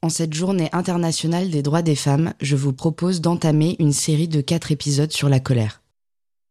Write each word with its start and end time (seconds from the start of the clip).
En 0.00 0.10
cette 0.10 0.32
journée 0.32 0.68
internationale 0.70 1.50
des 1.50 1.62
droits 1.62 1.82
des 1.82 1.96
femmes, 1.96 2.32
je 2.40 2.54
vous 2.54 2.72
propose 2.72 3.20
d'entamer 3.20 3.74
une 3.80 3.92
série 3.92 4.28
de 4.28 4.40
quatre 4.40 4.70
épisodes 4.70 5.10
sur 5.10 5.28
la 5.28 5.40
colère. 5.40 5.82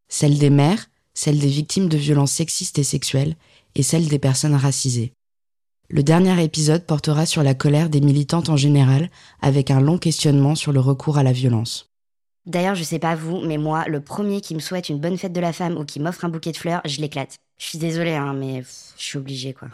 Celle 0.09 0.37
des 0.37 0.49
mères, 0.49 0.89
celle 1.13 1.39
des 1.39 1.47
victimes 1.47 1.87
de 1.87 1.95
violences 1.95 2.33
sexistes 2.33 2.77
et 2.77 2.83
sexuelles, 2.83 3.37
et 3.75 3.83
celle 3.83 4.09
des 4.09 4.19
personnes 4.19 4.55
racisées. 4.55 5.13
Le 5.87 6.03
dernier 6.03 6.43
épisode 6.43 6.85
portera 6.85 7.25
sur 7.25 7.41
la 7.41 7.53
colère 7.53 7.89
des 7.89 8.01
militantes 8.01 8.49
en 8.49 8.57
général, 8.57 9.09
avec 9.41 9.71
un 9.71 9.79
long 9.79 9.97
questionnement 9.97 10.55
sur 10.55 10.73
le 10.73 10.81
recours 10.81 11.17
à 11.17 11.23
la 11.23 11.31
violence. 11.31 11.89
D'ailleurs, 12.45 12.75
je 12.75 12.83
sais 12.83 12.99
pas 12.99 13.15
vous, 13.15 13.39
mais 13.39 13.57
moi, 13.57 13.85
le 13.87 14.01
premier 14.01 14.41
qui 14.41 14.55
me 14.55 14.59
souhaite 14.59 14.89
une 14.89 14.99
bonne 14.99 15.17
fête 15.17 15.33
de 15.33 15.39
la 15.39 15.53
femme 15.53 15.77
ou 15.77 15.85
qui 15.85 16.01
m'offre 16.01 16.25
un 16.25 16.29
bouquet 16.29 16.51
de 16.51 16.57
fleurs, 16.57 16.81
je 16.83 16.99
l'éclate. 16.99 17.35
Je 17.59 17.65
suis 17.65 17.79
désolée, 17.79 18.15
hein, 18.15 18.33
mais 18.33 18.63
je 18.97 19.03
suis 19.03 19.17
obligée, 19.17 19.53
quoi 19.53 19.69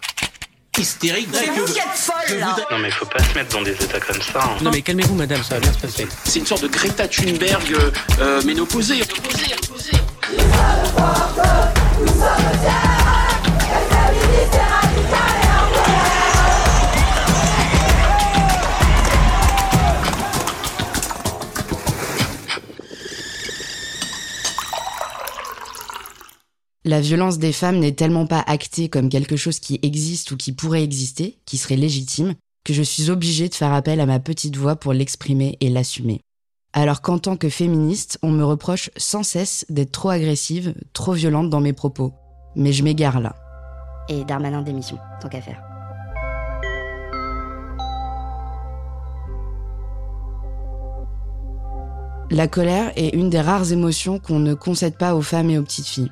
hystérique. 0.77 1.29
C'est 1.33 1.47
vous 1.47 1.65
qui 1.65 1.79
êtes 1.79 1.85
folle, 1.95 2.39
là 2.39 2.55
Non 2.71 2.79
mais 2.79 2.91
faut 2.91 3.05
pas 3.05 3.23
se 3.23 3.33
mettre 3.35 3.55
dans 3.55 3.61
des 3.61 3.73
états 3.73 3.99
comme 3.99 4.21
ça. 4.21 4.39
Hein. 4.43 4.57
Non 4.61 4.71
mais 4.71 4.81
calmez-vous 4.81 5.15
madame, 5.15 5.43
ça 5.43 5.55
va 5.55 5.61
bien 5.61 5.73
se 5.73 5.79
passer. 5.79 6.07
C'est 6.25 6.39
une 6.39 6.45
sorte 6.45 6.63
de 6.63 6.67
Greta 6.67 7.07
Thunberg 7.07 7.73
euh, 7.73 7.91
euh 8.19 8.41
ménopausée. 8.43 8.95
Ménopausée, 8.95 9.47
ménopausée. 9.47 9.91
La 26.85 26.99
violence 26.99 27.37
des 27.39 27.53
femmes 27.53 27.79
n'est 27.79 27.93
tellement 27.93 28.27
pas 28.27 28.43
actée 28.45 28.89
comme 28.89 29.07
quelque 29.07 29.37
chose 29.37 29.59
qui 29.59 29.79
existe 29.83 30.31
ou 30.31 30.37
qui 30.37 30.51
pourrait 30.51 30.83
exister, 30.83 31.39
qui 31.45 31.57
serait 31.57 31.77
légitime, 31.77 32.33
que 32.65 32.73
je 32.73 32.83
suis 32.83 33.09
obligée 33.09 33.47
de 33.47 33.55
faire 33.55 33.71
appel 33.71 34.01
à 34.01 34.05
ma 34.05 34.19
petite 34.19 34.57
voix 34.57 34.75
pour 34.75 34.91
l'exprimer 34.91 35.57
et 35.61 35.69
l'assumer. 35.69 36.19
Alors 36.73 37.01
qu'en 37.01 37.19
tant 37.19 37.37
que 37.37 37.47
féministe, 37.47 38.19
on 38.21 38.31
me 38.31 38.43
reproche 38.43 38.89
sans 38.97 39.23
cesse 39.23 39.65
d'être 39.69 39.93
trop 39.93 40.09
agressive, 40.09 40.75
trop 40.91 41.13
violente 41.13 41.49
dans 41.49 41.61
mes 41.61 41.71
propos. 41.71 42.11
Mais 42.57 42.73
je 42.73 42.83
m'égare 42.83 43.21
là. 43.21 43.33
Et 44.09 44.25
Darmanin 44.25 44.61
démission, 44.61 44.97
tant 45.21 45.29
qu'à 45.29 45.39
faire. 45.39 45.63
La 52.29 52.49
colère 52.49 52.91
est 52.97 53.15
une 53.15 53.29
des 53.29 53.39
rares 53.39 53.71
émotions 53.71 54.19
qu'on 54.19 54.39
ne 54.39 54.53
concède 54.53 54.97
pas 54.97 55.15
aux 55.15 55.21
femmes 55.21 55.49
et 55.49 55.57
aux 55.57 55.63
petites 55.63 55.87
filles. 55.87 56.11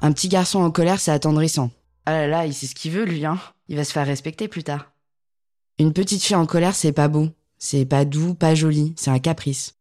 Un 0.00 0.12
petit 0.12 0.28
garçon 0.28 0.60
en 0.60 0.70
colère, 0.70 1.00
c'est 1.00 1.10
attendrissant. 1.10 1.70
Ah 2.06 2.12
là 2.12 2.26
là, 2.26 2.46
il 2.46 2.54
sait 2.54 2.66
ce 2.66 2.74
qu'il 2.74 2.92
veut, 2.92 3.04
lui, 3.04 3.24
hein. 3.24 3.38
Il 3.68 3.76
va 3.76 3.84
se 3.84 3.92
faire 3.92 4.06
respecter 4.06 4.48
plus 4.48 4.64
tard. 4.64 4.92
Une 5.78 5.92
petite 5.92 6.22
fille 6.22 6.36
en 6.36 6.46
colère, 6.46 6.74
c'est 6.74 6.92
pas 6.92 7.08
beau. 7.08 7.28
C'est 7.58 7.84
pas 7.84 8.04
doux, 8.04 8.34
pas 8.34 8.54
joli. 8.54 8.94
C'est 8.96 9.10
un 9.10 9.18
caprice. 9.18 9.74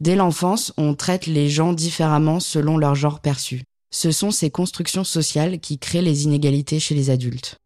Dès 0.00 0.16
l'enfance, 0.16 0.72
on 0.76 0.94
traite 0.94 1.26
les 1.26 1.48
gens 1.48 1.72
différemment 1.72 2.40
selon 2.40 2.78
leur 2.78 2.94
genre 2.94 3.20
perçu. 3.20 3.62
Ce 3.90 4.10
sont 4.10 4.30
ces 4.30 4.50
constructions 4.50 5.04
sociales 5.04 5.60
qui 5.60 5.78
créent 5.78 6.02
les 6.02 6.24
inégalités 6.24 6.80
chez 6.80 6.94
les 6.94 7.10
adultes. 7.10 7.56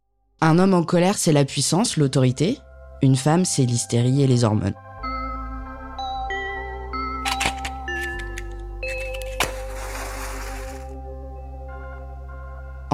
Un 0.41 0.59
homme 0.59 0.75
en 0.75 0.83
colère, 0.83 1.19
c'est 1.19 1.33
la 1.33 1.45
puissance, 1.45 1.97
l'autorité. 1.97 2.59
Une 3.01 3.17
femme, 3.17 3.45
c'est 3.45 3.65
l'hystérie 3.65 4.23
et 4.23 4.27
les 4.27 4.45
hormones. 4.45 4.75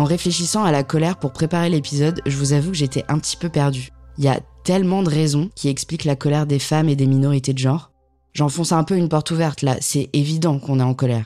Réfléchissant 0.09 0.65
à 0.65 0.73
la 0.73 0.83
colère 0.83 1.19
pour 1.19 1.33
préparer 1.33 1.69
l'épisode, 1.69 2.21
je 2.27 2.37
vous 2.37 2.53
avoue 2.53 2.71
que 2.71 2.77
j'étais 2.77 3.05
un 3.09 3.19
petit 3.19 3.37
peu 3.37 3.49
perdue. 3.49 3.91
Il 4.17 4.25
y 4.25 4.29
a 4.29 4.41
tellement 4.65 5.03
de 5.03 5.11
raisons 5.11 5.51
qui 5.55 5.69
expliquent 5.69 6.05
la 6.05 6.17
colère 6.17 6.47
des 6.47 6.59
femmes 6.59 6.89
et 6.89 6.97
des 6.97 7.07
minorités 7.07 7.53
de 7.53 7.59
genre. 7.59 7.93
J'enfonce 8.33 8.73
un 8.73 8.85
peu 8.85 8.97
une 8.97 9.09
porte 9.09 9.31
ouverte 9.31 9.63
là, 9.63 9.77
c'est 9.81 10.11
évident 10.13 10.59
qu'on 10.59 10.81
est 10.81 10.83
en 10.85 10.95
colère. 10.95 11.25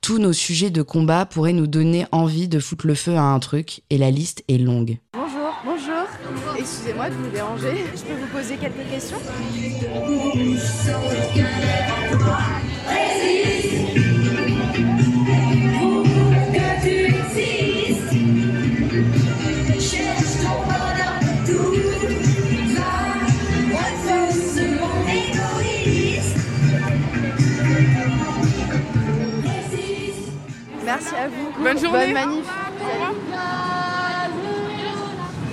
Tous 0.00 0.18
nos 0.18 0.32
sujets 0.32 0.70
de 0.70 0.82
combat 0.82 1.26
pourraient 1.26 1.52
nous 1.52 1.66
donner 1.66 2.06
envie 2.12 2.48
de 2.48 2.60
foutre 2.60 2.86
le 2.86 2.94
feu 2.94 3.16
à 3.16 3.22
un 3.22 3.38
truc, 3.38 3.82
et 3.90 3.98
la 3.98 4.10
liste 4.10 4.44
est 4.48 4.58
longue. 4.58 4.98
Bonjour, 5.14 5.52
bonjour. 5.64 6.56
Excusez-moi 6.58 7.10
de 7.10 7.14
vous 7.14 7.30
déranger. 7.30 7.84
Je 7.94 8.02
peux 8.02 8.20
vous 8.20 8.26
poser 8.32 8.56
quelques 8.56 8.88
questions? 8.90 9.18
Merci 30.88 31.14
à 31.16 31.28
vous. 31.28 31.62
Bonne 31.62 31.78
journée. 31.78 32.14
Bonne 32.14 32.14
manif. 32.14 32.44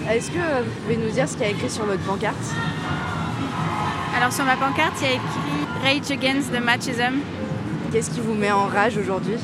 Est-ce 0.09 0.31
que 0.31 0.37
vous 0.37 0.71
pouvez 0.83 0.95
nous 0.95 1.09
dire 1.11 1.27
ce 1.27 1.33
qu'il 1.33 1.41
y 1.41 1.47
a 1.47 1.49
écrit 1.49 1.69
sur 1.69 1.83
votre 1.83 2.03
pancarte? 2.03 2.35
Alors 4.15 4.31
sur 4.31 4.45
ma 4.45 4.55
pancarte, 4.55 4.93
il 5.01 5.07
y 5.07 5.09
a 5.09 5.13
écrit 5.15 5.27
Rage 5.83 6.09
Against 6.09 6.53
the 6.53 6.63
Machism. 6.63 7.19
Qu'est-ce 7.91 8.11
qui 8.11 8.21
vous 8.21 8.33
met 8.33 8.49
en 8.53 8.67
rage 8.67 8.97
aujourd'hui? 8.97 9.35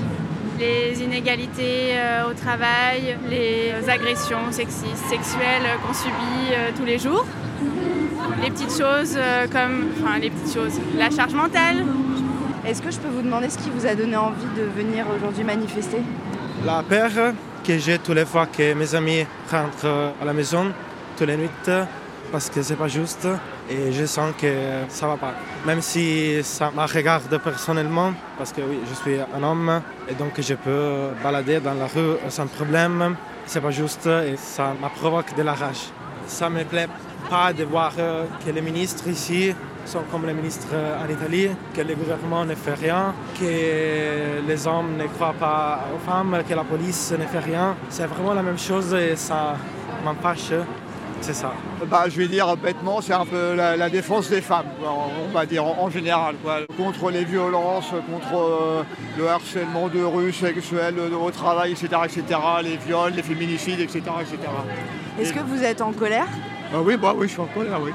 Les 0.59 1.03
inégalités 1.03 1.95
euh, 1.95 2.29
au 2.29 2.33
travail, 2.35 3.17
les 3.29 3.73
agressions 3.89 4.49
sexistes, 4.51 5.09
sexuelles 5.09 5.67
qu'on 5.85 5.93
subit 5.93 6.53
euh, 6.53 6.69
tous 6.77 6.85
les 6.85 6.99
jours. 6.99 7.25
Les 8.41 8.49
petites 8.49 8.77
choses 8.77 9.15
euh, 9.17 9.45
comme, 9.51 9.89
enfin 10.01 10.19
les 10.19 10.29
petites 10.29 10.53
choses, 10.53 10.79
la 10.97 11.09
charge 11.09 11.33
mentale, 11.33 11.83
est-ce 12.65 12.81
que 12.81 12.91
je 12.91 12.99
peux 12.99 13.09
vous 13.09 13.21
demander 13.21 13.49
ce 13.49 13.57
qui 13.57 13.69
vous 13.69 13.85
a 13.85 13.95
donné 13.95 14.15
envie 14.15 14.45
de 14.55 14.63
venir 14.63 15.05
aujourd'hui 15.15 15.43
manifester? 15.43 16.01
La 16.65 16.83
peur 16.83 17.33
que 17.63 17.77
j'ai 17.77 17.97
tous 17.97 18.13
les 18.13 18.25
fois 18.25 18.45
que 18.45 18.73
mes 18.73 18.93
amis 18.95 19.25
rentrent 19.51 20.13
à 20.21 20.25
la 20.25 20.33
maison, 20.33 20.71
toutes 21.17 21.27
les 21.27 21.37
nuits, 21.37 21.49
parce 22.31 22.49
que 22.49 22.61
c'est 22.61 22.75
pas 22.75 22.87
juste 22.87 23.27
et 23.69 23.91
je 23.91 24.05
sens 24.05 24.33
que 24.39 24.51
ça 24.89 25.07
va 25.07 25.17
pas. 25.17 25.33
Même 25.65 25.81
si 25.81 26.43
ça 26.43 26.71
me 26.71 26.85
regarde 26.85 27.35
personnellement, 27.43 28.13
parce 28.37 28.51
que 28.51 28.61
oui, 28.61 28.79
je 28.89 28.95
suis 28.95 29.17
un 29.19 29.43
homme 29.43 29.81
et 30.09 30.13
donc 30.13 30.39
je 30.39 30.53
peux 30.53 31.09
balader 31.23 31.59
dans 31.59 31.73
la 31.73 31.87
rue 31.87 32.17
sans 32.29 32.47
problème, 32.47 33.15
c'est 33.45 33.61
pas 33.61 33.71
juste 33.71 34.07
et 34.07 34.35
ça 34.37 34.73
me 34.81 34.87
provoque 34.99 35.35
de 35.35 35.43
la 35.43 35.53
rage. 35.53 35.89
Ça 36.27 36.49
me 36.49 36.63
plaît 36.63 36.87
pas 37.29 37.53
de 37.53 37.63
voir 37.63 37.93
que 37.95 38.51
les 38.51 38.61
ministres 38.61 39.07
ici 39.07 39.53
sont 39.85 40.01
comme 40.11 40.25
les 40.25 40.33
ministres 40.33 40.73
en 40.73 41.09
Italie, 41.11 41.49
que 41.73 41.81
le 41.81 41.95
gouvernement 41.95 42.45
ne 42.45 42.55
fait 42.55 42.73
rien, 42.73 43.13
que 43.39 44.47
les 44.47 44.67
hommes 44.67 44.97
ne 44.97 45.07
croient 45.07 45.35
pas 45.39 45.87
aux 45.95 46.09
femmes, 46.09 46.43
que 46.47 46.53
la 46.53 46.63
police 46.63 47.13
ne 47.17 47.25
fait 47.25 47.39
rien. 47.39 47.75
C'est 47.89 48.05
vraiment 48.05 48.33
la 48.33 48.43
même 48.43 48.59
chose 48.59 48.93
et 48.93 49.15
ça 49.15 49.55
m'empêche. 50.03 50.53
C'est 51.21 51.33
ça. 51.33 51.53
Bah, 51.85 52.05
je 52.07 52.17
vais 52.17 52.27
dire 52.27 52.57
bêtement, 52.57 52.99
c'est 52.99 53.13
un 53.13 53.25
peu 53.25 53.53
la, 53.53 53.89
défense 53.89 54.27
des 54.29 54.41
femmes, 54.41 54.65
on 54.83 55.31
va 55.31 55.45
dire 55.45 55.63
en, 55.63 55.89
général. 55.89 56.35
Contre 56.75 57.11
les 57.11 57.23
violences, 57.23 57.91
contre 58.11 58.35
euh, 58.35 58.83
le 59.17 59.27
harcèlement 59.27 59.87
de 59.87 60.03
rue 60.03 60.33
sexuel 60.33 60.95
au 60.99 61.29
travail, 61.29 61.73
etc., 61.73 61.89
etc., 62.05 62.39
les 62.63 62.77
viols, 62.77 63.13
les 63.13 63.21
féminicides, 63.21 63.79
etc. 63.79 64.01
etc. 64.19 64.37
Est-ce 65.19 65.31
que 65.31 65.41
vous 65.41 65.63
êtes 65.63 65.81
en 65.81 65.91
colère? 65.91 66.27
Bah 66.71 66.79
oui, 66.83 66.97
bah 66.97 67.13
oui, 67.15 67.27
je 67.27 67.33
suis 67.33 67.41
en 67.41 67.45
colère, 67.45 67.79
oui. 67.83 67.91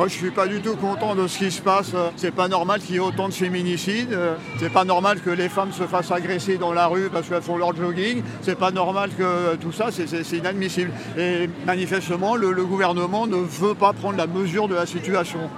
Moi, 0.00 0.08
je 0.08 0.14
suis 0.14 0.30
pas 0.30 0.48
du 0.48 0.62
tout 0.62 0.76
content 0.76 1.14
de 1.14 1.26
ce 1.26 1.36
qui 1.36 1.50
se 1.50 1.60
passe. 1.60 1.92
C'est 2.16 2.30
pas 2.30 2.48
normal 2.48 2.80
qu'il 2.80 2.94
y 2.94 2.96
ait 2.96 3.00
autant 3.00 3.28
de 3.28 3.34
féminicides. 3.34 4.18
C'est 4.58 4.72
pas 4.72 4.86
normal 4.86 5.20
que 5.20 5.28
les 5.28 5.50
femmes 5.50 5.72
se 5.74 5.82
fassent 5.82 6.10
agresser 6.10 6.56
dans 6.56 6.72
la 6.72 6.86
rue 6.86 7.10
parce 7.10 7.28
qu'elles 7.28 7.42
font 7.42 7.58
leur 7.58 7.76
jogging. 7.76 8.22
C'est 8.40 8.58
pas 8.58 8.70
normal 8.70 9.10
que 9.14 9.56
tout 9.56 9.72
ça, 9.72 9.90
c'est 9.92 10.38
inadmissible. 10.38 10.90
Et 11.18 11.50
manifestement, 11.66 12.34
le, 12.34 12.52
le 12.52 12.64
gouvernement 12.64 13.26
ne 13.26 13.36
veut 13.36 13.74
pas 13.74 13.92
prendre 13.92 14.16
la 14.16 14.26
mesure 14.26 14.68
de 14.68 14.74
la 14.74 14.86
situation. 14.86 15.50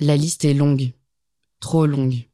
La 0.00 0.18
liste 0.18 0.44
est 0.44 0.52
longue, 0.52 0.92
trop 1.60 1.86
longue. 1.86 2.28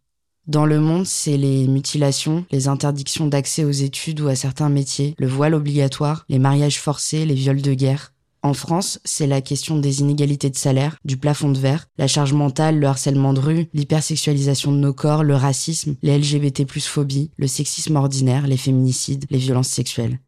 Dans 0.49 0.67
le 0.67 0.81
monde, 0.81 1.07
c'est 1.07 1.37
les 1.37 1.69
mutilations, 1.69 2.45
les 2.51 2.67
interdictions 2.67 3.29
d'accès 3.29 3.63
aux 3.63 3.71
études 3.71 4.23
ou 4.23 4.27
à 4.27 4.35
certains 4.35 4.71
métiers, 4.71 5.15
le 5.19 5.29
voile 5.29 5.55
obligatoire, 5.55 6.25
les 6.29 6.41
mariages 6.41 6.81
forcés, 6.81 7.27
les 7.27 7.35
viols 7.35 7.63
de 7.63 7.75
guerre. 7.75 8.13
En 8.43 8.55
France, 8.55 9.01
c'est 9.05 9.27
la 9.27 9.43
question 9.43 9.79
des 9.79 10.01
inégalités 10.01 10.49
de 10.49 10.57
salaire, 10.57 10.97
du 11.05 11.19
plafond 11.19 11.51
de 11.51 11.59
verre, 11.59 11.87
la 11.99 12.09
charge 12.09 12.33
mentale, 12.33 12.79
le 12.79 12.87
harcèlement 12.87 13.35
de 13.35 13.41
rue, 13.41 13.69
l'hypersexualisation 13.75 14.73
de 14.73 14.79
nos 14.79 14.95
corps, 14.95 15.25
le 15.25 15.35
racisme, 15.35 15.97
les 16.01 16.19
LGBT 16.19 16.65
plus 16.65 16.87
phobie, 16.87 17.31
le 17.37 17.47
sexisme 17.47 17.97
ordinaire, 17.97 18.47
les 18.47 18.57
féminicides, 18.57 19.27
les 19.29 19.39
violences 19.39 19.69
sexuelles. 19.69 20.21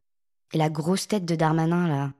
Et 0.52 0.58
la 0.58 0.68
grosse 0.68 1.08
tête 1.08 1.24
de 1.24 1.34
Darmanin, 1.34 1.88
là. 1.88 2.12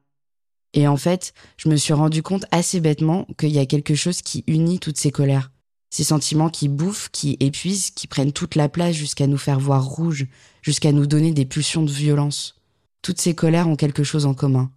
Et 0.73 0.89
en 0.89 0.97
fait, 0.97 1.35
je 1.59 1.69
me 1.69 1.77
suis 1.77 1.93
rendu 1.93 2.23
compte 2.23 2.47
assez 2.51 2.81
bêtement 2.81 3.27
qu'il 3.39 3.51
y 3.51 3.59
a 3.59 3.67
quelque 3.67 3.95
chose 3.95 4.23
qui 4.23 4.45
unit 4.47 4.79
toutes 4.79 4.97
ces 4.97 5.11
colères. 5.11 5.51
Ces 5.91 6.05
sentiments 6.05 6.49
qui 6.49 6.69
bouffent, 6.69 7.11
qui 7.11 7.37
épuisent, 7.41 7.91
qui 7.91 8.07
prennent 8.07 8.33
toute 8.33 8.55
la 8.55 8.71
place 8.71 8.95
jusqu'à 8.95 9.27
nous 9.27 9.37
faire 9.37 9.61
voir 9.61 9.85
rouge, 9.85 10.27
jusqu'à 10.63 10.93
nous 10.93 11.07
donner 11.07 11.33
des 11.33 11.45
pulsions 11.45 11.83
de 11.83 11.91
violence. 11.91 12.55
Toutes 13.03 13.21
ces 13.21 13.35
colères 13.35 13.69
ont 13.69 13.77
quelque 13.77 14.05
chose 14.05 14.25
en 14.25 14.33
commun 14.33 14.71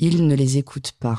il 0.00 0.26
ne 0.26 0.34
les 0.34 0.58
écoute 0.58 0.92
pas. 1.00 1.16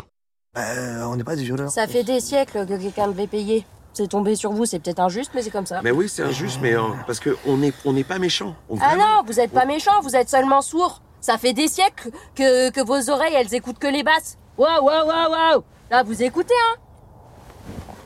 Euh, 0.57 1.03
on 1.05 1.15
n'est 1.15 1.23
pas 1.23 1.35
des 1.37 1.43
violeurs. 1.43 1.71
Ça 1.71 1.87
fait 1.87 2.03
des 2.03 2.19
siècles 2.19 2.65
que 2.65 2.73
quelqu'un 2.77 3.07
devait 3.07 3.27
payer. 3.27 3.65
C'est 3.93 4.07
tombé 4.09 4.35
sur 4.35 4.51
vous, 4.51 4.65
c'est 4.65 4.79
peut-être 4.79 4.99
injuste, 4.99 5.31
mais 5.33 5.41
c'est 5.41 5.49
comme 5.51 5.65
ça. 5.65 5.81
Mais 5.81 5.91
oui, 5.91 6.07
c'est 6.09 6.23
injuste, 6.23 6.59
mais 6.61 6.73
euh, 6.75 6.81
parce 7.07 7.19
qu'on 7.19 7.57
n'est 7.57 7.73
on 7.85 7.93
n'est 7.93 8.03
pas 8.05 8.19
méchants. 8.19 8.55
On- 8.69 8.77
Ah 8.81 8.95
non, 8.95 9.23
vous 9.25 9.39
êtes 9.39 9.51
pas 9.51 9.65
méchant, 9.65 10.01
vous 10.01 10.15
êtes 10.15 10.29
seulement 10.29 10.61
sourd. 10.61 11.01
Ça 11.21 11.37
fait 11.37 11.53
des 11.53 11.67
siècles 11.67 12.09
que, 12.35 12.69
que 12.71 12.81
vos 12.81 13.09
oreilles, 13.09 13.33
elles 13.35 13.53
écoutent 13.53 13.79
que 13.79 13.87
les 13.87 14.03
basses. 14.03 14.37
Waouh, 14.57 14.83
waouh, 14.85 15.07
waouh, 15.07 15.31
waouh 15.31 15.63
Là, 15.89 16.03
vous 16.03 16.23
écoutez, 16.23 16.53
hein 16.53 16.79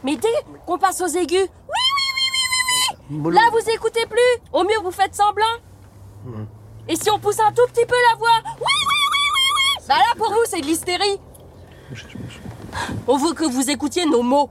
Mais 0.03 0.15
dès 0.17 0.27
qu'on 0.65 0.77
passe 0.77 0.99
aux 1.01 1.07
aigus, 1.07 1.37
oui, 1.39 1.47
oui, 1.47 2.05
oui, 2.15 2.25
oui, 2.33 3.17
oui, 3.17 3.21
oui 3.29 3.33
Là, 3.35 3.41
vous 3.51 3.69
écoutez 3.69 4.05
plus 4.07 4.41
Au 4.53 4.63
mieux, 4.63 4.79
vous 4.83 4.91
faites 4.91 5.15
semblant. 5.15 5.45
Et 6.87 6.95
si 6.95 7.09
on 7.11 7.19
pousse 7.19 7.39
un 7.39 7.51
tout 7.51 7.65
petit 7.73 7.85
peu 7.85 7.95
la 8.11 8.17
voix 8.17 8.27
Oui, 8.43 8.51
oui, 8.59 8.59
oui, 8.59 8.67
oui, 8.67 8.85
oui 8.89 8.94
Bah 9.87 9.95
là, 9.95 10.15
pour 10.17 10.29
vous, 10.29 10.39
c'est 10.47 10.61
de 10.61 10.65
l'hystérie. 10.65 11.19
On 13.07 13.17
veut 13.17 13.33
que 13.33 13.45
vous 13.45 13.69
écoutiez 13.69 14.05
nos 14.05 14.23
mots. 14.23 14.49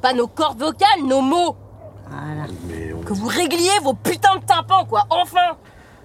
Pas 0.00 0.12
nos 0.14 0.26
cordes 0.26 0.58
vocales, 0.58 1.02
nos 1.06 1.20
mots. 1.20 1.56
Voilà. 2.08 2.46
Que 3.06 3.12
vous 3.12 3.26
régliez 3.26 3.78
vos 3.82 3.94
putains 3.94 4.36
de 4.36 4.44
tympans, 4.44 4.84
quoi, 4.86 5.04
enfin 5.10 5.56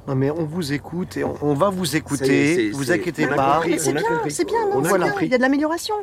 Non, 0.07 0.15
mais 0.15 0.29
on 0.31 0.45
vous 0.45 0.71
écoute 0.73 1.17
et 1.17 1.23
on, 1.23 1.35
on 1.41 1.53
va 1.53 1.69
vous 1.69 1.95
est, 1.95 1.99
écouter. 1.99 2.55
c'est- 2.55 2.69
vous 2.71 2.85
c'est- 2.85 2.93
inquiétez 2.93 3.27
pas. 3.27 3.61
C'est 3.77 3.93
bien, 3.93 4.03
c'est 4.29 4.45
bien, 4.45 4.65
non, 4.67 4.77
On 4.77 4.83
a 4.85 4.89
c'est 4.89 4.97
bien. 4.99 5.13
Il 5.21 5.27
y 5.31 5.33
a 5.33 5.37
de 5.37 5.41
l'amélioration. 5.41 5.95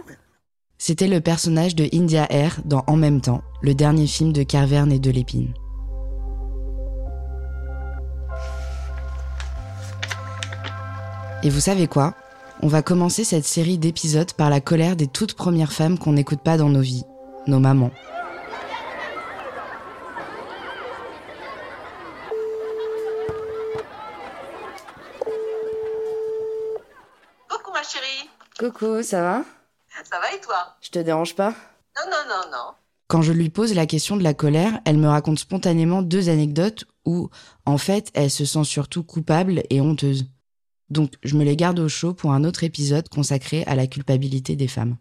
C'était 0.79 1.07
le 1.09 1.21
personnage 1.21 1.75
de 1.77 1.89
India 1.95 2.27
Air 2.31 2.59
dans 2.65 2.83
En 2.87 2.97
même 2.97 3.21
temps, 3.21 3.43
le 3.63 3.75
dernier 3.75 4.07
film 4.07 4.33
de 4.33 4.43
Carverne 4.43 4.93
et 4.93 4.99
de 4.99 5.11
Lépine. 5.11 5.55
Et 11.43 11.51
vous 11.51 11.61
savez 11.61 11.87
quoi? 11.87 12.15
On 12.65 12.69
va 12.69 12.81
commencer 12.81 13.25
cette 13.25 13.45
série 13.45 13.77
d'épisodes 13.77 14.33
par 14.33 14.49
la 14.49 14.59
colère 14.59 14.97
des 14.97 15.07
toutes 15.07 15.35
premières 15.35 15.71
femmes 15.71 15.99
qu'on 15.99 16.15
n'écoute 16.15 16.41
pas 16.41 16.57
dans 16.57 16.71
nos 16.71 16.81
vies, 16.81 17.05
nos 17.47 17.61
mamans. 17.61 17.91
Coucou 27.51 27.71
ma 27.75 27.83
chérie, 27.83 28.31
Coucou, 28.59 29.03
ça 29.03 29.21
va? 29.21 29.43
Ça 30.11 30.19
va 30.19 30.33
et 30.35 30.41
toi? 30.41 30.57
Je 30.81 30.89
te 30.89 30.99
dérange 31.01 31.37
pas? 31.37 31.51
Non, 31.51 32.11
non, 32.11 32.17
non, 32.31 32.51
non. 32.51 32.75
Quand 33.09 33.21
je 33.21 33.35
lui 33.35 33.51
pose 33.51 33.75
la 33.75 33.85
question 33.85 34.17
de 34.17 34.23
la 34.23 34.33
colère, 34.33 34.81
elle 34.87 34.97
me 34.97 35.09
raconte 35.09 35.39
spontanément 35.39 36.01
deux 36.01 36.31
anecdotes 36.31 36.87
où, 37.05 37.29
en 37.67 37.77
fait, 37.77 38.11
elle 38.15 38.31
se 38.31 38.47
sent 38.47 38.65
surtout 38.65 39.05
coupable 39.05 39.65
et 39.69 39.83
honteuse. 39.83 40.31
Donc, 40.95 41.15
je 41.25 41.35
me 41.35 41.43
les 41.43 41.57
garde 41.57 41.81
au 41.81 41.89
chaud 41.89 42.15
pour 42.15 42.31
un 42.31 42.45
autre 42.45 42.63
épisode 42.63 43.09
consacré 43.09 43.65
à 43.67 43.75
la 43.75 43.89
culpabilité 43.89 44.55
des 44.55 44.69
femmes. 44.69 44.97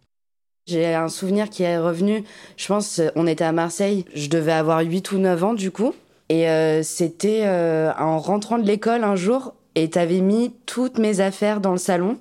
J'ai 0.65 0.95
un 0.95 1.07
souvenir 1.07 1.51
qui 1.51 1.61
est 1.61 1.77
revenu, 1.77 2.23
je 2.57 2.67
pense, 2.67 2.97
euh, 2.97 3.09
on 3.15 3.27
était 3.27 3.43
à 3.43 3.51
Marseille, 3.51 4.05
je 4.15 4.27
devais 4.27 4.53
avoir 4.53 4.79
8 4.79 5.11
ou 5.11 5.19
9 5.19 5.43
ans 5.43 5.53
du 5.53 5.69
coup, 5.69 5.93
et 6.29 6.49
euh, 6.49 6.81
c'était 6.81 7.43
euh, 7.43 7.91
en 7.99 8.17
rentrant 8.17 8.57
de 8.57 8.65
l'école 8.65 9.03
un 9.03 9.15
jour, 9.15 9.53
et 9.75 9.87
t'avais 9.91 10.21
mis 10.21 10.51
toutes 10.65 10.97
mes 10.97 11.19
affaires 11.19 11.61
dans 11.61 11.73
le 11.73 11.77
salon. 11.77 12.17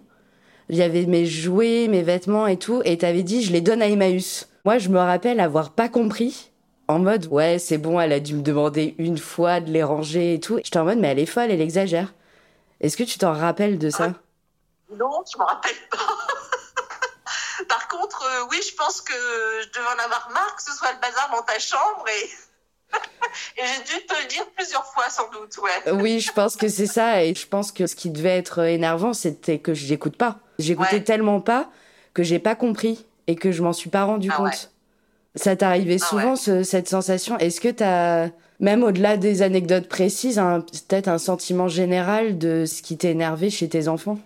Il 0.69 0.77
y 0.77 0.83
avait 0.83 1.07
mes 1.07 1.25
jouets, 1.25 1.89
mes 1.89 2.03
vêtements 2.03 2.47
et 2.47 2.59
tout, 2.59 2.83
et 2.85 2.99
t'avais 2.99 3.23
dit 3.23 3.43
je 3.43 3.53
les 3.53 3.63
donne 3.63 3.81
à 3.81 3.89
Emmaüs. 3.89 4.49
Moi, 4.67 4.77
je 4.77 4.91
me 4.91 4.99
rappelle 4.99 5.41
avoir 5.41 5.71
pas 5.71 5.89
compris, 5.89 6.51
en 6.89 6.99
mode 6.99 7.27
ouais, 7.31 7.59
c'est 7.59 7.79
bon, 7.79 7.99
elle 7.99 8.13
a 8.13 8.21
dû 8.21 8.35
me 8.35 8.43
demander 8.43 8.95
une 8.99 9.19
fois 9.19 9.61
de 9.61 9.71
les 9.71 9.83
ranger 9.83 10.35
et 10.35 10.41
tout. 10.41 10.59
J'étais 10.63 10.79
en 10.79 10.85
mode 10.85 10.99
mais 10.99 11.09
elle 11.09 11.21
est 11.21 11.27
folle, 11.27 11.51
elle 11.51 11.63
exagère. 11.63 12.13
Est-ce 12.83 12.97
que 12.97 13.05
tu 13.05 13.19
t'en 13.19 13.33
rappelles 13.33 13.79
de 13.79 13.91
ça? 13.91 14.09
Non, 14.95 15.25
je 15.33 15.39
me 15.39 15.45
rappelle 15.45 15.77
pas. 15.91 15.99
Par 17.69 17.89
contre, 17.89 18.23
euh, 18.25 18.47
oui, 18.51 18.61
je 18.69 18.75
pense 18.75 19.01
que 19.01 19.13
je 19.15 19.69
devais 19.69 19.87
en 19.87 20.05
avoir 20.05 20.29
marre 20.35 20.55
que 20.57 20.63
ce 20.63 20.73
soit 20.73 20.93
le 20.93 21.01
bazar 21.01 21.31
dans 21.31 21.43
ta 21.43 21.59
chambre 21.59 22.05
et, 22.09 22.25
et 23.61 23.65
j'ai 23.67 23.83
dû 23.85 24.07
te 24.07 24.15
le 24.23 24.29
dire 24.29 24.45
plusieurs 24.57 24.85
fois 24.87 25.09
sans 25.09 25.31
doute, 25.31 25.57
ouais. 25.59 25.71
Euh, 25.87 25.93
Oui, 25.93 26.21
je 26.21 26.33
pense 26.33 26.57
que 26.57 26.69
c'est 26.69 26.87
ça, 26.87 27.23
et 27.25 27.35
je 27.35 27.47
pense 27.47 27.73
que 27.73 27.87
ce 27.87 27.95
qui 27.95 28.11
devait 28.11 28.37
être 28.37 28.59
énervant, 28.65 29.13
c'était 29.15 29.59
que 29.59 29.73
j'écoute 29.75 30.17
pas. 30.17 30.39
J'écoutais 30.59 30.97
Ouais. 30.97 31.05
tellement 31.05 31.41
pas 31.41 31.71
que 32.15 32.23
j'ai 32.23 32.39
pas 32.39 32.55
compris 32.55 33.07
et 33.27 33.37
que 33.37 33.53
je 33.53 33.63
m'en 33.63 33.73
suis 33.73 33.89
pas 33.91 34.05
rendu 34.05 34.29
Ah 34.33 34.37
compte. 34.37 34.47
ouais. 34.49 34.59
Ça 35.37 35.57
t'arrivait 35.57 35.97
Ah 36.03 36.07
souvent 36.07 36.31
ouais. 36.33 36.37
ce- 36.37 36.63
cette 36.63 36.89
sensation? 36.89 37.39
Est-ce 37.39 37.61
que 37.61 37.69
t'as, 37.69 38.29
même 38.63 38.83
au-delà 38.85 39.17
des 39.19 39.43
anecdotes 39.43 39.89
précises, 39.89 40.39
un- 40.39 40.61
peut-être 40.63 41.09
un 41.09 41.19
sentiment 41.19 41.69
général 41.69 42.39
de 42.39 42.65
ce 42.65 42.81
qui 42.81 42.97
t'est 42.97 43.11
énervé 43.11 43.51
chez 43.51 43.69
tes 43.69 43.89
enfants 43.89 44.19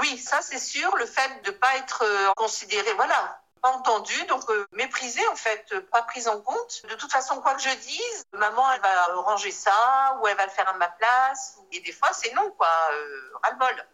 Oui, 0.00 0.16
ça 0.18 0.38
c'est 0.42 0.58
sûr, 0.60 0.94
le 0.96 1.06
fait 1.06 1.30
de 1.44 1.50
pas 1.50 1.74
être 1.78 2.04
euh, 2.04 2.32
considéré, 2.36 2.92
voilà, 2.94 3.40
pas 3.62 3.70
entendu, 3.70 4.14
donc 4.28 4.42
euh, 4.50 4.66
méprisé 4.72 5.20
en 5.32 5.36
fait, 5.36 5.64
pas 5.90 6.02
prise 6.02 6.28
en 6.28 6.40
compte. 6.40 6.82
De 6.88 6.94
toute 6.94 7.10
façon, 7.10 7.40
quoi 7.40 7.54
que 7.54 7.62
je 7.62 7.74
dise, 7.80 8.22
maman 8.34 8.62
elle 8.74 8.80
va 8.82 9.06
ranger 9.22 9.50
ça 9.50 10.18
ou 10.22 10.28
elle 10.28 10.36
va 10.36 10.44
le 10.44 10.50
faire 10.50 10.68
à 10.68 10.74
ma 10.76 10.88
place. 10.88 11.56
Et 11.72 11.80
des 11.80 11.92
fois 11.92 12.10
c'est 12.12 12.32
non 12.34 12.50
quoi, 12.56 12.68
euh, 12.92 13.30
ras-le-bol. 13.42 13.84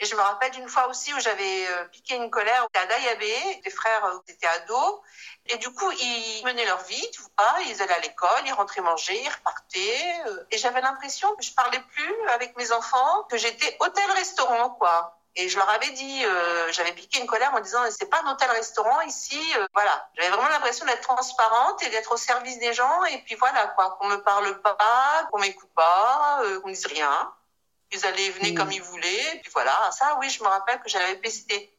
Et 0.00 0.06
je 0.06 0.16
me 0.16 0.20
rappelle 0.20 0.50
d'une 0.52 0.68
fois 0.68 0.88
aussi 0.88 1.12
où 1.12 1.20
j'avais 1.20 1.68
euh, 1.68 1.84
piqué 1.84 2.16
une 2.16 2.30
colère 2.30 2.66
à 2.74 2.86
Dayabé, 2.86 3.60
des 3.62 3.70
frères 3.70 4.04
euh, 4.06 4.18
étaient 4.28 4.46
ados, 4.46 5.00
et 5.46 5.58
du 5.58 5.72
coup 5.74 5.90
ils 5.92 6.42
menaient 6.44 6.64
leur 6.64 6.82
vie, 6.84 7.10
tu 7.12 7.20
vois, 7.20 7.60
ils 7.66 7.82
allaient 7.82 7.94
à 7.94 8.00
l'école, 8.00 8.42
ils 8.46 8.52
rentraient 8.52 8.80
manger, 8.80 9.20
ils 9.22 9.28
repartaient, 9.28 10.22
euh, 10.26 10.44
et 10.50 10.58
j'avais 10.58 10.80
l'impression 10.80 11.28
que 11.36 11.44
je 11.44 11.52
parlais 11.52 11.80
plus 11.92 12.28
avec 12.30 12.56
mes 12.56 12.72
enfants, 12.72 13.24
que 13.30 13.36
j'étais 13.36 13.76
hôtel-restaurant 13.80 14.70
quoi. 14.70 15.20
Et 15.36 15.48
je 15.48 15.56
leur 15.56 15.68
avais 15.70 15.90
dit, 15.92 16.24
euh, 16.24 16.72
j'avais 16.72 16.92
piqué 16.92 17.20
une 17.20 17.26
colère 17.26 17.54
en 17.54 17.60
disant, 17.60 17.80
c'est 17.90 18.10
pas 18.10 18.20
un 18.24 18.32
hôtel-restaurant 18.32 19.00
ici, 19.02 19.40
euh, 19.56 19.66
voilà. 19.74 20.08
J'avais 20.14 20.30
vraiment 20.30 20.48
l'impression 20.48 20.84
d'être 20.86 21.02
transparente 21.02 21.82
et 21.84 21.90
d'être 21.90 22.12
au 22.12 22.16
service 22.16 22.58
des 22.58 22.72
gens, 22.72 23.04
et 23.04 23.18
puis 23.22 23.36
voilà 23.36 23.68
quoi, 23.68 23.96
qu'on 24.00 24.08
me 24.08 24.16
parle 24.22 24.60
pas, 24.60 24.76
qu'on 25.30 25.38
m'écoute 25.38 25.70
pas, 25.74 26.40
euh, 26.42 26.60
qu'on 26.60 26.68
dise 26.68 26.86
rien. 26.86 27.32
Ils 27.92 28.06
allaient 28.06 28.26
et 28.26 28.30
venaient 28.30 28.52
Mm. 28.52 28.54
comme 28.56 28.72
ils 28.72 28.82
voulaient, 28.82 29.34
et 29.36 29.38
puis 29.40 29.50
voilà. 29.52 29.72
Ça, 29.92 30.16
oui, 30.20 30.30
je 30.30 30.42
me 30.42 30.48
rappelle 30.48 30.80
que 30.80 30.88
j'avais 30.88 31.16
pesté. 31.16 31.72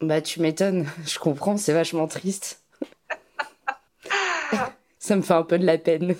Bah, 0.00 0.20
tu 0.20 0.40
m'étonnes, 0.40 0.88
je 1.06 1.18
comprends, 1.18 1.56
c'est 1.56 1.72
vachement 1.72 2.08
triste. 2.08 2.60
Ça 4.98 5.16
me 5.16 5.22
fait 5.22 5.34
un 5.34 5.42
peu 5.42 5.58
de 5.58 5.66
la 5.66 5.78
peine. 5.78 6.16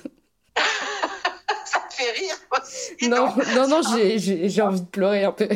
Ça 1.65 1.81
te 1.89 1.95
fait 1.95 2.11
rire 2.13 2.37
aussi. 2.53 3.09
Non, 3.09 3.35
non, 3.55 3.69
non, 3.69 3.81
j'ai- 3.83 4.63
envie 4.63 4.81
de 4.81 4.87
pleurer 4.87 5.25
un 5.25 5.33
peu. 5.33 5.49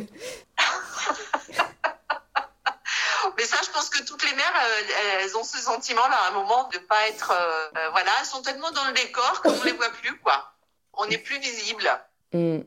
Mais 3.38 3.44
ça, 3.44 3.58
je 3.64 3.70
pense 3.70 3.90
que 3.90 4.02
toutes 4.04 4.24
les 4.24 4.34
mères, 4.34 4.54
euh, 4.64 5.20
elles 5.20 5.36
ont 5.36 5.44
ce 5.44 5.58
sentiment-là, 5.58 6.16
à 6.24 6.28
un 6.28 6.30
moment, 6.32 6.68
de 6.72 6.78
pas 6.78 7.06
être, 7.08 7.30
euh, 7.32 7.68
euh, 7.78 7.90
voilà, 7.90 8.10
elles 8.20 8.26
sont 8.26 8.40
tellement 8.40 8.70
dans 8.70 8.84
le 8.86 8.92
décor 8.94 9.42
qu'on 9.42 9.62
les 9.64 9.72
voit 9.72 9.90
plus, 9.90 10.16
quoi. 10.20 10.52
On 10.94 11.04
n'est 11.06 11.18
plus 11.18 11.38
visible. 11.38 11.86
Mm. 12.32 12.60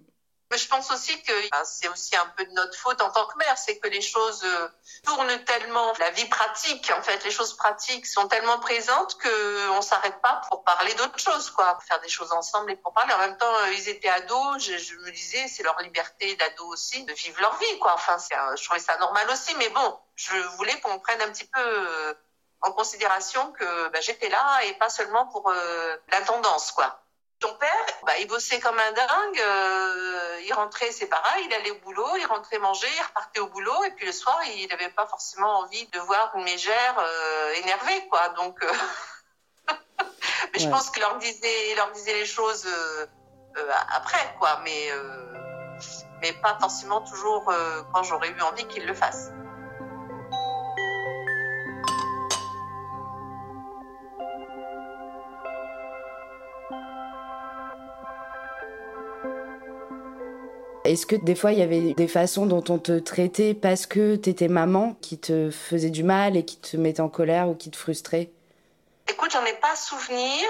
Mais 0.51 0.57
je 0.57 0.67
pense 0.67 0.89
aussi 0.91 1.21
que 1.21 1.49
ben, 1.51 1.63
c'est 1.63 1.87
aussi 1.89 2.15
un 2.15 2.25
peu 2.35 2.43
de 2.43 2.51
notre 2.51 2.75
faute 2.75 2.99
en 3.01 3.11
tant 3.11 3.27
que 3.27 3.37
mère, 3.37 3.55
c'est 3.57 3.77
que 3.77 3.87
les 3.87 4.01
choses 4.01 4.43
euh, 4.43 4.67
tournent 5.05 5.43
tellement, 5.45 5.93
la 5.99 6.09
vie 6.11 6.25
pratique, 6.25 6.91
en 6.97 7.03
fait, 7.03 7.23
les 7.23 7.29
choses 7.29 7.55
pratiques 7.55 8.07
sont 8.07 8.27
tellement 8.27 8.57
présentes 8.59 9.15
que 9.19 9.69
on 9.69 9.81
s'arrête 9.81 10.19
pas 10.21 10.41
pour 10.49 10.63
parler 10.63 10.93
d'autres 10.95 11.19
choses, 11.19 11.51
quoi, 11.51 11.75
pour 11.75 11.83
faire 11.83 12.01
des 12.01 12.09
choses 12.09 12.31
ensemble 12.31 12.71
et 12.71 12.75
pour 12.77 12.93
parler. 12.93 13.13
En 13.13 13.19
même 13.19 13.37
temps, 13.37 13.55
euh, 13.57 13.73
ils 13.73 13.89
étaient 13.89 14.09
ados, 14.09 14.63
je, 14.63 14.95
me 14.95 15.11
disais, 15.11 15.47
c'est 15.47 15.61
leur 15.61 15.79
liberté 15.81 16.35
d'ado 16.35 16.65
aussi 16.67 17.03
de 17.03 17.13
vivre 17.13 17.39
leur 17.41 17.55
vie, 17.57 17.79
quoi. 17.79 17.93
Enfin, 17.93 18.17
je 18.55 18.63
trouvais 18.63 18.79
ça 18.79 18.97
normal 18.97 19.29
aussi, 19.29 19.53
mais 19.55 19.69
bon, 19.69 19.99
je 20.15 20.35
voulais 20.57 20.79
qu'on 20.81 20.99
prenne 20.99 21.21
un 21.21 21.31
petit 21.31 21.45
peu 21.45 21.61
euh, 21.61 22.13
en 22.61 22.71
considération 22.71 23.51
que 23.51 23.89
ben, 23.89 24.01
j'étais 24.01 24.29
là 24.29 24.61
et 24.65 24.73
pas 24.73 24.89
seulement 24.89 25.27
pour 25.27 25.49
euh, 25.49 25.95
l'intendance, 26.11 26.71
quoi. 26.71 26.99
Ton 27.39 27.53
père, 27.53 27.85
bah, 28.05 28.17
il 28.19 28.27
bossait 28.27 28.59
comme 28.59 28.77
un 28.77 28.91
dingue. 28.91 29.39
euh, 29.39 30.41
il 30.45 30.53
rentrait, 30.53 30.91
c'est 30.91 31.07
pareil, 31.07 31.45
il 31.47 31.53
allait 31.53 31.71
au 31.71 31.79
boulot, 31.79 32.17
il 32.17 32.25
rentrait 32.25 32.59
manger, 32.59 32.87
il 32.97 33.01
repartait 33.03 33.39
au 33.39 33.47
boulot, 33.47 33.83
et 33.85 33.91
puis 33.91 34.05
le 34.05 34.11
soir, 34.11 34.37
il 34.45 34.67
n'avait 34.67 34.89
pas 34.89 35.05
forcément 35.07 35.59
envie 35.59 35.85
de 35.87 35.99
voir 35.99 36.31
une 36.35 36.43
mégère 36.43 36.95
euh, 36.99 37.53
énervée, 37.63 38.07
quoi. 38.09 38.29
Donc, 38.29 38.61
euh, 38.63 38.73
mais 40.53 40.59
je 40.59 40.67
pense 40.69 40.89
qu'il 40.89 41.01
leur 41.01 41.17
disait, 41.17 41.71
il 41.71 41.75
leur 41.75 41.91
disait 41.91 42.13
les 42.13 42.25
choses 42.25 42.65
euh, 42.65 43.05
euh, 43.57 43.71
après, 43.95 44.35
quoi. 44.39 44.59
Mais, 44.63 44.91
euh, 44.91 45.77
mais 46.21 46.33
pas 46.33 46.57
forcément 46.59 47.01
toujours 47.01 47.49
euh, 47.49 47.83
quand 47.93 48.03
j'aurais 48.03 48.29
eu 48.29 48.41
envie 48.41 48.65
qu'il 48.67 48.85
le 48.85 48.93
fasse. 48.93 49.31
Est-ce 60.89 61.05
que 61.05 61.15
des 61.15 61.35
fois 61.35 61.51
il 61.51 61.59
y 61.59 61.61
avait 61.61 61.93
des 61.93 62.07
façons 62.07 62.47
dont 62.47 62.63
on 62.67 62.79
te 62.79 62.97
traitait 62.97 63.53
parce 63.53 63.85
que 63.85 64.15
t'étais 64.15 64.47
maman 64.47 64.95
qui 65.01 65.19
te 65.19 65.51
faisait 65.51 65.91
du 65.91 66.03
mal 66.03 66.35
et 66.35 66.43
qui 66.43 66.57
te 66.57 66.77
mettait 66.77 67.01
en 67.01 67.09
colère 67.09 67.47
ou 67.47 67.53
qui 67.53 67.69
te 67.69 67.77
frustrait? 67.77 68.31
Écoute, 69.07 69.31
j'en 69.31 69.45
ai 69.45 69.53
pas 69.53 69.75
souvenir 69.75 70.43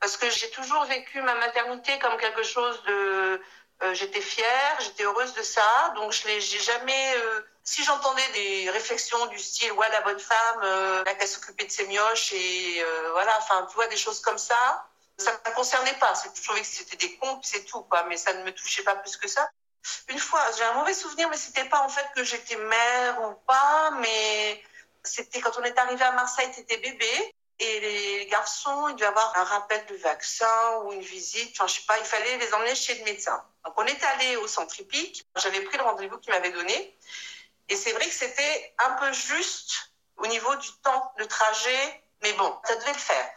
parce 0.00 0.16
que 0.16 0.28
j'ai 0.30 0.50
toujours 0.50 0.82
vécu 0.86 1.22
ma 1.22 1.36
maternité 1.36 1.96
comme 2.00 2.16
quelque 2.18 2.42
chose 2.42 2.82
de. 2.88 3.40
euh, 3.84 3.94
j'étais 3.94 4.20
fière, 4.20 4.76
j'étais 4.80 5.04
heureuse 5.04 5.32
de 5.34 5.42
ça, 5.42 5.92
donc 5.94 6.10
je 6.10 6.26
l'ai, 6.26 6.40
jamais. 6.40 7.14
euh, 7.18 7.40
Si 7.62 7.84
j'entendais 7.84 8.28
des 8.34 8.68
réflexions 8.70 9.26
du 9.26 9.38
style 9.38 9.70
ouais 9.72 9.88
la 9.92 10.00
bonne 10.00 10.18
femme, 10.18 10.60
euh, 10.64 11.04
là 11.04 11.14
qu'à 11.14 11.26
s'occuper 11.28 11.66
de 11.66 11.70
ses 11.70 11.86
mioches 11.86 12.32
et 12.32 12.82
euh, 12.82 13.10
voilà, 13.12 13.32
enfin 13.38 13.64
tu 13.70 13.74
vois 13.76 13.86
des 13.86 13.96
choses 13.96 14.20
comme 14.20 14.38
ça, 14.38 14.88
ça 15.18 15.32
ne 15.32 15.50
me 15.50 15.54
concernait 15.54 15.98
pas. 15.98 16.12
Je 16.36 16.42
trouvais 16.42 16.60
que 16.60 16.66
c'était 16.66 16.96
des 16.96 17.16
cons, 17.16 17.40
c'est 17.42 17.64
tout 17.64 17.82
quoi, 17.82 18.04
mais 18.04 18.16
ça 18.16 18.32
ne 18.34 18.44
me 18.44 18.52
touchait 18.52 18.82
pas 18.82 18.96
plus 18.96 19.16
que 19.16 19.28
ça. 19.28 19.48
Une 20.08 20.18
fois, 20.18 20.40
j'ai 20.56 20.64
un 20.64 20.74
mauvais 20.74 20.94
souvenir, 20.94 21.28
mais 21.28 21.36
c'était 21.36 21.68
pas 21.68 21.80
en 21.80 21.88
fait 21.88 22.06
que 22.14 22.24
j'étais 22.24 22.56
mère 22.56 23.22
ou 23.22 23.34
pas, 23.46 23.90
mais 24.00 24.62
c'était 25.04 25.40
quand 25.40 25.56
on 25.58 25.62
est 25.62 25.78
arrivé 25.78 26.04
à 26.04 26.12
Marseille, 26.12 26.50
t'étais 26.50 26.78
bébé. 26.78 27.34
Et 27.58 27.80
les 27.80 28.26
garçons, 28.26 28.88
ils 28.88 28.96
devaient 28.96 29.06
avoir 29.06 29.38
un 29.38 29.44
rappel 29.44 29.86
de 29.86 29.96
vaccin 29.96 30.76
ou 30.82 30.92
une 30.92 31.00
visite. 31.00 31.52
Enfin, 31.54 31.66
je 31.66 31.80
sais 31.80 31.86
pas, 31.86 31.98
il 31.98 32.04
fallait 32.04 32.36
les 32.36 32.52
emmener 32.52 32.74
chez 32.74 32.96
le 32.96 33.04
médecin. 33.04 33.42
Donc, 33.64 33.74
on 33.78 33.86
est 33.86 34.04
allé 34.04 34.36
au 34.36 34.46
centre 34.46 34.78
hippique. 34.78 35.24
J'avais 35.36 35.62
pris 35.62 35.78
le 35.78 35.84
rendez-vous 35.84 36.18
qu'il 36.18 36.32
m'avait 36.32 36.50
donné. 36.50 36.98
Et 37.70 37.76
c'est 37.76 37.92
vrai 37.92 38.04
que 38.04 38.12
c'était 38.12 38.74
un 38.84 38.90
peu 38.92 39.10
juste 39.12 39.90
au 40.18 40.26
niveau 40.26 40.54
du 40.56 40.70
temps 40.82 41.12
de 41.18 41.24
trajet. 41.24 42.04
Mais 42.22 42.34
bon, 42.34 42.58
ça 42.64 42.76
devait 42.76 42.92
le 42.92 42.98
faire. 42.98 43.30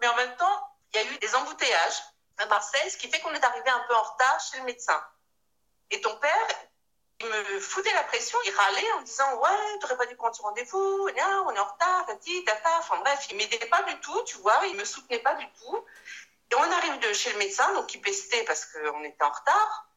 Mais 0.00 0.08
en 0.08 0.16
même 0.16 0.34
temps, 0.36 0.69
il 0.92 1.00
y 1.00 1.04
a 1.04 1.12
eu 1.12 1.18
des 1.18 1.34
embouteillages 1.34 2.02
à 2.38 2.46
Marseille, 2.46 2.90
ce 2.90 2.96
qui 2.96 3.08
fait 3.08 3.20
qu'on 3.20 3.34
est 3.34 3.44
arrivé 3.44 3.68
un 3.70 3.84
peu 3.88 3.94
en 3.94 4.02
retard 4.02 4.40
chez 4.40 4.58
le 4.58 4.64
médecin. 4.64 5.00
Et 5.90 6.00
ton 6.00 6.14
père, 6.16 6.48
il 7.20 7.26
me 7.26 7.60
foutait 7.60 7.92
la 7.92 8.04
pression, 8.04 8.38
il 8.46 8.54
râlait 8.54 8.92
en 8.92 9.02
disant 9.02 9.34
ouais, 9.40 9.78
t'aurais 9.80 9.96
pas 9.96 10.06
dû 10.06 10.16
prendre 10.16 10.34
ce 10.34 10.42
rendez-vous, 10.42 10.78
on 10.78 11.08
est 11.08 11.22
en 11.22 11.64
retard, 11.64 12.06
tati, 12.06 12.44
tata. 12.44 12.78
Enfin 12.78 12.98
bref, 12.98 13.26
il 13.30 13.36
m'aidait 13.36 13.58
pas 13.66 13.82
du 13.82 13.98
tout, 14.00 14.22
tu 14.24 14.38
vois, 14.38 14.60
il 14.68 14.76
me 14.76 14.84
soutenait 14.84 15.18
pas 15.18 15.34
du 15.34 15.46
tout. 15.60 15.84
Et 16.50 16.54
on 16.54 16.72
arrive 16.72 16.98
de 16.98 17.12
chez 17.12 17.32
le 17.32 17.38
médecin, 17.38 17.72
donc 17.74 17.92
il 17.94 18.00
pestait 18.00 18.42
parce 18.44 18.64
qu'on 18.66 19.04
était 19.04 19.22
en 19.22 19.30
retard. 19.30 19.89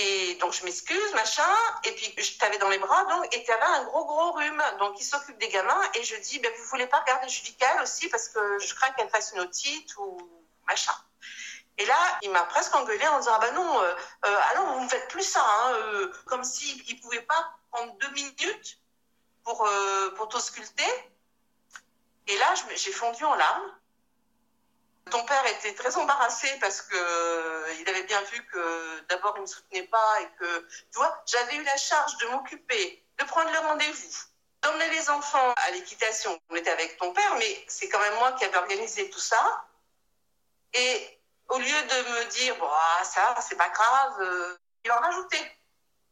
Et 0.00 0.36
donc 0.36 0.52
je 0.52 0.64
m'excuse, 0.64 1.12
machin. 1.14 1.42
Et 1.84 1.92
puis 1.92 2.14
je 2.16 2.38
t'avais 2.38 2.58
dans 2.58 2.68
les 2.68 2.78
bras, 2.78 3.04
donc 3.06 3.34
et 3.34 3.42
tu 3.42 3.50
avais 3.50 3.64
un 3.64 3.84
gros 3.84 4.04
gros 4.04 4.32
rhume. 4.32 4.62
Donc 4.78 4.94
il 5.00 5.04
s'occupe 5.04 5.38
des 5.38 5.48
gamins 5.48 5.82
et 5.94 6.04
je 6.04 6.14
dis 6.16 6.38
ben 6.38 6.52
vous 6.56 6.64
voulez 6.64 6.86
pas 6.86 7.00
regarder 7.00 7.28
Judical 7.28 7.82
aussi 7.82 8.08
parce 8.08 8.28
que 8.28 8.58
je 8.60 8.74
crains 8.74 8.92
qu'elle 8.92 9.10
fasse 9.10 9.32
une 9.32 9.40
otite 9.40 9.96
ou 9.96 10.18
machin. 10.68 10.94
Et 11.78 11.86
là, 11.86 11.98
il 12.22 12.30
m'a 12.30 12.44
presque 12.44 12.74
engueulé 12.76 13.06
en 13.08 13.18
disant 13.18 13.32
ah 13.34 13.40
ben 13.40 13.54
non, 13.54 13.80
euh, 13.82 13.94
euh, 14.26 14.36
alors 14.50 14.74
vous 14.74 14.84
ne 14.84 14.88
faites 14.88 15.08
plus 15.08 15.22
ça, 15.22 15.44
hein, 15.44 15.72
euh, 15.74 16.12
comme 16.26 16.44
s'il 16.44 16.76
ne 16.76 17.00
pouvait 17.00 17.22
pas 17.22 17.58
prendre 17.72 17.92
deux 17.98 18.10
minutes 18.10 18.78
pour 19.42 19.66
euh, 19.66 20.10
pour 20.14 20.28
t'ausculter. 20.28 20.92
Et 22.28 22.36
là, 22.38 22.54
j'ai 22.76 22.92
fondu 22.92 23.24
en 23.24 23.34
larmes. 23.34 23.77
Ton 25.10 25.24
père 25.24 25.46
était 25.46 25.74
très 25.74 25.96
embarrassé 25.96 26.48
parce 26.60 26.82
que 26.82 26.96
euh, 26.96 27.74
il 27.80 27.88
avait 27.88 28.02
bien 28.04 28.20
vu 28.22 28.44
que 28.46 29.00
d'abord 29.08 29.34
il 29.36 29.42
me 29.42 29.46
soutenait 29.46 29.86
pas 29.86 30.20
et 30.20 30.28
que 30.38 30.60
tu 30.92 30.98
vois, 30.98 31.22
j'avais 31.26 31.56
eu 31.56 31.62
la 31.62 31.76
charge 31.76 32.16
de 32.18 32.26
m'occuper, 32.28 33.04
de 33.18 33.24
prendre 33.24 33.50
le 33.50 33.58
rendez-vous, 33.58 34.18
d'emmener 34.62 34.88
les 34.90 35.10
enfants 35.10 35.54
à 35.56 35.70
l'équitation. 35.70 36.38
On 36.50 36.56
était 36.56 36.70
avec 36.70 36.96
ton 36.98 37.12
père, 37.12 37.36
mais 37.36 37.64
c'est 37.68 37.88
quand 37.88 38.00
même 38.00 38.14
moi 38.14 38.32
qui 38.32 38.44
avais 38.44 38.58
organisé 38.58 39.08
tout 39.10 39.20
ça. 39.20 39.64
Et 40.74 41.20
au 41.48 41.58
lieu 41.58 41.64
de 41.64 42.10
me 42.10 42.24
dire 42.30 42.56
bon 42.56 42.68
ah, 42.70 43.04
ça 43.04 43.34
c'est 43.40 43.56
pas 43.56 43.70
grave, 43.70 44.20
euh, 44.20 44.58
il 44.84 44.92
en 44.92 44.98
rajoutait 44.98 45.58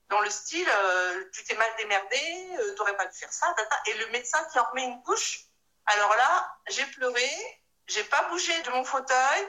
dans 0.08 0.20
le 0.20 0.30
style 0.30 0.68
euh, 0.68 1.24
tu 1.32 1.44
t'es 1.44 1.54
mal 1.56 1.70
démerdé, 1.78 2.18
euh, 2.58 2.74
t'aurais 2.74 2.96
pas 2.96 3.06
dû 3.06 3.18
faire 3.18 3.32
ça, 3.32 3.54
et 3.86 3.94
le 3.94 4.06
médecin 4.08 4.42
qui 4.52 4.58
en 4.58 4.64
remet 4.64 4.84
une 4.84 5.02
couche. 5.02 5.46
Alors 5.86 6.14
là, 6.16 6.56
j'ai 6.68 6.84
pleuré, 6.86 7.30
j'ai 7.86 8.04
pas 8.04 8.22
bougé 8.30 8.52
de 8.62 8.70
mon 8.70 8.84
fauteuil. 8.84 9.48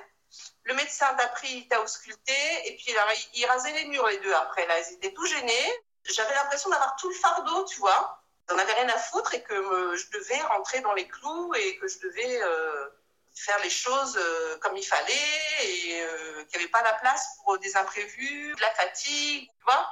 Le 0.64 0.74
médecin 0.74 1.14
t'a 1.16 1.28
pris, 1.30 1.68
t'a 1.70 1.82
ausculté, 1.82 2.34
et 2.66 2.76
puis 2.76 2.96
alors, 2.98 3.12
il, 3.34 3.46
rasait 3.46 3.72
les 3.72 3.86
murs 3.86 4.08
les 4.08 4.20
deux 4.20 4.34
après. 4.34 4.66
Là, 4.68 4.80
ils 4.80 4.94
étaient 4.96 5.14
tout 5.14 5.26
gênés. 5.26 5.74
J'avais 6.04 6.34
l'impression 6.36 6.70
d'avoir 6.70 6.96
tout 6.98 7.10
le 7.10 7.16
fardeau, 7.16 7.66
tu 7.66 7.80
vois. 7.80 8.22
J'en 8.50 8.58
avais 8.58 8.74
rien 8.74 8.90
à 8.90 8.98
foutre 8.98 9.34
et 9.34 9.42
que 9.44 9.96
je 9.96 10.10
devais 10.18 10.42
rentrer 10.42 10.82
dans 10.82 10.94
les 10.94 11.08
clous 11.08 11.54
et 11.56 11.78
que 11.78 11.88
je 11.88 12.00
devais 12.00 12.42
euh, 12.42 12.90
faire 13.36 13.60
les 13.62 13.70
choses 13.70 14.18
euh, 14.18 14.58
comme 14.60 14.76
il 14.78 14.86
fallait 14.86 15.14
et 15.64 16.02
euh, 16.02 16.44
qu'il 16.46 16.60
n'y 16.60 16.64
avait 16.64 16.72
pas 16.72 16.82
la 16.84 16.94
place 16.94 17.28
pour 17.44 17.58
des 17.60 17.76
imprévus, 17.76 18.54
de 18.56 18.62
la 18.62 18.72
fatigue, 18.72 19.50
tu 19.58 19.64
vois. 19.64 19.92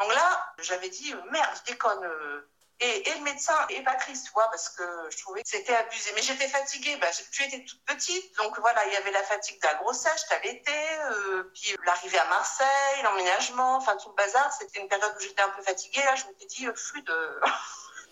Donc 0.00 0.14
là, 0.14 0.54
j'avais 0.58 0.90
dit 0.90 1.14
merde, 1.30 1.50
je 1.56 1.72
déconne. 1.72 2.08
Et, 2.80 3.08
et 3.08 3.14
le 3.18 3.24
médecin 3.24 3.54
et 3.70 3.82
Patrice, 3.82 4.22
tu 4.24 4.30
vois, 4.32 4.46
parce 4.50 4.68
que 4.68 4.84
je 5.10 5.18
trouvais 5.18 5.42
que 5.42 5.48
c'était 5.48 5.74
abusé. 5.74 6.10
Mais 6.14 6.22
j'étais 6.22 6.46
fatiguée, 6.46 6.96
bah, 7.00 7.08
tu 7.32 7.42
étais 7.42 7.64
toute 7.64 7.82
petite, 7.84 8.36
donc 8.36 8.58
voilà, 8.60 8.86
il 8.86 8.92
y 8.92 8.96
avait 8.96 9.10
la 9.10 9.22
fatigue 9.24 9.60
de 9.60 9.66
la 9.66 9.74
grossesse, 9.82 10.24
je 10.24 10.28
t'allaitais, 10.34 10.98
euh, 11.10 11.50
puis 11.52 11.74
l'arrivée 11.84 12.18
à 12.18 12.28
Marseille, 12.28 13.02
l'emménagement, 13.02 13.76
enfin 13.76 13.96
tout 14.00 14.10
le 14.10 14.14
bazar, 14.14 14.52
c'était 14.52 14.80
une 14.80 14.88
période 14.88 15.12
où 15.16 15.20
j'étais 15.20 15.42
un 15.42 15.48
peu 15.50 15.62
fatiguée, 15.62 16.02
là, 16.04 16.14
je 16.14 16.24
m'étais 16.26 16.46
dit, 16.46 16.66
euh, 16.68 16.72
flux 16.76 17.02
de... 17.02 17.40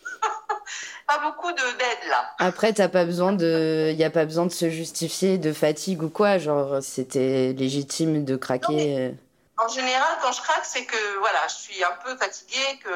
pas 1.07 1.19
beaucoup 1.19 1.53
de 1.53 1.79
d'aide, 1.79 2.09
là. 2.09 2.35
Après, 2.39 2.73
t'as 2.73 2.89
pas 2.89 3.05
besoin 3.05 3.33
de, 3.33 3.93
y 3.97 4.05
a 4.05 4.11
pas 4.11 4.25
besoin 4.25 4.47
de 4.47 4.53
se 4.53 4.69
justifier 4.71 5.39
de 5.39 5.53
fatigue 5.53 6.03
ou 6.03 6.11
quoi. 6.11 6.39
Genre, 6.39 6.83
c'était 6.83 7.53
légitime 7.57 8.25
de 8.25 8.37
craquer. 8.37 8.97
euh. 8.99 9.11
En 9.59 9.69
général, 9.69 10.19
quand 10.21 10.33
je 10.33 10.43
craque, 10.43 10.67
c'est 10.67 10.85
que, 10.85 11.19
voilà, 11.19 11.39
je 11.49 11.55
suis 11.55 11.83
un 11.83 11.97
peu 12.05 12.15
fatiguée, 12.17 12.79
que... 12.85 12.91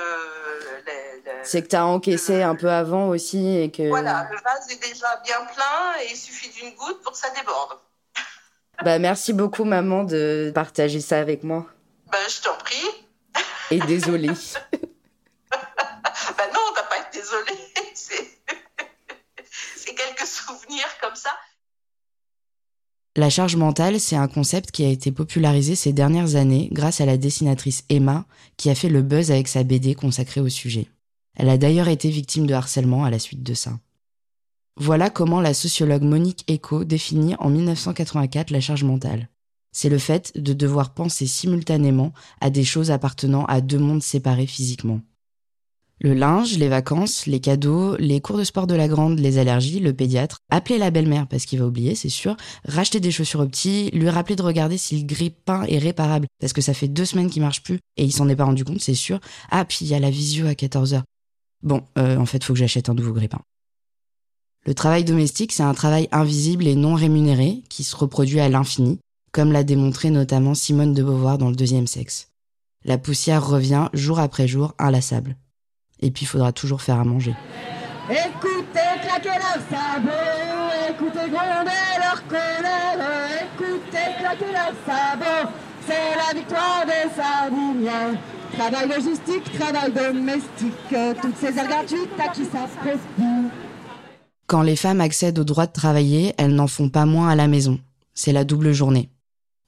C'est 1.43 1.62
que 1.62 1.69
t'as 1.69 1.85
encaissé 1.85 2.43
un 2.43 2.55
peu 2.55 2.71
avant 2.71 3.09
aussi 3.09 3.57
et 3.57 3.71
que. 3.71 3.88
Voilà, 3.88 4.29
le 4.31 4.37
vase 4.37 4.71
est 4.71 4.83
déjà 4.87 5.17
bien 5.25 5.43
plein 5.47 6.02
et 6.02 6.11
il 6.11 6.17
suffit 6.17 6.50
d'une 6.50 6.75
goutte 6.75 7.02
pour 7.02 7.12
que 7.12 7.19
ça 7.19 7.31
déborde. 7.31 7.79
Bah, 8.83 8.99
merci 8.99 9.35
beaucoup, 9.35 9.64
maman, 9.64 10.05
de 10.05 10.52
partager 10.55 11.00
ça 11.00 11.19
avec 11.19 11.45
moi. 11.45 11.67
Ben, 12.11 12.19
je 12.29 12.40
t'en 12.40 12.57
prie. 12.57 13.07
Et 13.71 13.79
désolée. 13.81 14.31
Ben 16.37 16.47
non, 16.55 16.61
t'as 16.75 16.83
pas 16.85 16.99
été 16.99 17.21
désolée. 17.21 17.73
C'est... 17.95 18.38
c'est 19.76 19.95
quelques 19.95 20.26
souvenirs 20.26 20.88
comme 21.00 21.17
ça. 21.17 21.31
La 23.21 23.29
charge 23.29 23.55
mentale, 23.55 24.00
c'est 24.00 24.17
un 24.17 24.29
concept 24.29 24.71
qui 24.71 24.83
a 24.83 24.89
été 24.89 25.12
popularisé 25.12 25.75
ces 25.75 25.93
dernières 25.93 26.37
années 26.37 26.71
grâce 26.73 27.03
à 27.03 27.05
la 27.05 27.19
dessinatrice 27.19 27.85
Emma, 27.91 28.25
qui 28.57 28.71
a 28.71 28.75
fait 28.75 28.89
le 28.89 29.03
buzz 29.03 29.31
avec 29.31 29.47
sa 29.47 29.62
BD 29.62 29.95
consacrée 29.95 30.41
au 30.41 30.49
sujet. 30.49 30.87
Elle 31.37 31.50
a 31.50 31.59
d'ailleurs 31.59 31.89
été 31.89 32.09
victime 32.09 32.47
de 32.47 32.55
harcèlement 32.55 33.05
à 33.05 33.11
la 33.11 33.19
suite 33.19 33.43
de 33.43 33.53
ça. 33.53 33.79
Voilà 34.79 35.11
comment 35.11 35.43
la 35.43 35.53
sociologue 35.53 36.03
Monique 36.03 36.50
Eco 36.50 36.83
définit 36.85 37.35
en 37.41 37.50
1984 37.50 38.53
la 38.53 38.61
charge 38.62 38.85
mentale. 38.85 39.29
C'est 39.71 39.91
le 39.91 39.99
fait 39.99 40.33
de 40.37 40.55
devoir 40.55 40.95
penser 40.95 41.27
simultanément 41.27 42.15
à 42.41 42.49
des 42.49 42.65
choses 42.65 42.91
appartenant 42.91 43.45
à 43.45 43.61
deux 43.61 43.79
mondes 43.79 44.03
séparés 44.03 44.47
physiquement. 44.47 45.03
Le 46.02 46.14
linge, 46.14 46.57
les 46.57 46.69
vacances, 46.69 47.26
les 47.26 47.40
cadeaux, 47.40 47.95
les 47.99 48.23
cours 48.23 48.38
de 48.38 48.45
sport 48.45 48.66
de 48.66 48.75
la 48.75 48.88
grande, 48.88 49.19
les 49.19 49.37
allergies, 49.37 49.80
le 49.80 49.92
pédiatre, 49.92 50.38
appeler 50.49 50.78
la 50.78 50.90
belle-mère 50.90 51.26
parce 51.26 51.45
qu'il 51.45 51.59
va 51.59 51.66
oublier, 51.66 51.95
c'est 51.95 52.09
sûr, 52.09 52.38
racheter 52.64 53.00
des 53.00 53.11
chaussures 53.11 53.40
au 53.40 53.47
petit, 53.47 53.90
lui 53.90 54.09
rappeler 54.09 54.35
de 54.35 54.42
regarder 54.42 54.78
si 54.78 54.99
le 54.99 55.07
grille-pain 55.07 55.64
est 55.64 55.76
réparable 55.76 56.26
parce 56.40 56.54
que 56.54 56.62
ça 56.62 56.73
fait 56.73 56.88
deux 56.88 57.04
semaines 57.04 57.28
qu'il 57.28 57.42
marche 57.42 57.62
plus 57.62 57.80
et 57.99 58.04
il 58.04 58.12
s'en 58.12 58.30
est 58.30 58.37
pas 58.37 58.47
rendu 58.47 58.64
compte, 58.64 58.80
c'est 58.80 58.95
sûr. 58.95 59.21
Ah, 59.50 59.66
puis 59.66 59.80
il 59.83 59.88
y 59.88 59.95
a 59.95 59.99
la 59.99 60.09
visio 60.09 60.47
à 60.47 60.52
14h. 60.52 61.02
Bon, 61.62 61.83
euh, 61.99 62.16
en 62.16 62.25
fait, 62.25 62.42
faut 62.42 62.54
que 62.54 62.59
j'achète 62.59 62.88
un 62.88 62.95
nouveau 62.95 63.12
grille-pain. 63.12 63.42
Le 64.64 64.75
travail 64.75 65.04
domestique, 65.04 65.52
c'est 65.52 65.62
un 65.62 65.75
travail 65.75 66.09
invisible 66.12 66.66
et 66.66 66.76
non 66.76 66.95
rémunéré 66.95 67.62
qui 67.69 67.85
se 67.85 67.95
reproduit 67.95 68.40
à 68.40 68.49
l'infini, 68.49 69.00
comme 69.33 69.52
l'a 69.52 69.64
démontré 69.64 70.09
notamment 70.09 70.54
Simone 70.54 70.95
de 70.95 71.02
Beauvoir 71.02 71.37
dans 71.37 71.50
Le 71.50 71.57
Deuxième 71.57 71.87
Sexe. 71.87 72.28
La 72.87 72.97
poussière 72.97 73.47
revient 73.47 73.88
jour 73.92 74.19
après 74.19 74.49
jour, 74.49 74.75
inlassable. 74.78 75.37
Et 76.00 76.11
puis, 76.11 76.25
il 76.25 76.28
faudra 76.28 76.52
toujours 76.52 76.83
faire 76.83 76.99
à 76.99 77.04
manger. 77.04 77.35
Écoutez 78.11 78.90
claquer 79.02 79.38
leurs 79.38 79.62
sabots, 79.71 80.11
écoutez 80.90 81.30
gronder 81.30 81.71
leur 82.00 82.26
colère, 82.26 82.99
écoutez 83.40 84.19
claquer 84.19 84.52
leurs 84.52 84.75
sabots, 84.85 85.50
c'est 85.87 86.16
la 86.16 86.40
victoire 86.40 86.85
des 86.87 87.09
sardiniens. 87.14 88.19
Travail 88.59 88.88
logistique, 88.88 89.52
travail 89.57 89.92
domestique, 89.92 91.23
toutes 91.23 91.37
ces 91.37 91.57
heures 91.57 91.69
gratuites 91.69 92.11
à 92.19 92.28
qui 92.33 92.45
ça. 92.47 92.66
Quand 94.49 94.62
les 94.62 94.75
femmes 94.75 95.00
accèdent 95.00 95.38
au 95.38 95.45
droit 95.45 95.66
de 95.66 95.73
travailler, 95.73 96.35
elles 96.37 96.54
n'en 96.54 96.66
font 96.66 96.88
pas 96.88 97.07
moins 97.07 97.28
à 97.28 97.37
la 97.37 97.47
maison. 97.47 97.78
C'est 98.12 98.33
la 98.33 98.42
double 98.42 98.73
journée. 98.73 99.09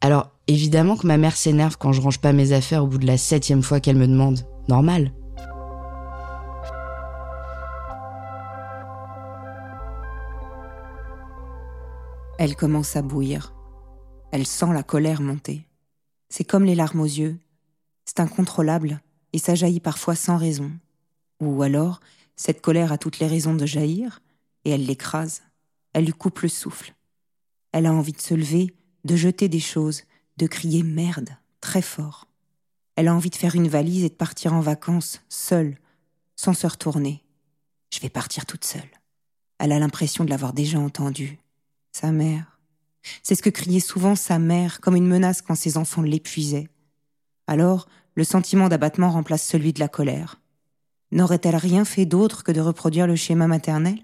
Alors, 0.00 0.30
évidemment 0.48 0.96
que 0.96 1.06
ma 1.06 1.16
mère 1.16 1.36
s'énerve 1.36 1.76
quand 1.78 1.92
je 1.92 2.00
range 2.00 2.18
pas 2.18 2.32
mes 2.32 2.50
affaires 2.50 2.82
au 2.82 2.88
bout 2.88 2.98
de 2.98 3.06
la 3.06 3.18
septième 3.18 3.62
fois 3.62 3.78
qu'elle 3.78 3.96
me 3.96 4.08
demande. 4.08 4.40
Normal. 4.68 5.12
Elle 12.44 12.56
commence 12.56 12.96
à 12.96 13.02
bouillir. 13.02 13.54
Elle 14.32 14.48
sent 14.48 14.72
la 14.72 14.82
colère 14.82 15.22
monter. 15.22 15.64
C'est 16.28 16.42
comme 16.42 16.64
les 16.64 16.74
larmes 16.74 16.98
aux 16.98 17.04
yeux. 17.04 17.38
C'est 18.04 18.18
incontrôlable 18.18 19.00
et 19.32 19.38
ça 19.38 19.54
jaillit 19.54 19.78
parfois 19.78 20.16
sans 20.16 20.38
raison. 20.38 20.72
Ou 21.38 21.62
alors, 21.62 22.00
cette 22.34 22.60
colère 22.60 22.90
a 22.90 22.98
toutes 22.98 23.20
les 23.20 23.28
raisons 23.28 23.54
de 23.54 23.64
jaillir 23.64 24.22
et 24.64 24.70
elle 24.70 24.84
l'écrase. 24.84 25.42
Elle 25.92 26.06
lui 26.06 26.12
coupe 26.12 26.40
le 26.40 26.48
souffle. 26.48 26.96
Elle 27.70 27.86
a 27.86 27.92
envie 27.92 28.10
de 28.10 28.20
se 28.20 28.34
lever, 28.34 28.74
de 29.04 29.14
jeter 29.14 29.48
des 29.48 29.60
choses, 29.60 30.02
de 30.36 30.48
crier 30.48 30.82
merde 30.82 31.36
très 31.60 31.80
fort. 31.80 32.26
Elle 32.96 33.06
a 33.06 33.14
envie 33.14 33.30
de 33.30 33.36
faire 33.36 33.54
une 33.54 33.68
valise 33.68 34.02
et 34.02 34.08
de 34.08 34.14
partir 34.14 34.52
en 34.52 34.60
vacances, 34.60 35.20
seule, 35.28 35.78
sans 36.34 36.54
se 36.54 36.66
retourner. 36.66 37.22
Je 37.94 38.00
vais 38.00 38.10
partir 38.10 38.46
toute 38.46 38.64
seule. 38.64 38.90
Elle 39.60 39.70
a 39.70 39.78
l'impression 39.78 40.24
de 40.24 40.30
l'avoir 40.30 40.52
déjà 40.54 40.80
entendu. 40.80 41.38
Sa 41.92 42.10
mère. 42.10 42.58
C'est 43.22 43.34
ce 43.34 43.42
que 43.42 43.50
criait 43.50 43.80
souvent 43.80 44.16
sa 44.16 44.38
mère, 44.38 44.80
comme 44.80 44.96
une 44.96 45.06
menace 45.06 45.42
quand 45.42 45.54
ses 45.54 45.76
enfants 45.76 46.02
l'épuisaient. 46.02 46.68
Alors, 47.46 47.86
le 48.14 48.24
sentiment 48.24 48.68
d'abattement 48.68 49.10
remplace 49.10 49.46
celui 49.46 49.72
de 49.74 49.80
la 49.80 49.88
colère. 49.88 50.40
N'aurait-elle 51.10 51.56
rien 51.56 51.84
fait 51.84 52.06
d'autre 52.06 52.44
que 52.44 52.52
de 52.52 52.60
reproduire 52.60 53.06
le 53.06 53.16
schéma 53.16 53.46
maternel? 53.46 53.98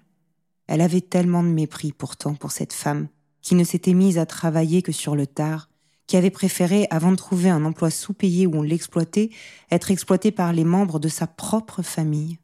Elle 0.67 0.83
avait 0.83 1.01
tellement 1.01 1.43
de 1.43 1.49
mépris 1.49 1.93
pourtant 1.93 2.35
pour 2.35 2.53
cette 2.53 2.75
femme, 2.75 3.09
qui 3.41 3.55
ne 3.55 3.65
s'était 3.65 3.95
mise 3.95 4.19
à 4.19 4.27
travailler 4.27 4.83
que 4.83 4.93
sur 4.93 5.17
le 5.17 5.27
tard, 5.27 5.71
qui 6.07 6.19
avait 6.19 6.31
préféré, 6.31 6.87
avant 6.91 7.11
de 7.11 7.17
trouver 7.17 7.49
un 7.49 7.65
emploi 7.65 7.91
sous-payé 7.91 8.47
où 8.47 8.57
on 8.57 8.63
l'exploitait, 8.63 9.31
être 9.71 9.91
exploitée 9.91 10.31
par 10.31 10.53
les 10.53 10.65
membres 10.65 10.99
de 10.99 11.09
sa 11.09 11.27
propre 11.27 11.83
famille. 11.83 12.39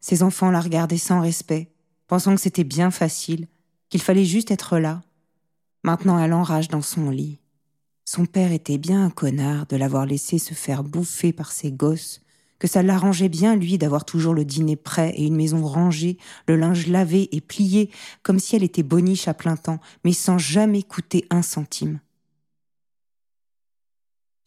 Ses 0.00 0.22
enfants 0.22 0.50
la 0.50 0.60
regardaient 0.60 0.96
sans 0.98 1.20
respect, 1.20 1.72
pensant 2.06 2.34
que 2.34 2.40
c'était 2.40 2.64
bien 2.64 2.92
facile, 2.92 3.48
qu'il 3.92 4.00
fallait 4.00 4.24
juste 4.24 4.50
être 4.50 4.78
là. 4.78 5.02
Maintenant 5.84 6.18
elle 6.18 6.32
enrage 6.32 6.68
dans 6.68 6.80
son 6.80 7.10
lit. 7.10 7.40
Son 8.06 8.24
père 8.24 8.50
était 8.50 8.78
bien 8.78 9.04
un 9.04 9.10
connard 9.10 9.66
de 9.66 9.76
l'avoir 9.76 10.06
laissé 10.06 10.38
se 10.38 10.54
faire 10.54 10.82
bouffer 10.82 11.34
par 11.34 11.52
ses 11.52 11.70
gosses, 11.70 12.22
que 12.58 12.66
ça 12.66 12.82
l'arrangeait 12.82 13.28
bien, 13.28 13.54
lui, 13.54 13.76
d'avoir 13.76 14.06
toujours 14.06 14.32
le 14.32 14.46
dîner 14.46 14.76
prêt 14.76 15.12
et 15.14 15.26
une 15.26 15.36
maison 15.36 15.62
rangée, 15.66 16.16
le 16.48 16.56
linge 16.56 16.86
lavé 16.86 17.28
et 17.36 17.42
plié, 17.42 17.90
comme 18.22 18.38
si 18.38 18.56
elle 18.56 18.62
était 18.62 18.82
boniche 18.82 19.28
à 19.28 19.34
plein 19.34 19.56
temps, 19.56 19.78
mais 20.06 20.14
sans 20.14 20.38
jamais 20.38 20.82
coûter 20.82 21.26
un 21.28 21.42
centime. 21.42 22.00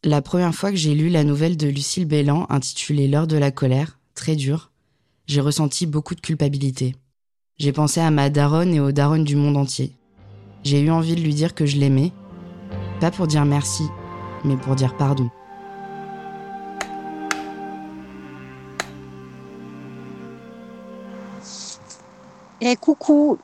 La 0.03 0.23
première 0.23 0.55
fois 0.55 0.71
que 0.71 0.77
j'ai 0.77 0.95
lu 0.95 1.09
la 1.09 1.23
nouvelle 1.23 1.55
de 1.55 1.67
Lucille 1.67 2.05
Bélan 2.05 2.47
intitulée 2.49 3.07
L'heure 3.07 3.27
de 3.27 3.37
la 3.37 3.51
colère, 3.51 3.99
très 4.15 4.35
dure, 4.35 4.71
j'ai 5.27 5.41
ressenti 5.41 5.85
beaucoup 5.85 6.15
de 6.15 6.21
culpabilité. 6.21 6.95
J'ai 7.57 7.71
pensé 7.71 8.01
à 8.01 8.12
ma 8.12 8.29
daronne 8.29 8.74
et 8.74 8.81
aux 8.81 8.91
daronnes 8.91 9.24
du 9.24 9.38
monde 9.38 9.55
entier. 9.55 9.93
J'ai 10.65 10.81
eu 10.81 10.91
envie 10.91 11.15
de 11.15 11.21
lui 11.21 11.33
dire 11.33 11.55
que 11.55 11.65
je 11.65 11.77
l'aimais, 11.77 12.12
pas 13.00 13.12
pour 13.12 13.27
dire 13.27 13.45
merci, 13.45 13.83
mais 14.43 14.57
pour 14.57 14.75
dire 14.75 14.97
pardon. 14.97 15.29
Et 22.59 22.75
coucou. 22.75 23.38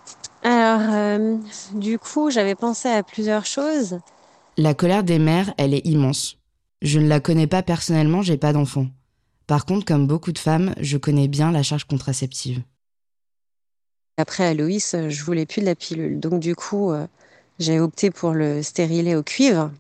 Alors, 0.44 0.82
euh, 0.92 1.38
du 1.76 1.98
coup, 1.98 2.32
j'avais 2.32 2.56
pensé 2.56 2.90
à 2.90 3.04
plusieurs 3.04 3.46
choses. 3.46 4.00
La 4.58 4.74
colère 4.74 5.04
des 5.04 5.20
mères, 5.20 5.54
elle 5.58 5.74
est 5.74 5.86
immense. 5.86 6.38
Je 6.82 7.00
ne 7.00 7.08
la 7.08 7.22
connais 7.22 7.48
pas 7.48 7.62
personnellement, 7.62 8.24
j'ai 8.24 8.38
pas 8.38 8.52
d'enfant. 8.52 8.88
Par 9.48 9.66
contre, 9.66 9.86
comme 9.86 10.08
beaucoup 10.08 10.34
de 10.34 10.40
femmes, 10.40 10.74
je 10.82 10.98
connais 10.98 11.30
bien 11.30 11.52
la 11.52 11.64
charge 11.64 11.86
contraceptive. 11.86 12.62
Après 14.18 14.46
Aloïs, 14.46 14.96
je 15.10 15.24
voulais 15.24 15.46
plus 15.46 15.62
de 15.62 15.66
la 15.66 15.76
pilule. 15.76 16.20
Donc 16.20 16.40
du 16.40 16.56
coup, 16.56 16.92
euh, 16.92 17.08
j'ai 17.60 17.80
opté 17.80 18.12
pour 18.12 18.34
le 18.34 18.62
stérilet 18.62 19.16
au 19.16 19.24
cuivre, 19.24 19.72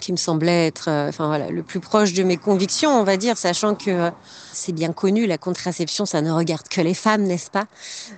qui 0.00 0.12
me 0.12 0.16
semblait 0.16 0.66
être 0.66 0.88
euh, 0.88 1.08
enfin, 1.08 1.26
voilà, 1.26 1.50
le 1.50 1.62
plus 1.62 1.80
proche 1.80 2.12
de 2.12 2.22
mes 2.22 2.36
convictions, 2.36 2.90
on 2.90 3.04
va 3.04 3.16
dire, 3.16 3.36
sachant 3.38 3.74
que 3.74 3.90
euh, 3.90 4.10
c'est 4.52 4.72
bien 4.72 4.92
connu, 4.92 5.26
la 5.26 5.38
contraception, 5.38 6.06
ça 6.06 6.20
ne 6.22 6.30
regarde 6.30 6.68
que 6.68 6.80
les 6.80 6.94
femmes, 6.94 7.22
n'est-ce 7.22 7.50
pas? 7.50 7.66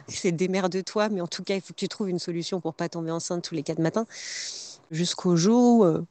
C'est 0.09 0.33
de 0.33 0.81
toi 0.81 1.09
mais 1.09 1.21
en 1.21 1.27
tout 1.27 1.43
cas, 1.43 1.55
il 1.55 1.61
faut 1.61 1.73
que 1.73 1.79
tu 1.79 1.89
trouves 1.89 2.09
une 2.09 2.19
solution 2.19 2.61
pour 2.61 2.75
pas 2.75 2.89
tomber 2.89 3.11
enceinte 3.11 3.45
tous 3.45 3.55
les 3.55 3.63
quatre 3.63 3.81
matins. 3.81 4.07
Jusqu'au 4.91 5.37
jour 5.37 6.03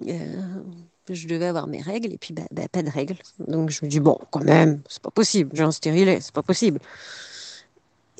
où 0.00 0.10
je 1.10 1.26
devais 1.26 1.46
avoir 1.46 1.66
mes 1.66 1.82
règles 1.82 2.12
et 2.12 2.18
puis 2.18 2.32
bah, 2.32 2.42
bah, 2.52 2.68
pas 2.70 2.82
de 2.82 2.90
règles. 2.90 3.16
Donc 3.48 3.70
je 3.70 3.84
me 3.84 3.90
dis 3.90 4.00
bon, 4.00 4.18
quand 4.30 4.44
même, 4.44 4.80
c'est 4.88 5.02
pas 5.02 5.10
possible, 5.10 5.50
j'ai 5.54 5.64
un 5.64 5.72
stérilet, 5.72 6.20
c'est 6.20 6.32
pas 6.32 6.42
possible. 6.42 6.78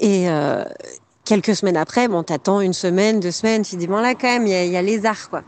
Et 0.00 0.30
euh, 0.30 0.64
quelques 1.24 1.54
semaines 1.54 1.76
après, 1.76 2.08
bon, 2.08 2.22
t'attends 2.22 2.60
une 2.60 2.72
semaine, 2.72 3.20
deux 3.20 3.30
semaines, 3.30 3.62
tu 3.62 3.76
dis 3.76 3.86
bon 3.86 4.00
là 4.00 4.14
quand 4.14 4.26
même, 4.26 4.46
il 4.46 4.52
y, 4.52 4.76
a 4.76 4.82
les 4.82 5.04
arts 5.04 5.28
quoi. 5.28 5.42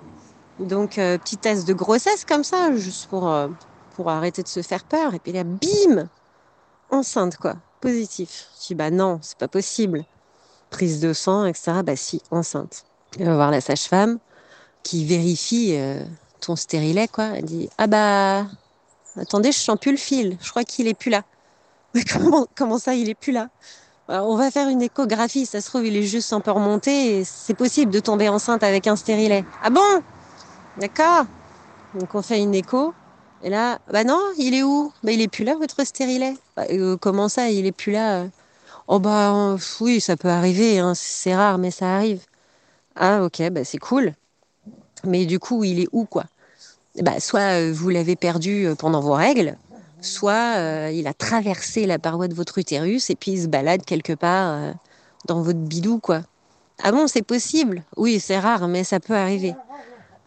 Donc 0.60 0.98
euh, 0.98 1.16
petit 1.16 1.38
test 1.38 1.66
de 1.66 1.72
grossesse 1.72 2.26
comme 2.26 2.44
ça, 2.44 2.70
juste 2.76 3.08
pour 3.08 3.28
euh, 3.28 3.48
pour 3.96 4.10
arrêter 4.10 4.42
de 4.42 4.48
se 4.48 4.60
faire 4.60 4.84
peur. 4.84 5.14
Et 5.14 5.18
puis 5.18 5.32
là, 5.32 5.42
bim, 5.42 6.08
enceinte 6.90 7.38
quoi, 7.38 7.56
positif. 7.80 8.48
Je 8.60 8.68
dis 8.68 8.74
bah 8.74 8.90
non, 8.90 9.18
c'est 9.22 9.38
pas 9.38 9.48
possible. 9.48 10.04
Prise 10.68 11.00
de 11.00 11.14
sang, 11.14 11.46
etc. 11.46 11.80
Bah 11.82 11.96
si, 11.96 12.22
enceinte. 12.30 12.84
Je 13.18 13.24
va 13.24 13.34
voir 13.34 13.50
la 13.50 13.60
sage-femme 13.60 14.18
qui 14.82 15.04
vérifie 15.04 15.78
ton 16.40 16.56
stérilet, 16.56 17.08
quoi. 17.08 17.36
Elle 17.36 17.44
dit 17.44 17.68
Ah 17.76 17.86
bah, 17.86 18.46
attendez, 19.16 19.52
je 19.52 19.58
sens 19.58 19.78
plus 19.78 19.92
le 19.92 19.98
fil. 19.98 20.38
Je 20.40 20.50
crois 20.50 20.64
qu'il 20.64 20.88
est 20.88 20.94
plus 20.94 21.10
là. 21.10 21.24
Mais 21.94 22.04
comment, 22.12 22.46
comment 22.54 22.78
ça, 22.78 22.94
il 22.94 23.08
est 23.08 23.14
plus 23.14 23.32
là? 23.32 23.48
On 24.20 24.36
va 24.36 24.50
faire 24.50 24.68
une 24.68 24.82
échographie. 24.82 25.46
Ça 25.46 25.60
se 25.60 25.68
trouve, 25.68 25.86
il 25.86 25.96
est 25.96 26.02
juste 26.02 26.32
un 26.32 26.40
peu 26.40 26.50
remonté 26.50 27.24
c'est 27.24 27.54
possible 27.54 27.90
de 27.90 28.00
tomber 28.00 28.28
enceinte 28.28 28.62
avec 28.62 28.86
un 28.86 28.96
stérilet. 28.96 29.44
Ah 29.62 29.70
bon? 29.70 30.02
D'accord. 30.78 31.24
Donc 31.94 32.14
on 32.14 32.22
fait 32.22 32.38
une 32.38 32.54
écho. 32.54 32.94
Et 33.42 33.50
là, 33.50 33.78
bah 33.90 34.04
non, 34.04 34.20
il 34.38 34.54
est 34.54 34.62
où? 34.62 34.92
Bah 35.02 35.12
il 35.12 35.20
est 35.20 35.28
plus 35.28 35.44
là, 35.44 35.56
votre 35.56 35.84
stérilet. 35.84 36.34
Bah, 36.56 36.64
euh, 36.70 36.96
comment 36.96 37.28
ça, 37.28 37.50
il 37.50 37.66
est 37.66 37.72
plus 37.72 37.92
là 37.92 38.26
Oh 38.86 38.98
bah 38.98 39.56
oui, 39.80 40.00
ça 40.00 40.16
peut 40.16 40.28
arriver. 40.28 40.78
Hein. 40.78 40.92
C'est 40.94 41.34
rare, 41.34 41.58
mais 41.58 41.70
ça 41.70 41.96
arrive. 41.96 42.20
Ah 42.94 43.24
ok, 43.24 43.50
bah 43.50 43.64
c'est 43.64 43.78
cool. 43.78 44.14
Mais 45.04 45.26
du 45.26 45.38
coup, 45.38 45.64
il 45.64 45.80
est 45.80 45.88
où, 45.92 46.04
quoi? 46.04 46.24
Bah, 47.00 47.18
Soit 47.18 47.58
euh, 47.60 47.72
vous 47.74 47.88
l'avez 47.88 48.16
perdu 48.16 48.66
euh, 48.66 48.74
pendant 48.74 49.00
vos 49.00 49.14
règles, 49.14 49.56
soit 50.02 50.56
euh, 50.56 50.90
il 50.92 51.06
a 51.06 51.14
traversé 51.14 51.86
la 51.86 51.98
paroi 51.98 52.28
de 52.28 52.34
votre 52.34 52.58
utérus 52.58 53.10
et 53.10 53.16
puis 53.16 53.32
il 53.32 53.42
se 53.42 53.46
balade 53.46 53.84
quelque 53.84 54.12
part 54.12 54.74
dans 55.26 55.42
votre 55.42 55.58
bidou, 55.58 55.98
quoi. 55.98 56.22
Ah 56.82 56.92
bon, 56.92 57.06
c'est 57.06 57.22
possible? 57.22 57.84
Oui, 57.96 58.18
c'est 58.20 58.38
rare, 58.38 58.68
mais 58.68 58.84
ça 58.84 59.00
peut 59.00 59.14
arriver. 59.14 59.54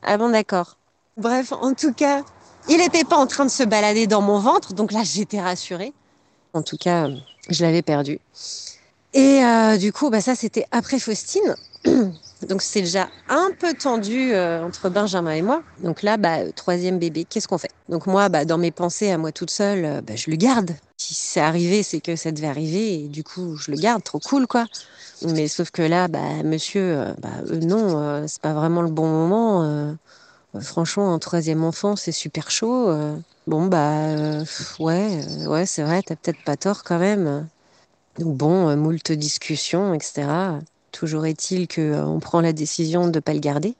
Ah 0.03 0.17
bon, 0.17 0.29
d'accord. 0.29 0.77
Bref, 1.17 1.51
en 1.51 1.73
tout 1.73 1.93
cas, 1.93 2.23
il 2.69 2.77
n'était 2.77 3.03
pas 3.03 3.17
en 3.17 3.27
train 3.27 3.45
de 3.45 3.51
se 3.51 3.63
balader 3.63 4.07
dans 4.07 4.21
mon 4.21 4.39
ventre, 4.39 4.73
donc 4.73 4.91
là, 4.91 5.01
j'étais 5.03 5.41
rassurée. 5.41 5.93
En 6.53 6.61
tout 6.61 6.77
cas, 6.77 7.09
je 7.49 7.63
l'avais 7.65 7.81
perdu. 7.81 8.19
Et 9.13 9.41
du 9.79 9.91
coup, 9.91 10.09
bah, 10.09 10.21
ça, 10.21 10.35
c'était 10.35 10.65
après 10.71 10.99
Faustine. 10.99 11.55
Donc 12.41 12.62
c'est 12.62 12.82
déjà 12.82 13.08
un 13.30 13.50
peu 13.58 13.74
tendu 13.74 14.34
euh, 14.34 14.63
entre 14.63 14.89
Benjamin 14.89 15.32
et 15.32 15.41
moi. 15.41 15.63
Donc 15.82 16.04
là, 16.04 16.17
bah, 16.17 16.52
troisième 16.52 17.00
bébé, 17.00 17.26
qu'est-ce 17.26 17.48
qu'on 17.48 17.58
fait? 17.58 17.71
Donc 17.89 18.08
moi, 18.08 18.30
bah, 18.30 18.45
dans 18.45 18.58
mes 18.58 18.71
pensées 18.71 19.10
à 19.10 19.17
moi 19.17 19.32
toute 19.32 19.52
seule, 19.52 19.86
euh, 19.86 20.02
bah, 20.02 20.15
je 20.15 20.30
le 20.30 20.36
garde. 20.36 20.71
Si 20.98 21.13
c'est 21.13 21.39
arrivé, 21.39 21.82
c'est 21.82 22.02
que 22.02 22.15
ça 22.15 22.32
devait 22.32 22.48
arriver 22.48 22.93
et 22.95 23.08
du 23.08 23.24
coup, 23.24 23.56
je 23.56 23.71
le 23.71 23.78
garde, 23.78 24.04
trop 24.04 24.19
cool 24.19 24.48
quoi. 24.48 24.65
Mais 25.21 25.48
sauf 25.48 25.71
que 25.71 25.82
là, 25.82 26.08
bah, 26.08 26.43
monsieur, 26.43 26.82
euh, 26.82 27.13
bah, 27.19 27.30
non, 27.62 28.28
c'est 28.28 28.41
pas 28.41 28.54
vraiment 28.54 28.82
le 28.82 28.91
bon 28.91 29.08
moment. 29.08 29.95
franchement, 30.60 31.13
un 31.13 31.19
troisième 31.19 31.63
enfant, 31.63 31.95
c'est 31.95 32.12
super 32.12 32.52
chaud. 32.52 32.93
bon, 33.48 33.65
bah, 33.67 34.13
ouais, 34.80 35.21
ouais, 35.48 35.65
c'est 35.65 35.84
vrai, 35.84 36.02
t'as 36.04 36.15
peut-être 36.15 36.43
pas 36.43 36.58
tort 36.58 36.84
quand 36.84 37.00
même. 37.00 37.48
Donc 38.19 38.36
bon, 38.36 38.76
moult 38.78 39.12
discussions, 39.12 39.93
etc. 39.93 40.60
Toujours 40.95 41.25
est-il 41.25 41.67
qu'on 41.67 41.81
euh, 42.15 42.19
prend 42.19 42.39
la 42.39 42.53
décision 42.53 43.10
de 43.10 43.15
ne 43.15 43.19
pas 43.19 43.34
le 43.34 43.41
garder. 43.41 43.75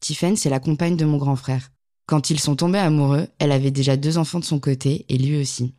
Tiffen, 0.00 0.34
c'est 0.34 0.48
la 0.48 0.60
compagne 0.60 0.96
de 0.96 1.04
mon 1.04 1.18
grand 1.18 1.36
frère. 1.36 1.70
Quand 2.06 2.30
ils 2.30 2.40
sont 2.40 2.56
tombés 2.56 2.78
amoureux, 2.78 3.28
elle 3.38 3.52
avait 3.52 3.70
déjà 3.70 3.98
deux 3.98 4.16
enfants 4.16 4.40
de 4.40 4.44
son 4.46 4.58
côté 4.58 5.04
et 5.10 5.18
lui 5.18 5.38
aussi. 5.38 5.74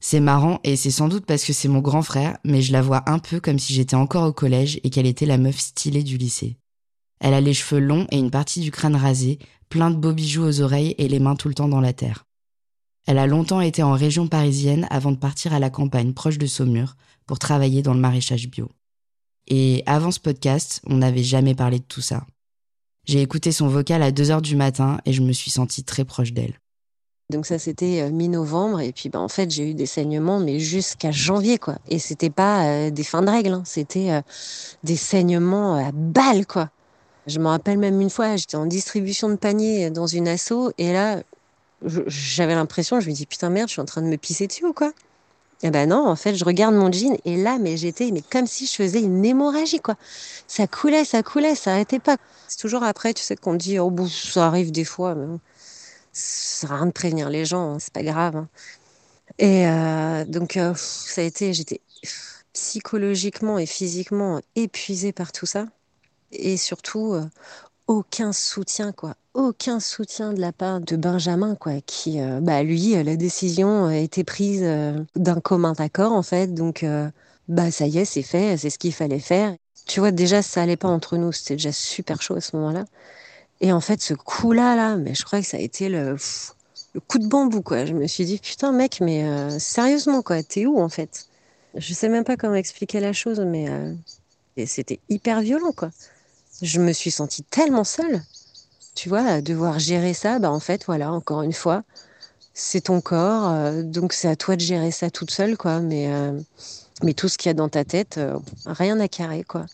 C'est 0.00 0.18
marrant 0.18 0.58
et 0.64 0.74
c'est 0.74 0.90
sans 0.90 1.06
doute 1.06 1.24
parce 1.24 1.44
que 1.44 1.52
c'est 1.52 1.68
mon 1.68 1.78
grand 1.78 2.02
frère, 2.02 2.36
mais 2.42 2.62
je 2.62 2.72
la 2.72 2.82
vois 2.82 3.08
un 3.08 3.20
peu 3.20 3.38
comme 3.38 3.60
si 3.60 3.74
j'étais 3.74 3.94
encore 3.94 4.24
au 4.24 4.32
collège 4.32 4.80
et 4.82 4.90
qu'elle 4.90 5.06
était 5.06 5.24
la 5.24 5.38
meuf 5.38 5.56
stylée 5.56 6.02
du 6.02 6.16
lycée. 6.16 6.56
Elle 7.20 7.34
a 7.34 7.40
les 7.40 7.54
cheveux 7.54 7.80
longs 7.80 8.08
et 8.10 8.18
une 8.18 8.32
partie 8.32 8.62
du 8.62 8.72
crâne 8.72 8.96
rasé, 8.96 9.38
plein 9.68 9.92
de 9.92 9.96
beaux 9.96 10.12
bijoux 10.12 10.42
aux 10.42 10.62
oreilles 10.62 10.96
et 10.98 11.06
les 11.06 11.20
mains 11.20 11.36
tout 11.36 11.46
le 11.46 11.54
temps 11.54 11.68
dans 11.68 11.80
la 11.80 11.92
terre. 11.92 12.26
Elle 13.06 13.18
a 13.18 13.28
longtemps 13.28 13.60
été 13.60 13.84
en 13.84 13.92
région 13.92 14.26
parisienne 14.26 14.88
avant 14.90 15.12
de 15.12 15.16
partir 15.16 15.54
à 15.54 15.60
la 15.60 15.70
campagne 15.70 16.12
proche 16.12 16.38
de 16.38 16.46
Saumur 16.46 16.96
pour 17.24 17.38
travailler 17.38 17.82
dans 17.82 17.94
le 17.94 18.00
maraîchage 18.00 18.48
bio. 18.48 18.68
Et 19.48 19.82
avant 19.86 20.10
ce 20.10 20.20
podcast, 20.20 20.80
on 20.86 20.96
n'avait 20.96 21.22
jamais 21.22 21.54
parlé 21.54 21.78
de 21.78 21.84
tout 21.84 22.00
ça. 22.00 22.26
J'ai 23.04 23.22
écouté 23.22 23.52
son 23.52 23.68
vocal 23.68 24.02
à 24.02 24.10
2 24.10 24.30
heures 24.30 24.42
du 24.42 24.56
matin 24.56 24.98
et 25.04 25.12
je 25.12 25.22
me 25.22 25.32
suis 25.32 25.50
sentie 25.50 25.84
très 25.84 26.04
proche 26.04 26.32
d'elle. 26.32 26.58
Donc 27.30 27.44
ça 27.44 27.58
c'était 27.58 28.02
euh, 28.02 28.10
mi-novembre 28.10 28.80
et 28.80 28.92
puis 28.92 29.08
bah, 29.08 29.18
en 29.18 29.26
fait 29.28 29.50
j'ai 29.50 29.70
eu 29.70 29.74
des 29.74 29.86
saignements 29.86 30.38
mais 30.38 30.60
jusqu'à 30.60 31.10
janvier 31.10 31.58
quoi 31.58 31.76
et 31.88 31.98
c'était 31.98 32.30
pas 32.30 32.66
euh, 32.66 32.90
des 32.90 33.02
fins 33.02 33.22
de 33.22 33.28
règles 33.28 33.52
hein. 33.52 33.62
c'était 33.64 34.12
euh, 34.12 34.20
des 34.84 34.94
saignements 34.94 35.74
à 35.74 35.90
balles 35.92 36.46
quoi. 36.46 36.70
Je 37.26 37.40
me 37.40 37.48
rappelle 37.48 37.78
même 37.78 38.00
une 38.00 38.10
fois 38.10 38.36
j'étais 38.36 38.56
en 38.56 38.66
distribution 38.66 39.28
de 39.28 39.34
paniers 39.34 39.90
dans 39.90 40.06
une 40.06 40.28
asso 40.28 40.70
et 40.78 40.92
là 40.92 41.20
j'avais 42.06 42.54
l'impression 42.54 43.00
je 43.00 43.08
me 43.08 43.14
dis 43.14 43.26
putain 43.26 43.50
merde 43.50 43.68
je 43.68 43.72
suis 43.72 43.82
en 43.82 43.86
train 43.86 44.02
de 44.02 44.06
me 44.06 44.16
pisser 44.16 44.46
dessus 44.46 44.64
ou 44.64 44.72
quoi? 44.72 44.92
Eh 45.62 45.70
ben 45.70 45.88
non, 45.88 46.06
en 46.08 46.16
fait, 46.16 46.34
je 46.36 46.44
regarde 46.44 46.74
mon 46.74 46.92
jean 46.92 47.16
et 47.24 47.36
là, 47.36 47.58
mais 47.58 47.76
j'étais, 47.76 48.10
mais 48.12 48.22
comme 48.22 48.46
si 48.46 48.66
je 48.66 48.74
faisais 48.74 49.00
une 49.02 49.24
hémorragie, 49.24 49.80
quoi. 49.80 49.96
Ça 50.46 50.66
coulait, 50.68 51.04
ça 51.04 51.22
coulait, 51.22 51.54
ça 51.54 51.72
arrêtait 51.72 52.00
pas. 52.00 52.16
C'est 52.46 52.58
toujours 52.60 52.84
après, 52.84 53.14
tu 53.14 53.22
sais, 53.24 53.36
qu'on 53.36 53.54
dit, 53.54 53.78
oh, 53.78 53.90
bon, 53.90 54.06
ça 54.08 54.46
arrive 54.46 54.70
des 54.72 54.84
fois, 54.84 55.14
mais 55.14 55.38
Ça 56.12 56.68
rien 56.68 56.86
de 56.86 56.92
prévenir 56.92 57.30
les 57.30 57.44
gens, 57.46 57.74
hein, 57.74 57.78
c'est 57.80 57.92
pas 57.92 58.02
grave. 58.04 58.36
hein. 58.36 58.48
Et 59.38 59.66
euh, 59.68 60.24
donc, 60.26 60.56
euh, 60.56 60.74
ça 60.76 61.20
a 61.22 61.24
été, 61.24 61.52
j'étais 61.54 61.80
psychologiquement 62.52 63.58
et 63.58 63.66
physiquement 63.66 64.40
épuisée 64.56 65.12
par 65.12 65.32
tout 65.32 65.46
ça. 65.46 65.66
Et 66.32 66.56
surtout, 66.58 67.14
euh, 67.14 67.26
aucun 67.86 68.32
soutien, 68.32 68.92
quoi. 68.92 69.14
Aucun 69.34 69.80
soutien 69.80 70.32
de 70.32 70.40
la 70.40 70.52
part 70.52 70.80
de 70.80 70.96
Benjamin, 70.96 71.54
quoi. 71.54 71.80
Qui, 71.84 72.20
euh, 72.20 72.40
bah, 72.40 72.62
lui, 72.62 72.96
euh, 72.96 73.02
la 73.02 73.16
décision 73.16 73.86
a 73.86 73.96
été 73.96 74.24
prise 74.24 74.62
euh, 74.64 75.02
d'un 75.14 75.40
commun 75.40 75.74
accord, 75.78 76.12
en 76.12 76.22
fait. 76.22 76.54
Donc, 76.54 76.84
bah, 77.48 77.70
ça 77.70 77.86
y 77.86 77.98
est, 77.98 78.04
c'est 78.04 78.22
fait, 78.22 78.56
c'est 78.56 78.70
ce 78.70 78.78
qu'il 78.78 78.92
fallait 78.92 79.20
faire. 79.20 79.54
Tu 79.86 80.00
vois, 80.00 80.10
déjà, 80.10 80.42
ça 80.42 80.62
allait 80.62 80.76
pas 80.76 80.88
entre 80.88 81.16
nous. 81.16 81.32
C'était 81.32 81.54
déjà 81.56 81.72
super 81.72 82.20
chaud 82.22 82.34
à 82.36 82.40
ce 82.40 82.56
moment-là. 82.56 82.84
Et 83.60 83.72
en 83.72 83.80
fait, 83.80 84.02
ce 84.02 84.14
coup-là, 84.14 84.76
là, 84.76 84.96
mais 84.96 85.14
je 85.14 85.24
crois 85.24 85.40
que 85.40 85.46
ça 85.46 85.58
a 85.58 85.60
été 85.60 85.88
le, 85.88 86.16
le 86.94 87.00
coup 87.00 87.18
de 87.18 87.26
bambou, 87.28 87.62
quoi. 87.62 87.84
Je 87.86 87.94
me 87.94 88.06
suis 88.06 88.24
dit, 88.24 88.38
putain, 88.38 88.72
mec, 88.72 89.00
mais 89.00 89.58
sérieusement, 89.60 90.22
quoi, 90.22 90.42
t'es 90.42 90.66
où, 90.66 90.80
en 90.80 90.88
fait? 90.88 91.28
Je 91.74 91.94
sais 91.94 92.08
même 92.08 92.24
pas 92.24 92.36
comment 92.36 92.54
expliquer 92.56 93.00
la 93.00 93.12
chose, 93.12 93.40
mais 93.40 93.68
c'était 94.66 95.00
hyper 95.08 95.40
violent, 95.40 95.72
quoi. 95.72 95.90
Je 96.62 96.80
me 96.80 96.92
suis 96.92 97.10
sentie 97.10 97.42
tellement 97.42 97.84
seule. 97.84 98.22
Tu 98.94 99.08
vois, 99.08 99.42
devoir 99.42 99.78
gérer 99.78 100.14
ça, 100.14 100.38
bah, 100.38 100.50
en 100.50 100.60
fait, 100.60 100.84
voilà, 100.86 101.12
encore 101.12 101.42
une 101.42 101.52
fois, 101.52 101.82
c'est 102.54 102.82
ton 102.82 103.00
corps, 103.02 103.50
euh, 103.50 103.82
donc 103.82 104.14
c'est 104.14 104.28
à 104.28 104.36
toi 104.36 104.56
de 104.56 104.62
gérer 104.62 104.90
ça 104.90 105.10
toute 105.10 105.30
seule, 105.30 105.56
quoi. 105.58 105.80
Mais, 105.80 106.12
euh, 106.12 106.32
mais 107.02 107.12
tout 107.12 107.28
ce 107.28 107.36
qu'il 107.38 107.48
y 107.48 107.50
a 107.50 107.54
dans 107.54 107.68
ta 107.68 107.84
tête, 107.84 108.16
euh, 108.18 108.38
rien 108.66 108.98
à 109.00 109.08
carrer, 109.08 109.44
quoi. 109.44 109.66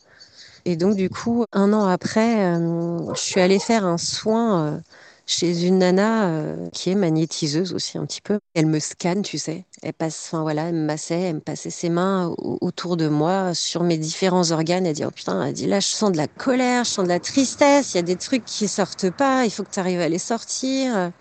Et 0.65 0.77
donc, 0.77 0.97
du 0.97 1.11
coup, 1.11 1.45
un 1.53 1.73
an 1.73 1.87
après, 1.87 2.55
je 2.55 3.21
suis 3.21 3.41
allée 3.41 3.59
faire 3.59 3.85
un 3.85 3.99
soin 3.99 4.81
chez 5.27 5.65
une 5.67 5.79
nana 5.79 6.29
euh, 6.29 6.69
qui 6.71 6.91
est 6.91 6.95
magnétiseuse 6.95 7.73
aussi 7.75 7.99
un 7.99 8.07
petit 8.07 8.21
peu. 8.21 8.39
Elle 8.55 8.67
me 8.67 8.79
scanne, 8.81 9.23
tu 9.23 9.39
sais. 9.39 9.67
Elle 9.83 9.93
passe, 9.95 10.27
enfin 10.29 10.43
voilà, 10.43 10.65
elle 10.69 10.75
me 10.75 10.85
massait, 10.85 11.21
elle 11.21 11.37
me 11.37 11.41
passait 11.41 11.71
ses 11.71 11.89
mains 11.89 12.29
au- 12.39 12.59
autour 12.61 12.97
de 12.97 13.09
moi 13.09 13.55
sur 13.55 13.83
mes 13.85 13.99
différents 13.99 14.51
organes. 14.51 14.87
Elle 14.87 14.95
dit, 14.95 15.05
oh 15.05 15.11
putain, 15.11 15.45
elle 15.45 15.53
dit, 15.55 15.67
là, 15.67 15.81
je 15.81 15.87
sens 15.89 16.13
de 16.13 16.17
la 16.17 16.29
colère, 16.29 16.85
je 16.85 16.91
sens 16.91 17.05
de 17.05 17.09
la 17.09 17.21
tristesse, 17.21 17.95
il 17.95 17.99
y 17.99 18.01
a 18.01 18.03
des 18.03 18.17
trucs 18.19 18.45
qui 18.45 18.69
sortent 18.69 19.11
pas, 19.11 19.45
il 19.47 19.51
faut 19.51 19.65
que 19.65 19.71
tu 19.71 19.81
arrives 19.81 20.01
à 20.01 20.09
les 20.09 20.19
sortir. 20.19 21.13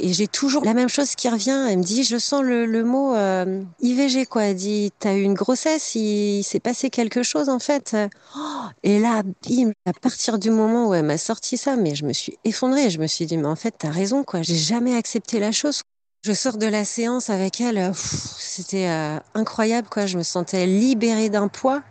Et 0.00 0.12
j'ai 0.12 0.26
toujours 0.26 0.64
la 0.64 0.74
même 0.74 0.88
chose 0.88 1.14
qui 1.14 1.28
revient. 1.28 1.66
Elle 1.68 1.78
me 1.78 1.82
dit, 1.82 2.02
je 2.02 2.18
sens 2.18 2.42
le, 2.42 2.84
mot 2.84 3.14
euh, 3.14 3.62
IVG, 3.80 4.26
quoi. 4.26 4.44
Elle 4.44 4.56
dit, 4.56 4.92
t'as 4.98 5.14
eu 5.14 5.22
une 5.22 5.34
grossesse, 5.34 5.94
il, 5.94 6.42
s'est 6.42 6.60
passé 6.60 6.90
quelque 6.90 7.22
chose, 7.22 7.48
en 7.48 7.58
fait. 7.58 7.96
Oh, 8.36 8.40
et 8.82 8.98
là, 8.98 9.22
bim, 9.48 9.70
à 9.86 9.92
partir 9.92 10.38
du 10.38 10.50
moment 10.50 10.88
où 10.88 10.94
elle 10.94 11.04
m'a 11.04 11.18
sorti 11.18 11.56
ça, 11.56 11.76
mais 11.76 11.94
je 11.94 12.04
me 12.04 12.12
suis 12.12 12.36
effondrée. 12.44 12.90
Je 12.90 12.98
me 12.98 13.06
suis 13.06 13.26
dit, 13.26 13.36
mais 13.36 13.46
en 13.46 13.56
fait, 13.56 13.74
t'as 13.78 13.90
raison, 13.90 14.24
quoi. 14.24 14.42
J'ai 14.42 14.56
jamais 14.56 14.96
accepté 14.96 15.38
la 15.38 15.52
chose. 15.52 15.82
Je 16.24 16.32
sors 16.32 16.56
de 16.56 16.66
la 16.66 16.84
séance 16.84 17.28
avec 17.28 17.60
elle, 17.60 17.92
c'était 17.94 18.88
euh, 18.88 19.18
incroyable, 19.34 19.88
quoi. 19.90 20.06
Je 20.06 20.16
me 20.16 20.22
sentais 20.22 20.66
libérée 20.66 21.28
d'un 21.28 21.48
poids. 21.48 21.82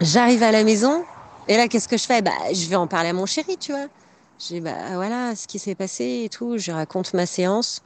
J'arrive 0.00 0.42
à 0.42 0.52
la 0.52 0.62
maison, 0.62 1.04
et 1.48 1.56
là, 1.56 1.68
qu'est-ce 1.68 1.88
que 1.88 1.96
je 1.96 2.04
fais? 2.04 2.22
Bah, 2.22 2.30
je 2.52 2.66
vais 2.66 2.76
en 2.76 2.86
parler 2.86 3.10
à 3.10 3.12
mon 3.12 3.26
chéri, 3.26 3.56
tu 3.58 3.72
vois. 3.72 3.86
J'ai 4.38 4.60
bah 4.60 4.74
voilà 4.94 5.34
ce 5.34 5.46
qui 5.46 5.58
s'est 5.58 5.74
passé 5.74 6.22
et 6.24 6.28
tout. 6.28 6.58
Je 6.58 6.72
raconte 6.72 7.14
ma 7.14 7.26
séance. 7.26 7.80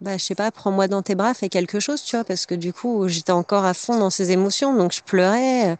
Bah 0.00 0.16
je 0.16 0.24
sais 0.24 0.34
pas, 0.34 0.50
prends-moi 0.50 0.88
dans 0.88 1.02
tes 1.02 1.14
bras, 1.14 1.32
fais 1.32 1.48
quelque 1.48 1.78
chose, 1.78 2.02
tu 2.02 2.16
vois, 2.16 2.24
parce 2.24 2.44
que 2.44 2.56
du 2.56 2.72
coup 2.72 3.06
j'étais 3.06 3.30
encore 3.30 3.64
à 3.64 3.72
fond 3.72 3.98
dans 3.98 4.10
ces 4.10 4.32
émotions, 4.32 4.74
donc 4.74 4.92
je 4.92 5.00
pleurais 5.00 5.70
euh, 5.70 5.76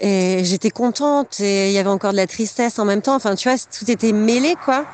et 0.00 0.44
j'étais 0.46 0.70
contente 0.70 1.40
et 1.40 1.68
il 1.68 1.74
y 1.74 1.78
avait 1.78 1.90
encore 1.90 2.12
de 2.12 2.16
la 2.16 2.26
tristesse 2.26 2.78
en 2.78 2.86
même 2.86 3.02
temps. 3.02 3.14
Enfin 3.14 3.34
tu 3.34 3.50
vois, 3.50 3.58
tout 3.58 3.90
était 3.90 4.12
mêlé 4.12 4.54
quoi. 4.64 4.86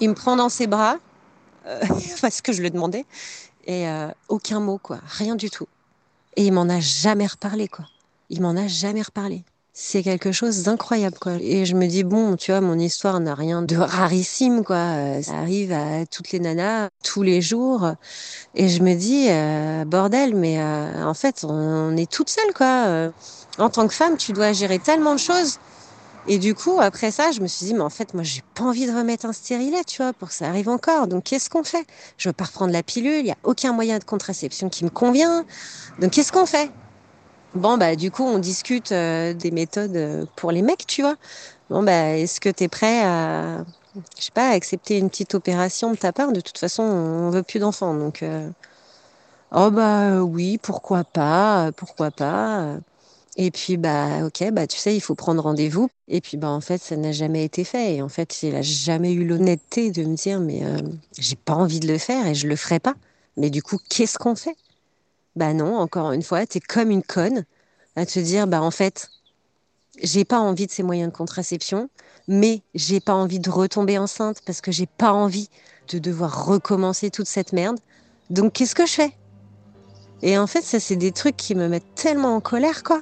Il 0.00 0.08
me 0.08 0.14
prend 0.14 0.34
dans 0.34 0.48
ses 0.48 0.66
bras 0.66 0.96
euh, 1.66 1.80
parce 2.20 2.40
que 2.40 2.52
je 2.52 2.62
le 2.62 2.70
demandais 2.70 3.04
et 3.66 3.88
euh, 3.88 4.08
aucun 4.28 4.58
mot 4.58 4.78
quoi, 4.78 4.98
rien 5.06 5.36
du 5.36 5.50
tout. 5.50 5.68
Et 6.36 6.44
il 6.46 6.52
m'en 6.52 6.68
a 6.68 6.80
jamais 6.80 7.26
reparlé 7.26 7.68
quoi. 7.68 7.84
Il 8.28 8.40
m'en 8.42 8.56
a 8.56 8.66
jamais 8.66 9.02
reparlé 9.02 9.44
c'est 9.72 10.02
quelque 10.02 10.32
chose 10.32 10.62
d'incroyable 10.64 11.18
quoi. 11.18 11.32
Et 11.40 11.64
je 11.64 11.74
me 11.76 11.86
dis 11.86 12.02
bon 12.04 12.36
tu 12.36 12.50
vois 12.50 12.60
mon 12.60 12.78
histoire 12.78 13.20
n'a 13.20 13.34
rien 13.34 13.62
de 13.62 13.76
rarissime 13.76 14.64
quoi. 14.64 14.76
Euh, 14.76 15.22
ça 15.22 15.34
arrive 15.34 15.72
à 15.72 16.06
toutes 16.06 16.32
les 16.32 16.40
nanas 16.40 16.88
tous 17.04 17.22
les 17.22 17.40
jours. 17.40 17.92
Et 18.54 18.68
je 18.68 18.82
me 18.82 18.94
dis 18.94 19.28
euh, 19.30 19.84
bordel 19.84 20.34
mais 20.34 20.60
euh, 20.60 21.04
en 21.04 21.14
fait 21.14 21.44
on 21.48 21.96
est 21.96 22.10
toute 22.10 22.30
seule 22.30 22.52
quoi. 22.54 23.10
En 23.58 23.70
tant 23.70 23.86
que 23.86 23.94
femme 23.94 24.16
tu 24.16 24.32
dois 24.32 24.52
gérer 24.52 24.78
tellement 24.78 25.14
de 25.14 25.20
choses. 25.20 25.58
Et 26.26 26.38
du 26.38 26.54
coup 26.54 26.78
après 26.80 27.10
ça 27.12 27.30
je 27.30 27.40
me 27.40 27.46
suis 27.46 27.66
dit 27.66 27.74
mais 27.74 27.80
en 27.80 27.90
fait 27.90 28.12
moi 28.12 28.24
j'ai 28.24 28.42
pas 28.54 28.64
envie 28.64 28.86
de 28.86 28.92
remettre 28.92 29.24
un 29.26 29.32
stérilet 29.32 29.84
tu 29.86 30.02
vois 30.02 30.12
pour 30.12 30.28
que 30.28 30.34
ça 30.34 30.48
arrive 30.48 30.68
encore. 30.68 31.06
Donc 31.06 31.24
qu'est-ce 31.24 31.48
qu'on 31.48 31.64
fait? 31.64 31.86
Je 32.18 32.28
veux 32.28 32.32
pas 32.32 32.44
reprendre 32.44 32.72
la 32.72 32.82
pilule 32.82 33.20
il 33.20 33.26
y 33.26 33.32
a 33.32 33.38
aucun 33.44 33.72
moyen 33.72 33.98
de 33.98 34.04
contraception 34.04 34.68
qui 34.68 34.84
me 34.84 34.90
convient. 34.90 35.44
Donc 36.00 36.10
qu'est-ce 36.10 36.32
qu'on 36.32 36.46
fait? 36.46 36.70
Bon, 37.54 37.78
bah, 37.78 37.96
du 37.96 38.10
coup, 38.12 38.22
on 38.24 38.38
discute 38.38 38.92
euh, 38.92 39.34
des 39.34 39.50
méthodes 39.50 39.96
euh, 39.96 40.26
pour 40.36 40.52
les 40.52 40.62
mecs, 40.62 40.86
tu 40.86 41.02
vois. 41.02 41.16
Bon, 41.70 41.82
bah, 41.84 42.16
est-ce 42.18 42.40
que 42.40 42.48
tu 42.50 42.64
es 42.64 42.68
prêt 42.68 43.02
à, 43.04 43.64
je 44.18 44.24
sais 44.24 44.32
pas, 44.32 44.48
à 44.50 44.52
accepter 44.54 44.98
une 44.98 45.10
petite 45.10 45.34
opération 45.36 45.92
de 45.92 45.96
ta 45.96 46.12
part? 46.12 46.32
De 46.32 46.40
toute 46.42 46.58
façon, 46.58 46.82
on 46.84 47.30
veut 47.30 47.44
plus 47.44 47.60
d'enfants, 47.60 47.94
donc. 47.94 48.24
euh, 48.24 48.50
Oh, 49.52 49.70
bah, 49.70 50.22
oui, 50.22 50.58
pourquoi 50.58 51.02
pas, 51.04 51.68
euh, 51.68 51.72
pourquoi 51.72 52.10
pas. 52.12 52.62
euh. 52.62 52.80
Et 53.36 53.50
puis, 53.50 53.76
bah, 53.78 54.24
ok, 54.26 54.50
bah, 54.52 54.66
tu 54.66 54.78
sais, 54.78 54.94
il 54.96 55.00
faut 55.00 55.14
prendre 55.16 55.42
rendez-vous. 55.42 55.88
Et 56.08 56.20
puis, 56.20 56.36
bah, 56.36 56.50
en 56.50 56.60
fait, 56.60 56.78
ça 56.82 56.96
n'a 56.96 57.12
jamais 57.12 57.44
été 57.44 57.64
fait. 57.64 57.96
Et 57.96 58.02
en 58.02 58.08
fait, 58.10 58.42
il 58.44 58.54
a 58.56 58.62
jamais 58.62 59.12
eu 59.14 59.24
l'honnêteté 59.26 59.90
de 59.92 60.04
me 60.04 60.16
dire, 60.16 60.40
mais 60.40 60.64
euh, 60.64 60.78
j'ai 61.18 61.36
pas 61.36 61.54
envie 61.54 61.80
de 61.80 61.88
le 61.88 61.98
faire 61.98 62.26
et 62.26 62.34
je 62.34 62.48
le 62.48 62.56
ferai 62.56 62.80
pas. 62.80 62.94
Mais 63.36 63.50
du 63.50 63.62
coup, 63.62 63.78
qu'est-ce 63.90 64.18
qu'on 64.18 64.36
fait? 64.36 64.56
Bah 65.40 65.54
non, 65.54 65.78
encore 65.78 66.12
une 66.12 66.22
fois, 66.22 66.44
t'es 66.44 66.60
comme 66.60 66.90
une 66.90 67.02
conne 67.02 67.46
à 67.96 68.04
te 68.04 68.20
dire, 68.20 68.46
bah 68.46 68.60
en 68.60 68.70
fait, 68.70 69.08
j'ai 70.02 70.26
pas 70.26 70.38
envie 70.38 70.66
de 70.66 70.70
ces 70.70 70.82
moyens 70.82 71.10
de 71.10 71.16
contraception, 71.16 71.88
mais 72.28 72.60
j'ai 72.74 73.00
pas 73.00 73.14
envie 73.14 73.40
de 73.40 73.48
retomber 73.48 73.96
enceinte 73.96 74.42
parce 74.44 74.60
que 74.60 74.70
j'ai 74.70 74.84
pas 74.84 75.14
envie 75.14 75.48
de 75.88 75.98
devoir 75.98 76.44
recommencer 76.44 77.08
toute 77.08 77.26
cette 77.26 77.54
merde. 77.54 77.78
Donc 78.28 78.52
qu'est-ce 78.52 78.74
que 78.74 78.84
je 78.84 78.92
fais? 78.92 79.12
Et 80.20 80.36
en 80.36 80.46
fait, 80.46 80.60
ça 80.60 80.78
c'est 80.78 80.96
des 80.96 81.10
trucs 81.10 81.38
qui 81.38 81.54
me 81.54 81.68
mettent 81.68 81.94
tellement 81.94 82.36
en 82.36 82.40
colère, 82.42 82.82
quoi. 82.82 83.00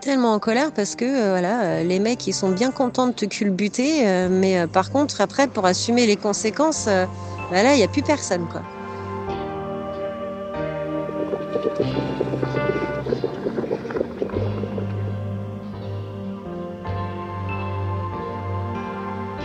Tellement 0.00 0.32
en 0.32 0.38
colère 0.38 0.72
parce 0.72 0.94
que 0.94 1.04
euh, 1.04 1.30
voilà, 1.30 1.62
euh, 1.62 1.82
les 1.82 1.98
mecs 1.98 2.28
ils 2.28 2.32
sont 2.32 2.52
bien 2.52 2.70
contents 2.70 3.08
de 3.08 3.12
te 3.12 3.24
culbuter, 3.24 4.06
euh, 4.06 4.28
mais 4.30 4.68
par 4.68 4.92
contre 4.92 5.20
après 5.20 5.48
pour 5.48 5.66
assumer 5.66 6.06
les 6.06 6.16
conséquences, 6.16 6.86
euh, 6.86 7.06
bah 7.50 7.74
il 7.74 7.80
y 7.80 7.82
a 7.82 7.88
plus 7.88 8.02
personne, 8.02 8.46
quoi. 8.46 8.62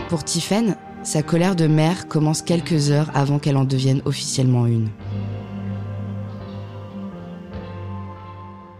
Pour 0.08 0.24
Tiffen, 0.24 0.76
sa 1.04 1.22
colère 1.22 1.54
de 1.54 1.66
mère 1.66 2.08
commence 2.08 2.42
quelques 2.42 2.90
heures 2.90 3.10
avant 3.14 3.38
qu'elle 3.38 3.56
en 3.56 3.64
devienne 3.64 4.02
officiellement 4.04 4.66
une. 4.66 4.88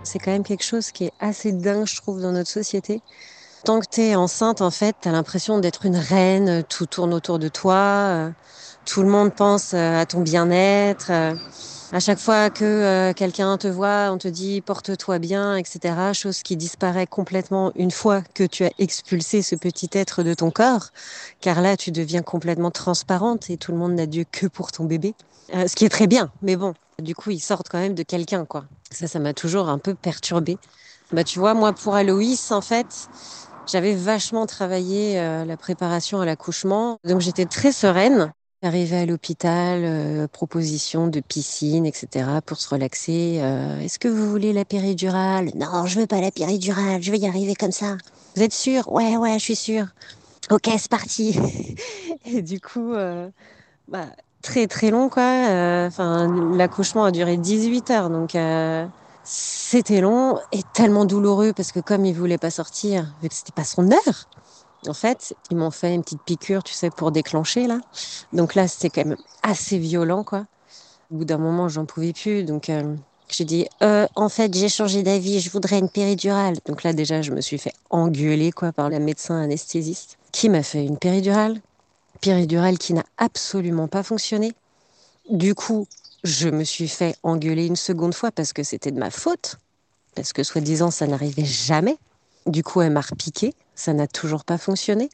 C'est 0.03 0.19
quand 0.19 0.33
même 0.33 0.43
quelque 0.43 0.65
chose 0.65 0.91
qui 0.91 1.05
est 1.05 1.13
assez 1.21 1.53
dingue, 1.53 1.87
je 1.87 1.97
trouve, 1.97 2.21
dans 2.21 2.33
notre 2.33 2.51
société. 2.51 3.03
Tant 3.65 3.79
que 3.81 3.87
t'es 3.87 4.17
enceinte, 4.17 4.63
en 4.63 4.71
fait, 4.71 4.97
t'as 5.01 5.13
l'impression 5.13 5.59
d'être 5.59 5.87
une 5.87 5.97
reine, 5.97 6.65
tout 6.69 6.87
tourne 6.87 7.15
autour 7.15 7.39
de 7.39 7.49
toi, 7.49 7.75
euh, 7.75 8.31
tout 8.85 9.03
le 9.03 9.09
monde 9.09 9.33
pense 9.33 9.75
euh, 9.75 10.01
à 10.01 10.07
ton 10.07 10.21
bien-être. 10.21 11.11
À 11.95 12.01
chaque 12.01 12.19
fois 12.19 12.51
que 12.51 12.65
euh, 12.65 13.13
quelqu'un 13.13 13.57
te 13.57 13.69
voit, 13.69 14.11
on 14.11 14.19
te 14.19 14.27
dit 14.27 14.61
porte-toi 14.61 15.21
bien, 15.21 15.55
etc. 15.55 15.95
Chose 16.13 16.43
qui 16.43 16.57
disparaît 16.57 17.07
complètement 17.07 17.71
une 17.77 17.93
fois 17.93 18.23
que 18.35 18.43
tu 18.43 18.65
as 18.65 18.73
expulsé 18.81 19.43
ce 19.43 19.55
petit 19.55 19.89
être 19.93 20.25
de 20.25 20.35
ton 20.35 20.51
corps, 20.51 20.89
car 21.41 21.61
là, 21.63 21.77
tu 21.77 21.93
deviens 21.93 22.23
complètement 22.23 22.73
transparente 22.73 23.49
et 23.49 23.59
tout 23.59 23.71
le 23.71 23.79
monde 23.79 23.93
n'a 23.93 24.07
Dieu 24.07 24.25
que 24.29 24.49
pour 24.49 24.73
ton 24.73 24.87
bébé. 24.87 25.15
Euh, 25.55 25.69
ce 25.69 25.77
qui 25.77 25.85
est 25.85 25.89
très 25.89 26.09
bien, 26.09 26.33
mais 26.43 26.57
bon, 26.57 26.75
du 27.01 27.15
coup, 27.15 27.31
ils 27.31 27.39
sortent 27.39 27.69
quand 27.69 27.79
même 27.79 27.95
de 27.95 28.03
quelqu'un, 28.03 28.45
quoi. 28.45 28.65
Ça, 28.91 29.07
ça 29.07 29.21
m'a 29.21 29.33
toujours 29.33 29.69
un 29.69 29.79
peu 29.79 29.95
perturbée. 29.95 30.59
Bah, 31.13 31.23
tu 31.23 31.39
vois, 31.39 31.55
moi, 31.55 31.73
pour 31.73 31.95
Aloïs, 31.95 32.51
en 32.51 32.61
fait, 32.61 33.09
j'avais 33.69 33.95
vachement 33.95 34.47
travaillé 34.47 35.21
euh, 35.21 35.45
la 35.45 35.57
préparation 35.57 36.21
à 36.21 36.27
l'accouchement, 36.27 36.99
donc 37.05 37.21
j'étais 37.21 37.47
très 37.47 37.71
sereine. 37.71 38.33
Arrivée 38.65 38.97
à 38.97 39.05
l'hôpital, 39.05 39.83
euh, 39.85 40.27
proposition 40.27 41.07
de 41.07 41.21
piscine, 41.21 41.85
etc. 41.85 42.41
pour 42.47 42.57
se 42.57 42.67
relaxer. 42.71 43.41
Euh, 43.43 43.79
Est-ce 43.81 43.99
que 43.99 44.09
vous 44.09 44.31
voulez 44.31 44.55
la 44.55 44.65
péridurale? 44.65 45.51
Non, 45.55 45.85
je 45.85 46.01
veux 46.01 46.07
pas 46.07 46.23
la 46.23 46.31
péridurale, 46.31 47.03
je 47.03 47.11
vais 47.11 47.19
y 47.19 47.27
arriver 47.27 47.55
comme 47.55 47.73
ça. 47.73 47.99
Vous 48.35 48.43
êtes 48.43 48.55
sûr? 48.55 48.91
Ouais, 48.91 49.19
ouais, 49.19 49.35
je 49.35 49.45
suis 49.45 49.57
sûre. 49.57 49.89
Ok, 50.51 50.71
c'est 50.79 50.91
parti. 50.91 51.39
Et 52.25 52.41
du 52.41 52.59
coup, 52.59 52.95
euh, 52.95 53.29
bah, 53.89 54.07
très 54.41 54.67
très 54.67 54.91
long 54.91 55.11
quoi. 55.11 55.91
L'accouchement 56.57 57.05
a 57.05 57.11
duré 57.11 57.37
18 57.37 57.91
heures, 57.91 58.09
donc 58.09 58.35
c'était 59.25 60.01
long 60.01 60.39
et 60.53 60.63
tellement 60.73 61.05
douloureux 61.05 61.53
parce 61.55 61.71
que 61.71 61.81
comme 61.81 62.07
il 62.07 62.15
voulait 62.15 62.39
pas 62.39 62.51
sortir, 62.51 63.15
vu 63.21 63.29
que 63.29 63.35
c'était 63.35 63.53
pas 63.53 63.65
son 63.65 63.91
heure, 63.91 64.29
En 64.89 64.95
fait, 64.95 65.35
ils 65.51 65.57
m'ont 65.57 65.71
fait 65.71 65.95
une 65.95 66.03
petite 66.03 66.23
piqûre, 66.23 66.63
tu 66.63 66.75
sais, 66.75 66.91
pour 66.91 67.13
déclencher 67.13 67.67
là. 67.67 67.81
Donc 68.33 68.55
là, 68.55 68.69
c'était 68.69 68.91
quand 68.91 69.09
même 69.09 69.19
assez 69.43 69.79
violent, 69.79 70.25
quoi. 70.25 70.47
Au 71.11 71.17
bout 71.17 71.25
d'un 71.25 71.39
moment, 71.39 71.69
j'en 71.69 71.85
pouvais 71.85 72.13
plus, 72.13 72.45
donc 72.45 72.69
euh, 72.71 72.97
j'ai 73.29 73.45
dit 73.45 73.67
euh, 73.83 74.07
en 74.15 74.29
fait, 74.29 74.55
j'ai 74.55 74.69
changé 74.69 75.03
d'avis, 75.03 75.41
je 75.41 75.51
voudrais 75.51 75.79
une 75.79 75.89
péridurale. 75.89 76.57
Donc 76.67 76.83
là, 76.83 76.93
déjà, 76.93 77.23
je 77.23 77.33
me 77.33 77.41
suis 77.41 77.59
fait 77.59 77.73
engueuler, 77.91 78.53
quoi, 78.53 78.73
par 78.73 78.91
la 78.91 78.99
médecin 78.99 79.41
anesthésiste 79.41 80.19
qui 80.33 80.49
m'a 80.49 80.63
fait 80.63 80.85
une 80.85 80.99
péridurale. 80.99 81.61
Péridurale 82.21 82.79
qui 82.79 82.95
n'a 82.95 83.05
absolument 83.19 83.87
pas 83.87 84.03
fonctionné. 84.03 84.53
Du 85.31 85.55
coup, 85.55 85.87
je 86.25 86.49
me 86.49 86.65
suis 86.65 86.89
fait 86.89 87.17
engueuler 87.23 87.67
une 87.67 87.77
seconde 87.77 88.15
fois 88.15 88.31
parce 88.31 88.53
que 88.53 88.63
c'était 88.63 88.91
de 88.91 88.99
ma 88.99 89.11
faute, 89.11 89.57
parce 90.17 90.33
que 90.33 90.43
soi-disant 90.43 90.91
ça 90.91 91.07
n'arrivait 91.07 91.45
jamais. 91.45 91.99
Du 92.47 92.63
coup, 92.63 92.83
elle 92.83 92.93
m'a 92.93 93.01
repiqué, 93.01 93.55
ça 93.75 93.93
n'a 93.93 94.07
toujours 94.07 94.45
pas 94.45 94.59
fonctionné. 94.59 95.11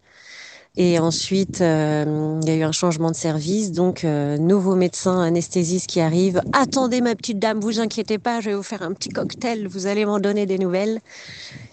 Et 0.77 0.99
ensuite, 1.01 1.61
euh, 1.63 2.39
il 2.43 2.49
y 2.49 2.53
a 2.53 2.57
eu 2.57 2.63
un 2.63 2.73
changement 2.73 3.11
de 3.11 3.17
service, 3.17 3.73
donc 3.73 4.05
euh, 4.05 4.39
nouveau 4.39 4.77
médecin 4.77 5.21
anesthésiste 5.21 5.89
qui 5.89 6.01
arrive. 6.01 6.41
Attendez 6.53 7.01
ma 7.01 7.17
petite 7.17 7.41
dame, 7.41 7.59
vous 7.59 7.81
inquiétez 7.81 8.19
pas, 8.19 8.41
je 8.41 8.51
vais 8.51 8.57
vous 8.57 8.63
faire 8.63 8.83
un 8.83 8.93
petit 8.93 9.09
cocktail, 9.09 9.67
vous 9.67 9.87
allez 9.87 10.05
m'en 10.05 10.21
donner 10.21 10.47
des 10.47 10.59
nouvelles. 10.59 11.01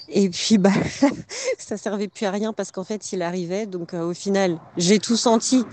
Et 0.10 0.30
puis, 0.30 0.58
bah, 0.58 0.72
ça 1.60 1.78
servait 1.78 2.08
plus 2.08 2.26
à 2.26 2.32
rien 2.32 2.54
parce 2.54 2.72
qu'en 2.72 2.84
fait, 2.84 3.12
il 3.12 3.22
arrivait. 3.22 3.68
Donc, 3.68 3.94
euh, 3.94 4.02
au 4.02 4.14
final, 4.14 4.58
j'ai 4.78 4.98
tout 4.98 5.18
senti 5.18 5.64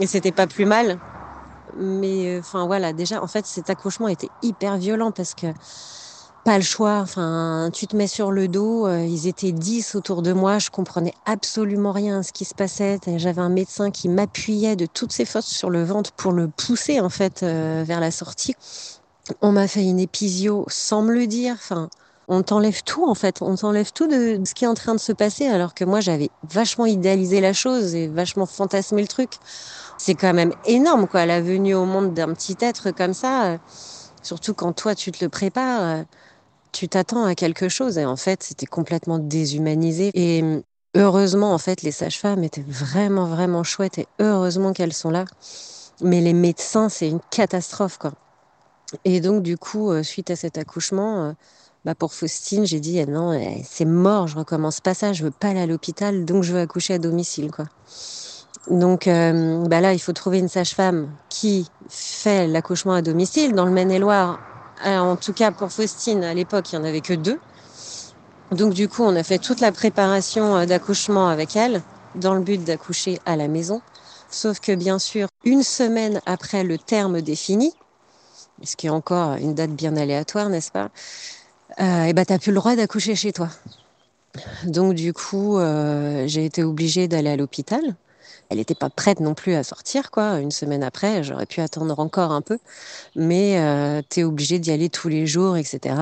et 0.00 0.06
c'était 0.06 0.32
pas 0.32 0.46
plus 0.46 0.66
mal 0.66 0.98
mais 1.78 2.38
enfin 2.38 2.66
voilà, 2.66 2.92
déjà 2.92 3.22
en 3.22 3.26
fait 3.26 3.46
cet 3.46 3.70
accouchement 3.70 4.08
était 4.08 4.30
hyper 4.42 4.78
violent 4.78 5.12
parce 5.12 5.34
que 5.34 5.46
pas 6.46 6.58
le 6.58 6.64
choix. 6.64 7.00
Enfin, 7.00 7.70
tu 7.72 7.88
te 7.88 7.96
mets 7.96 8.06
sur 8.06 8.30
le 8.30 8.46
dos. 8.46 8.86
Euh, 8.86 9.04
ils 9.04 9.26
étaient 9.26 9.50
dix 9.50 9.96
autour 9.96 10.22
de 10.22 10.32
moi. 10.32 10.60
Je 10.60 10.70
comprenais 10.70 11.12
absolument 11.26 11.90
rien 11.90 12.20
à 12.20 12.22
ce 12.22 12.32
qui 12.32 12.44
se 12.44 12.54
passait. 12.54 13.00
J'avais 13.16 13.40
un 13.40 13.48
médecin 13.48 13.90
qui 13.90 14.08
m'appuyait 14.08 14.76
de 14.76 14.86
toutes 14.86 15.12
ses 15.12 15.24
forces 15.24 15.48
sur 15.48 15.70
le 15.70 15.82
ventre 15.82 16.12
pour 16.12 16.30
le 16.30 16.46
pousser 16.46 17.00
en 17.00 17.08
fait 17.08 17.42
euh, 17.42 17.82
vers 17.84 17.98
la 17.98 18.12
sortie. 18.12 18.54
On 19.42 19.50
m'a 19.50 19.66
fait 19.66 19.82
une 19.82 19.98
épisio 19.98 20.64
sans 20.68 21.02
me 21.02 21.12
le 21.12 21.26
dire. 21.26 21.54
Enfin, 21.54 21.88
on 22.28 22.42
t'enlève 22.42 22.84
tout 22.84 23.08
en 23.08 23.16
fait. 23.16 23.42
On 23.42 23.56
t'enlève 23.56 23.90
tout 23.92 24.06
de 24.06 24.40
ce 24.44 24.54
qui 24.54 24.64
est 24.64 24.68
en 24.68 24.74
train 24.74 24.94
de 24.94 25.00
se 25.00 25.12
passer 25.12 25.48
alors 25.48 25.74
que 25.74 25.84
moi 25.84 25.98
j'avais 25.98 26.30
vachement 26.48 26.86
idéalisé 26.86 27.40
la 27.40 27.52
chose 27.52 27.96
et 27.96 28.06
vachement 28.06 28.46
fantasmé 28.46 29.02
le 29.02 29.08
truc 29.08 29.30
c'est 29.98 30.14
quand 30.14 30.34
même 30.34 30.52
énorme, 30.66 31.06
quoi, 31.06 31.26
la 31.26 31.40
venue 31.40 31.74
au 31.74 31.84
monde 31.84 32.14
d'un 32.14 32.32
petit 32.34 32.56
être 32.60 32.90
comme 32.90 33.14
ça. 33.14 33.46
Euh, 33.46 33.58
surtout 34.22 34.54
quand 34.54 34.72
toi, 34.72 34.94
tu 34.94 35.12
te 35.12 35.24
le 35.24 35.28
prépares, 35.30 36.04
tu 36.72 36.88
t'attends 36.88 37.24
à 37.24 37.34
quelque 37.34 37.68
chose. 37.68 37.98
Et 37.98 38.04
en 38.04 38.16
fait, 38.16 38.42
c'était 38.42 38.66
complètement 38.66 39.18
déshumanisé. 39.18 40.10
Et 40.14 40.42
euh, 40.42 40.60
heureusement, 40.94 41.52
en 41.52 41.58
fait, 41.58 41.82
les 41.82 41.92
sages-femmes 41.92 42.44
étaient 42.44 42.64
vraiment, 42.66 43.26
vraiment 43.26 43.64
chouettes 43.64 43.98
et 43.98 44.06
heureusement 44.18 44.72
qu'elles 44.72 44.92
sont 44.92 45.10
là. 45.10 45.24
Mais 46.02 46.20
les 46.20 46.34
médecins, 46.34 46.88
c'est 46.88 47.08
une 47.08 47.20
catastrophe, 47.30 47.98
quoi. 47.98 48.12
Et 49.04 49.20
donc, 49.20 49.42
du 49.42 49.56
coup, 49.56 49.90
suite 50.02 50.30
à 50.30 50.36
cet 50.36 50.58
accouchement, 50.58 51.34
bah 51.86 51.94
pour 51.94 52.14
Faustine, 52.14 52.66
j'ai 52.66 52.80
dit, 52.80 52.98
eh 52.98 53.06
non, 53.06 53.32
eh, 53.32 53.62
c'est 53.64 53.84
mort, 53.84 54.26
je 54.26 54.36
recommence 54.36 54.80
pas 54.80 54.92
ça, 54.92 55.12
je 55.12 55.22
veux 55.22 55.30
pas 55.30 55.50
aller 55.50 55.60
à 55.60 55.66
l'hôpital, 55.66 56.24
donc 56.24 56.42
je 56.42 56.52
veux 56.52 56.58
accoucher 56.58 56.94
à 56.94 56.98
domicile, 56.98 57.52
quoi. 57.52 57.66
Donc 58.68 59.06
euh, 59.06 59.62
bah 59.68 59.80
là, 59.80 59.92
il 59.92 60.00
faut 60.00 60.12
trouver 60.12 60.40
une 60.40 60.48
sage-femme 60.48 61.08
qui 61.28 61.70
fait 61.88 62.48
l'accouchement 62.48 62.94
à 62.94 63.02
domicile. 63.02 63.54
Dans 63.54 63.64
le 63.64 63.70
Maine-et-Loire, 63.70 64.40
en 64.84 65.16
tout 65.16 65.32
cas 65.32 65.50
pour 65.50 65.70
Faustine, 65.70 66.24
à 66.24 66.34
l'époque, 66.34 66.72
il 66.72 66.78
n'y 66.78 66.84
en 66.84 66.88
avait 66.88 67.00
que 67.00 67.14
deux. 67.14 67.38
Donc 68.52 68.74
du 68.74 68.88
coup, 68.88 69.02
on 69.02 69.16
a 69.16 69.22
fait 69.22 69.38
toute 69.38 69.60
la 69.60 69.72
préparation 69.72 70.56
euh, 70.56 70.66
d'accouchement 70.66 71.28
avec 71.28 71.56
elle, 71.56 71.82
dans 72.14 72.34
le 72.34 72.40
but 72.40 72.62
d'accoucher 72.62 73.18
à 73.26 73.36
la 73.36 73.48
maison. 73.48 73.82
Sauf 74.30 74.60
que 74.60 74.72
bien 74.74 74.98
sûr, 74.98 75.28
une 75.44 75.62
semaine 75.62 76.20
après 76.26 76.62
le 76.62 76.78
terme 76.78 77.20
défini, 77.22 77.72
ce 78.62 78.76
qui 78.76 78.86
est 78.86 78.90
encore 78.90 79.34
une 79.34 79.54
date 79.54 79.72
bien 79.72 79.96
aléatoire, 79.96 80.48
n'est-ce 80.48 80.70
pas 80.70 80.90
euh, 81.80 82.04
Et 82.04 82.12
bah 82.12 82.24
t'as 82.24 82.38
plus 82.38 82.52
le 82.52 82.56
droit 82.56 82.76
d'accoucher 82.76 83.14
chez 83.16 83.32
toi. 83.32 83.48
Donc 84.64 84.94
du 84.94 85.12
coup, 85.12 85.58
euh, 85.58 86.24
j'ai 86.26 86.44
été 86.44 86.62
obligée 86.62 87.08
d'aller 87.08 87.30
à 87.30 87.36
l'hôpital 87.36 87.96
elle 88.50 88.58
n'était 88.58 88.74
pas 88.74 88.90
prête 88.90 89.20
non 89.20 89.34
plus 89.34 89.54
à 89.54 89.62
sortir, 89.64 90.10
quoi. 90.10 90.38
Une 90.40 90.50
semaine 90.50 90.82
après, 90.82 91.22
j'aurais 91.22 91.46
pu 91.46 91.60
attendre 91.60 91.98
encore 91.98 92.32
un 92.32 92.42
peu, 92.42 92.58
mais 93.16 93.58
euh, 93.58 94.02
tu 94.10 94.20
es 94.20 94.24
obligé 94.24 94.58
d'y 94.58 94.70
aller 94.70 94.88
tous 94.90 95.08
les 95.08 95.26
jours, 95.26 95.56
etc. 95.56 95.94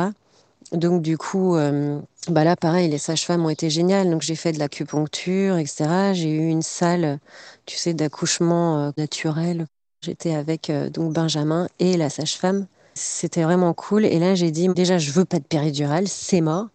Donc 0.73 1.03
du 1.03 1.19
coup, 1.19 1.57
euh, 1.57 2.01
bah 2.29 2.45
là 2.45 2.57
pareil, 2.57 2.89
les 2.89 2.99
sages-femmes 2.99 3.45
ont 3.45 3.51
été 3.51 3.71
géniales. 3.71 4.11
Donc 4.11 4.23
j'ai 4.23 4.37
fait 4.37 4.53
de 4.53 4.59
l'acupuncture, 4.59 5.59
etc. 5.59 6.13
J'ai 6.15 6.31
eu 6.31 6.49
une 6.49 6.63
salle, 6.63 7.19
tu 7.67 7.77
sais, 7.77 7.95
d'accouchement 7.95 8.79
euh, 8.89 8.91
naturel. 8.97 9.67
J'étais 10.03 10.35
avec 10.35 10.71
donc 10.93 11.13
Benjamin 11.15 11.69
et 11.79 11.97
la 11.97 12.11
sage-femme. 12.11 12.67
C'était 12.95 13.43
vraiment 13.43 13.75
cool. 13.75 14.05
Et 14.05 14.19
là 14.19 14.35
j'ai 14.35 14.51
dit 14.51 14.69
déjà 14.69 14.99
je 14.99 15.11
veux 15.13 15.25
pas 15.25 15.39
de 15.39 15.45
péridurale, 15.45 16.09
c'est 16.09 16.41
mort, 16.43 16.69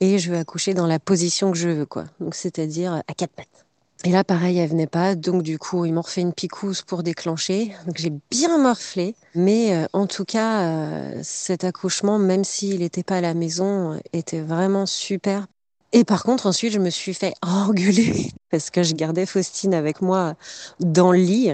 et 0.00 0.18
je 0.18 0.32
veux 0.32 0.38
accoucher 0.38 0.74
dans 0.74 0.86
la 0.86 0.98
position 0.98 1.52
que 1.52 1.58
je 1.58 1.68
veux, 1.68 1.86
quoi. 1.86 2.06
Donc 2.20 2.34
c'est-à-dire 2.34 3.02
à 3.08 3.14
quatre 3.14 3.32
pattes. 3.34 3.65
Et 4.04 4.10
là, 4.10 4.24
pareil, 4.24 4.58
elle 4.58 4.70
venait 4.70 4.86
pas. 4.86 5.14
Donc, 5.14 5.42
du 5.42 5.58
coup, 5.58 5.84
ils 5.84 5.92
m'ont 5.92 6.02
refait 6.02 6.20
une 6.20 6.32
picouse 6.32 6.82
pour 6.82 7.02
déclencher. 7.02 7.74
Donc, 7.86 7.96
j'ai 7.96 8.12
bien 8.30 8.58
morflé. 8.58 9.14
Mais 9.34 9.74
euh, 9.74 9.86
en 9.92 10.06
tout 10.06 10.24
cas, 10.24 10.62
euh, 10.62 11.20
cet 11.22 11.64
accouchement, 11.64 12.18
même 12.18 12.44
s'il 12.44 12.80
n'était 12.80 13.02
pas 13.02 13.16
à 13.16 13.20
la 13.20 13.34
maison, 13.34 14.00
était 14.12 14.40
vraiment 14.40 14.86
super. 14.86 15.46
Et 15.92 16.04
par 16.04 16.22
contre, 16.24 16.46
ensuite, 16.46 16.72
je 16.72 16.78
me 16.78 16.90
suis 16.90 17.14
fait 17.14 17.34
engueuler 17.42 18.30
parce 18.50 18.70
que 18.70 18.82
je 18.82 18.94
gardais 18.94 19.26
Faustine 19.26 19.74
avec 19.74 20.02
moi 20.02 20.34
dans 20.78 21.10
le 21.12 21.18
lit 21.18 21.52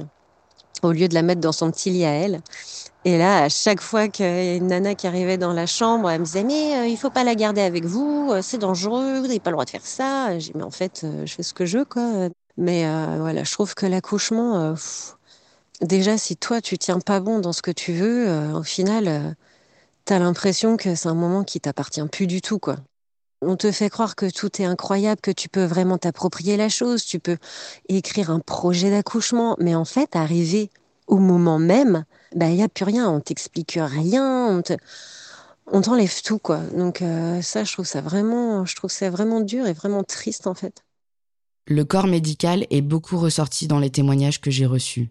au 0.82 0.92
lieu 0.92 1.08
de 1.08 1.14
la 1.14 1.22
mettre 1.22 1.40
dans 1.40 1.52
son 1.52 1.70
petit 1.70 1.90
lit 1.90 2.04
à 2.04 2.12
elle. 2.12 2.42
Et 3.04 3.18
là, 3.18 3.44
à 3.44 3.48
chaque 3.48 3.80
fois 3.80 4.08
qu'il 4.08 4.26
y 4.26 4.28
a 4.28 4.54
une 4.56 4.68
nana 4.68 4.94
qui 4.94 5.06
arrivait 5.06 5.38
dans 5.38 5.52
la 5.52 5.66
chambre, 5.66 6.10
elle 6.10 6.20
me 6.20 6.24
disait 6.24 6.44
mais 6.44 6.76
euh, 6.76 6.86
il 6.86 6.96
faut 6.96 7.10
pas 7.10 7.24
la 7.24 7.34
garder 7.34 7.60
avec 7.60 7.84
vous, 7.84 8.30
euh, 8.32 8.42
c'est 8.42 8.58
dangereux, 8.58 9.18
vous 9.20 9.26
n'avez 9.26 9.40
pas 9.40 9.50
le 9.50 9.54
droit 9.56 9.64
de 9.64 9.70
faire 9.70 9.86
ça. 9.86 10.38
J'ai 10.38 10.52
mais 10.54 10.62
en 10.62 10.70
fait, 10.70 11.02
euh, 11.04 11.26
je 11.26 11.34
fais 11.34 11.42
ce 11.42 11.54
que 11.54 11.66
je 11.66 11.78
veux 11.78 11.84
quoi. 11.84 12.28
Mais 12.58 12.84
voilà, 13.18 13.44
je 13.44 13.52
trouve 13.52 13.74
que 13.74 13.86
l'accouchement, 13.86 14.74
déjà 15.80 16.18
si 16.18 16.36
toi 16.36 16.60
tu 16.60 16.78
tiens 16.78 17.00
pas 17.00 17.20
bon 17.20 17.38
dans 17.40 17.52
ce 17.52 17.62
que 17.62 17.70
tu 17.70 17.92
veux, 17.92 18.28
au 18.54 18.62
final, 18.62 19.36
tu 20.06 20.12
as 20.12 20.18
l'impression 20.18 20.76
que 20.76 20.94
c'est 20.94 21.08
un 21.08 21.14
moment 21.14 21.44
qui 21.44 21.60
t'appartient 21.60 22.06
plus 22.08 22.26
du 22.26 22.42
tout 22.42 22.58
quoi. 22.58 22.76
On 23.44 23.56
te 23.56 23.72
fait 23.72 23.90
croire 23.90 24.14
que 24.14 24.30
tout 24.30 24.62
est 24.62 24.64
incroyable, 24.64 25.20
que 25.20 25.32
tu 25.32 25.48
peux 25.48 25.64
vraiment 25.64 25.98
t'approprier 25.98 26.56
la 26.56 26.68
chose, 26.68 27.04
tu 27.04 27.18
peux 27.18 27.38
écrire 27.88 28.30
un 28.30 28.38
projet 28.38 28.90
d'accouchement, 28.90 29.56
mais 29.58 29.74
en 29.74 29.84
fait, 29.84 30.14
arriver 30.14 30.70
au 31.08 31.18
moment 31.18 31.58
même, 31.58 32.04
bah, 32.36 32.48
il 32.48 32.54
n'y 32.54 32.62
a 32.62 32.68
plus 32.68 32.84
rien, 32.84 33.10
on 33.10 33.20
t'explique 33.20 33.78
rien, 33.80 34.62
on 35.66 35.80
t'enlève 35.80 36.22
tout, 36.22 36.38
quoi. 36.38 36.58
Donc 36.76 37.02
euh, 37.02 37.42
ça, 37.42 37.64
je 37.64 37.72
trouve 37.72 37.86
ça 37.86 38.00
vraiment, 38.00 38.64
je 38.64 38.76
trouve 38.76 38.92
ça 38.92 39.10
vraiment 39.10 39.40
dur 39.40 39.66
et 39.66 39.72
vraiment 39.72 40.04
triste, 40.04 40.46
en 40.46 40.54
fait. 40.54 40.84
Le 41.66 41.84
corps 41.84 42.06
médical 42.06 42.66
est 42.70 42.80
beaucoup 42.80 43.18
ressorti 43.18 43.66
dans 43.66 43.80
les 43.80 43.90
témoignages 43.90 44.40
que 44.40 44.52
j'ai 44.52 44.66
reçus. 44.66 45.10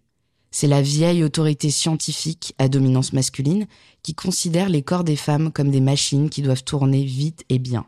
C'est 0.52 0.68
la 0.68 0.82
vieille 0.82 1.24
autorité 1.24 1.70
scientifique 1.70 2.56
à 2.58 2.70
dominance 2.70 3.14
masculine 3.14 3.68
qui 4.04 4.16
considère 4.16 4.70
les 4.70 4.84
corps 4.84 5.04
des 5.04 5.16
femmes 5.16 5.52
comme 5.52 5.72
des 5.72 5.82
machines 5.82 6.30
qui 6.30 6.42
doivent 6.42 6.64
tourner 6.64 7.04
vite 7.04 7.44
et 7.50 7.60
bien. 7.60 7.86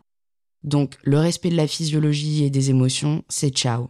Donc 0.64 0.96
le 1.04 1.18
respect 1.20 1.50
de 1.50 1.58
la 1.58 1.68
physiologie 1.68 2.44
et 2.44 2.50
des 2.50 2.70
émotions, 2.70 3.24
c'est 3.30 3.50
ciao. 3.50 3.88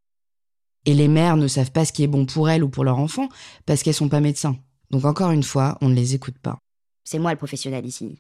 Et 0.86 0.94
les 0.94 1.08
mères 1.08 1.38
ne 1.38 1.48
savent 1.48 1.72
pas 1.72 1.86
ce 1.86 1.94
qui 1.94 2.04
est 2.04 2.08
bon 2.08 2.26
pour 2.26 2.50
elles 2.50 2.64
ou 2.64 2.70
pour 2.70 2.84
leur 2.84 3.00
enfant 3.00 3.30
parce 3.66 3.84
qu'elles 3.84 3.94
sont 3.94 4.10
pas 4.10 4.20
médecins. 4.20 4.58
Donc 4.90 5.06
encore 5.06 5.32
une 5.32 5.44
fois, 5.44 5.78
on 5.82 5.90
ne 5.90 5.96
les 5.96 6.16
écoute 6.16 6.38
pas. 6.38 6.58
C'est 7.04 7.20
moi 7.20 7.32
le 7.32 7.38
professionnel 7.38 7.86
ici. 7.86 8.20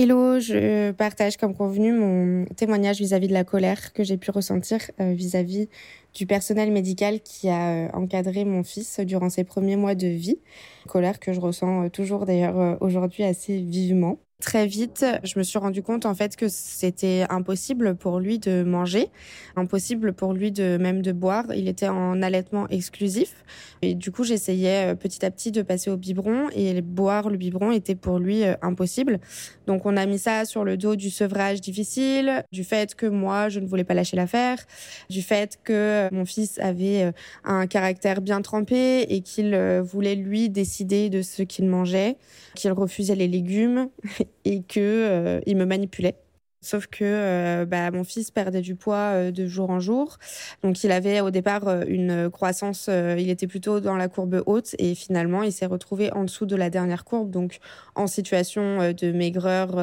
Hello, 0.00 0.38
je 0.38 0.92
partage 0.92 1.36
comme 1.36 1.56
convenu 1.56 1.92
mon 1.92 2.44
témoignage 2.54 2.98
vis-à-vis 2.98 3.26
de 3.26 3.32
la 3.32 3.42
colère 3.42 3.92
que 3.92 4.04
j'ai 4.04 4.16
pu 4.16 4.30
ressentir 4.30 4.78
euh, 5.00 5.12
vis-à-vis 5.12 5.68
du 6.14 6.24
personnel 6.24 6.70
médical 6.70 7.20
qui 7.20 7.48
a 7.48 7.86
euh, 7.86 7.88
encadré 7.94 8.44
mon 8.44 8.62
fils 8.62 9.00
durant 9.00 9.28
ses 9.28 9.42
premiers 9.42 9.74
mois 9.74 9.96
de 9.96 10.06
vie. 10.06 10.38
Colère 10.86 11.18
que 11.18 11.32
je 11.32 11.40
ressens 11.40 11.86
euh, 11.86 11.88
toujours 11.88 12.26
d'ailleurs 12.26 12.80
aujourd'hui 12.80 13.24
assez 13.24 13.58
vivement. 13.58 14.20
Très 14.40 14.68
vite, 14.68 15.04
je 15.24 15.36
me 15.36 15.42
suis 15.42 15.58
rendu 15.58 15.82
compte 15.82 16.06
en 16.06 16.14
fait 16.14 16.36
que 16.36 16.46
c'était 16.46 17.26
impossible 17.28 17.96
pour 17.96 18.20
lui 18.20 18.38
de 18.38 18.62
manger, 18.62 19.08
impossible 19.56 20.12
pour 20.12 20.32
lui 20.32 20.52
de 20.52 20.76
même 20.76 21.02
de 21.02 21.10
boire. 21.10 21.46
Il 21.56 21.66
était 21.66 21.88
en 21.88 22.22
allaitement 22.22 22.68
exclusif 22.68 23.44
et 23.82 23.96
du 23.96 24.12
coup 24.12 24.22
j'essayais 24.22 24.92
euh, 24.92 24.94
petit 24.94 25.24
à 25.26 25.32
petit 25.32 25.50
de 25.50 25.62
passer 25.62 25.90
au 25.90 25.96
biberon 25.96 26.50
et 26.54 26.80
boire 26.82 27.30
le 27.30 27.36
biberon 27.36 27.72
était 27.72 27.96
pour 27.96 28.20
lui 28.20 28.44
euh, 28.44 28.54
impossible. 28.62 29.18
Donc 29.66 29.84
on 29.86 29.96
a 29.96 30.06
mis 30.06 30.20
ça 30.20 30.44
sur 30.44 30.62
le 30.62 30.76
dos 30.76 30.94
du 30.94 31.10
sevrage 31.10 31.60
difficile, 31.60 32.44
du 32.52 32.62
fait 32.62 32.94
que 32.94 33.06
moi 33.06 33.48
je 33.48 33.58
ne 33.58 33.66
voulais 33.66 33.82
pas 33.82 33.94
lâcher 33.94 34.16
l'affaire, 34.16 34.58
du 35.10 35.20
fait 35.20 35.58
que 35.64 35.72
euh, 35.72 36.08
mon 36.12 36.24
fils 36.24 36.60
avait 36.60 37.12
un 37.42 37.66
caractère 37.66 38.20
bien 38.20 38.40
trempé 38.40 39.00
et 39.00 39.20
qu'il 39.20 39.58
voulait 39.82 40.14
lui 40.14 40.48
décider 40.48 41.10
de 41.10 41.22
ce 41.22 41.42
qu'il 41.42 41.66
mangeait, 41.66 42.16
qu'il 42.54 42.70
refusait 42.70 43.16
les 43.16 43.26
légumes 43.26 43.88
et 44.44 44.62
que 44.62 44.80
euh, 44.80 45.40
il 45.46 45.56
me 45.56 45.64
manipulait. 45.64 46.16
Sauf 46.60 46.88
que 46.88 47.04
euh, 47.04 47.66
bah, 47.66 47.90
mon 47.92 48.02
fils 48.02 48.32
perdait 48.32 48.62
du 48.62 48.74
poids 48.74 49.12
euh, 49.14 49.30
de 49.30 49.46
jour 49.46 49.70
en 49.70 49.78
jour. 49.78 50.18
Donc 50.62 50.82
il 50.82 50.90
avait 50.90 51.20
au 51.20 51.30
départ 51.30 51.82
une 51.86 52.28
croissance, 52.30 52.88
il 52.88 53.30
était 53.30 53.46
plutôt 53.46 53.80
dans 53.80 53.96
la 53.96 54.08
courbe 54.08 54.42
haute 54.46 54.74
et 54.78 54.94
finalement 54.94 55.42
il 55.42 55.52
s'est 55.52 55.66
retrouvé 55.66 56.12
en 56.12 56.24
dessous 56.24 56.46
de 56.46 56.56
la 56.56 56.68
dernière 56.70 57.04
courbe, 57.04 57.30
donc 57.30 57.58
en 57.94 58.06
situation 58.08 58.92
de 58.92 59.12
maigreur 59.12 59.78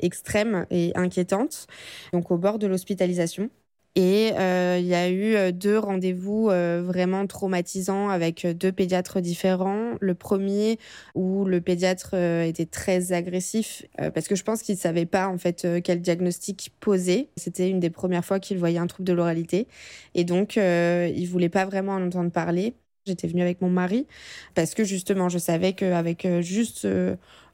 extrême 0.00 0.66
et 0.70 0.92
inquiétante, 0.96 1.66
donc 2.12 2.30
au 2.30 2.38
bord 2.38 2.58
de 2.58 2.66
l'hospitalisation. 2.66 3.50
Et 3.94 4.32
euh, 4.38 4.76
il 4.78 4.86
y 4.86 4.94
a 4.94 5.08
eu 5.08 5.34
euh, 5.34 5.50
deux 5.50 5.78
rendez-vous 5.78 6.50
euh, 6.50 6.82
vraiment 6.84 7.26
traumatisants 7.26 8.08
avec 8.08 8.46
deux 8.46 8.70
pédiatres 8.70 9.20
différents. 9.20 9.94
Le 10.00 10.14
premier 10.14 10.78
où 11.14 11.44
le 11.44 11.60
pédiatre 11.60 12.14
était 12.14 12.66
très 12.66 13.12
agressif 13.12 13.84
parce 14.14 14.28
que 14.28 14.36
je 14.36 14.44
pense 14.44 14.62
qu'il 14.62 14.74
ne 14.74 14.80
savait 14.80 15.06
pas 15.06 15.28
en 15.28 15.38
fait 15.38 15.66
quel 15.82 16.00
diagnostic 16.00 16.72
poser. 16.80 17.28
C'était 17.36 17.68
une 17.68 17.80
des 17.80 17.90
premières 17.90 18.24
fois 18.24 18.38
qu'il 18.38 18.58
voyait 18.58 18.78
un 18.78 18.86
trouble 18.86 19.06
de 19.06 19.12
l'oralité 19.12 19.66
et 20.14 20.24
donc 20.24 20.56
il 20.56 21.26
voulait 21.26 21.48
pas 21.48 21.64
vraiment 21.64 21.92
en 21.92 22.06
entendre 22.06 22.30
parler. 22.30 22.74
J'étais 23.06 23.26
venue 23.26 23.42
avec 23.42 23.60
mon 23.62 23.70
mari 23.70 24.06
parce 24.54 24.74
que 24.74 24.84
justement 24.84 25.28
je 25.28 25.38
savais 25.38 25.72
qu'avec 25.72 26.26
juste 26.40 26.86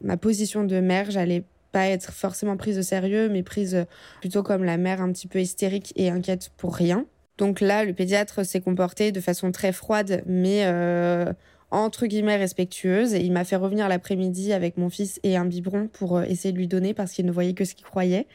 ma 0.03 0.17
position 0.17 0.65
de 0.65 0.81
mère, 0.81 1.11
j'allais 1.11 1.45
pas 1.75 1.89
être 1.89 2.13
forcément 2.13 2.57
prise 2.57 2.79
au 2.79 2.83
sérieux, 2.83 3.29
mais 3.29 3.43
prise 3.43 3.85
plutôt 4.21 4.45
comme 4.45 4.63
la 4.63 4.77
mère 4.77 5.03
un 5.03 5.11
petit 5.13 5.27
peu 5.27 5.41
hystérique 5.41 5.93
et 5.97 6.09
inquiète 6.09 6.53
pour 6.57 6.77
rien. 6.77 7.05
Donc 7.37 7.61
là, 7.61 7.85
le 7.85 7.93
pédiatre 7.93 8.47
s'est 8.47 8.61
comporté 8.61 9.11
de 9.11 9.21
façon 9.21 9.51
très 9.51 9.73
froide, 9.73 10.23
mais 10.25 10.67
euh, 10.67 11.33
entre 11.73 12.07
guillemets 12.07 12.37
respectueuse. 12.37 13.13
Et 13.13 13.23
il 13.23 13.33
m'a 13.33 13.45
fait 13.45 13.57
revenir 13.57 13.89
l'après-midi 13.89 14.53
avec 14.53 14.77
mon 14.77 14.89
fils 14.89 15.19
et 15.25 15.37
un 15.37 15.45
biberon 15.45 15.89
pour 15.89 16.19
euh, 16.19 16.23
essayer 16.23 16.53
de 16.53 16.59
lui 16.59 16.69
donner 16.69 16.95
parce 16.95 17.11
qu'il 17.13 17.27
ne 17.27 17.33
voyait 17.33 17.55
que 17.55 17.65
ce 17.65 17.75
qu'il 17.75 17.87
croyait. 17.87 18.29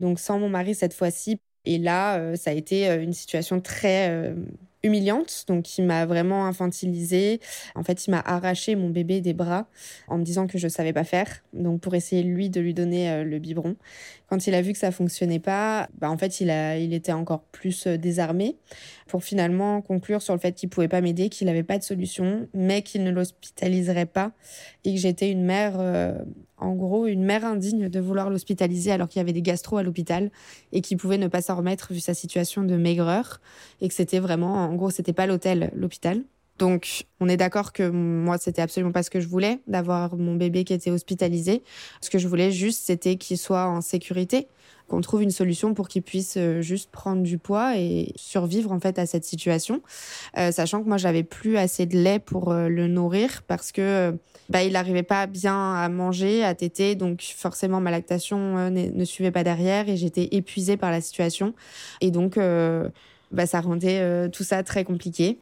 Donc 0.00 0.18
sans 0.18 0.38
mon 0.38 0.48
mari 0.48 0.74
cette 0.74 0.94
fois-ci. 0.94 1.38
Et 1.66 1.76
là, 1.76 2.16
euh, 2.18 2.36
ça 2.36 2.50
a 2.50 2.54
été 2.54 2.86
une 2.86 3.12
situation 3.12 3.60
très 3.60 4.34
humiliante, 4.82 5.44
donc 5.48 5.78
il 5.78 5.84
m'a 5.84 6.06
vraiment 6.06 6.46
infantilisée. 6.46 7.40
En 7.74 7.82
fait, 7.82 8.06
il 8.06 8.10
m'a 8.10 8.20
arraché 8.20 8.76
mon 8.76 8.90
bébé 8.90 9.20
des 9.20 9.32
bras 9.32 9.66
en 10.06 10.18
me 10.18 10.24
disant 10.24 10.46
que 10.46 10.58
je 10.58 10.68
savais 10.68 10.92
pas 10.92 11.04
faire, 11.04 11.42
donc 11.52 11.80
pour 11.80 11.94
essayer 11.94 12.22
lui 12.22 12.50
de 12.50 12.60
lui 12.60 12.74
donner 12.74 13.10
euh, 13.10 13.24
le 13.24 13.38
biberon. 13.38 13.76
Quand 14.28 14.46
il 14.46 14.54
a 14.54 14.62
vu 14.62 14.72
que 14.72 14.78
ça 14.78 14.92
fonctionnait 14.92 15.40
pas, 15.40 15.88
bah 15.98 16.10
en 16.10 16.18
fait, 16.18 16.40
il 16.40 16.50
a, 16.50 16.78
il 16.78 16.92
était 16.92 17.12
encore 17.12 17.42
plus 17.50 17.86
euh, 17.86 17.96
désarmé 17.96 18.56
pour 19.06 19.24
finalement 19.24 19.80
conclure 19.80 20.22
sur 20.22 20.34
le 20.34 20.40
fait 20.40 20.52
qu'il 20.52 20.68
pouvait 20.68 20.88
pas 20.88 21.00
m'aider, 21.00 21.28
qu'il 21.28 21.46
n'avait 21.46 21.62
pas 21.62 21.78
de 21.78 21.82
solution, 21.82 22.48
mais 22.54 22.82
qu'il 22.82 23.02
ne 23.04 23.10
l'hospitaliserait 23.10 24.06
pas 24.06 24.32
et 24.84 24.94
que 24.94 25.00
j'étais 25.00 25.30
une 25.30 25.44
mère, 25.44 25.76
euh, 25.78 26.18
en 26.60 26.74
gros, 26.74 27.06
une 27.06 27.24
mère 27.24 27.44
indigne 27.44 27.88
de 27.88 28.00
vouloir 28.00 28.30
l'hospitaliser 28.30 28.90
alors 28.92 29.08
qu'il 29.08 29.20
y 29.20 29.22
avait 29.22 29.32
des 29.32 29.42
gastro 29.42 29.76
à 29.76 29.82
l'hôpital 29.82 30.30
et 30.72 30.80
qu'il 30.80 30.96
pouvait 30.96 31.18
ne 31.18 31.28
pas 31.28 31.42
s'en 31.42 31.56
remettre 31.56 31.92
vu 31.92 32.00
sa 32.00 32.14
situation 32.14 32.62
de 32.62 32.76
maigreur 32.76 33.40
et 33.80 33.88
que 33.88 33.94
c'était 33.94 34.18
vraiment, 34.18 34.54
en 34.54 34.74
gros, 34.74 34.90
c'était 34.90 35.12
pas 35.12 35.26
l'hôtel, 35.26 35.70
l'hôpital. 35.74 36.22
Donc, 36.58 37.04
on 37.20 37.28
est 37.28 37.36
d'accord 37.36 37.72
que 37.72 37.88
moi, 37.88 38.36
c'était 38.38 38.62
absolument 38.62 38.92
pas 38.92 39.04
ce 39.04 39.10
que 39.10 39.20
je 39.20 39.28
voulais, 39.28 39.60
d'avoir 39.68 40.16
mon 40.16 40.34
bébé 40.34 40.64
qui 40.64 40.72
était 40.74 40.90
hospitalisé. 40.90 41.62
Ce 42.00 42.10
que 42.10 42.18
je 42.18 42.26
voulais 42.26 42.50
juste, 42.50 42.82
c'était 42.84 43.16
qu'il 43.16 43.38
soit 43.38 43.66
en 43.66 43.80
sécurité, 43.80 44.48
qu'on 44.88 45.00
trouve 45.00 45.22
une 45.22 45.30
solution 45.30 45.74
pour 45.74 45.86
qu'il 45.86 46.02
puisse 46.02 46.36
euh, 46.36 46.60
juste 46.60 46.90
prendre 46.90 47.22
du 47.22 47.38
poids 47.38 47.76
et 47.76 48.12
survivre 48.16 48.72
en 48.72 48.80
fait 48.80 48.98
à 48.98 49.06
cette 49.06 49.24
situation, 49.24 49.82
euh, 50.36 50.50
sachant 50.50 50.82
que 50.82 50.88
moi, 50.88 50.96
j'avais 50.96 51.22
plus 51.22 51.56
assez 51.56 51.86
de 51.86 51.96
lait 51.96 52.18
pour 52.18 52.50
euh, 52.50 52.68
le 52.68 52.88
nourrir 52.88 53.42
parce 53.46 53.70
que 53.70 54.16
bah, 54.48 54.64
il 54.64 54.72
n'arrivait 54.72 55.04
pas 55.04 55.26
bien 55.26 55.74
à 55.74 55.88
manger, 55.88 56.42
à 56.42 56.54
téter, 56.54 56.96
donc 56.96 57.22
forcément 57.22 57.80
ma 57.80 57.90
lactation 57.90 58.70
ne 58.70 59.04
suivait 59.04 59.30
pas 59.30 59.44
derrière 59.44 59.88
et 59.88 59.96
j'étais 59.96 60.28
épuisée 60.32 60.76
par 60.76 60.90
la 60.90 61.00
situation 61.00 61.54
et 62.00 62.10
donc 62.10 62.38
bah, 63.30 63.46
ça 63.46 63.60
rendait 63.60 64.30
tout 64.30 64.44
ça 64.44 64.62
très 64.62 64.84
compliqué. 64.84 65.38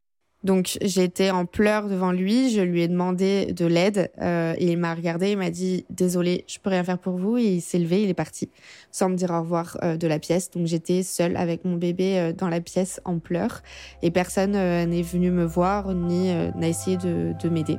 Donc 0.47 0.79
j'étais 0.81 1.31
en 1.31 1.45
pleurs 1.45 1.89
devant 1.89 2.13
lui, 2.13 2.51
je 2.51 2.61
lui 2.61 2.83
ai 2.83 2.87
demandé 2.87 3.47
de 3.47 3.67
l'aide 3.67 4.13
euh, 4.23 4.55
il 4.61 4.79
m'a 4.79 4.95
regardé, 4.95 5.33
il 5.33 5.39
m'a 5.39 5.51
dit 5.51 5.85
désolé, 5.91 6.45
je 6.47 6.61
peux 6.61 6.71
rien 6.71 6.85
faire 6.85 7.01
pour 7.01 7.17
vous 7.17 7.37
et 7.37 7.43
il 7.43 7.61
s'est 7.61 7.81
levé, 7.81 8.05
il 8.05 8.09
est 8.09 8.15
parti 8.15 8.49
sans 8.93 9.09
me 9.09 9.17
dire 9.17 9.33
au 9.33 9.41
revoir 9.41 9.77
euh, 9.83 9.97
de 9.97 10.07
la 10.07 10.21
pièce. 10.21 10.53
Donc 10.53 10.69
j'étais 10.69 11.03
seule 11.03 11.37
avec 11.37 11.65
mon 11.65 11.75
bébé 11.75 12.21
euh, 12.21 12.33
dans 12.33 12.49
la 12.49 12.61
pièce 12.61 13.01
en 13.05 13.19
pleurs 13.19 13.63
et 14.03 14.13
personne 14.13 14.53
n'est 14.53 15.03
venu 15.03 15.33
me 15.33 15.45
voir 15.45 15.93
ni 15.93 16.33
n'a 16.33 16.69
essayé 16.69 16.97
de, 16.97 17.33
de 17.43 17.49
m'aider. 17.49 17.79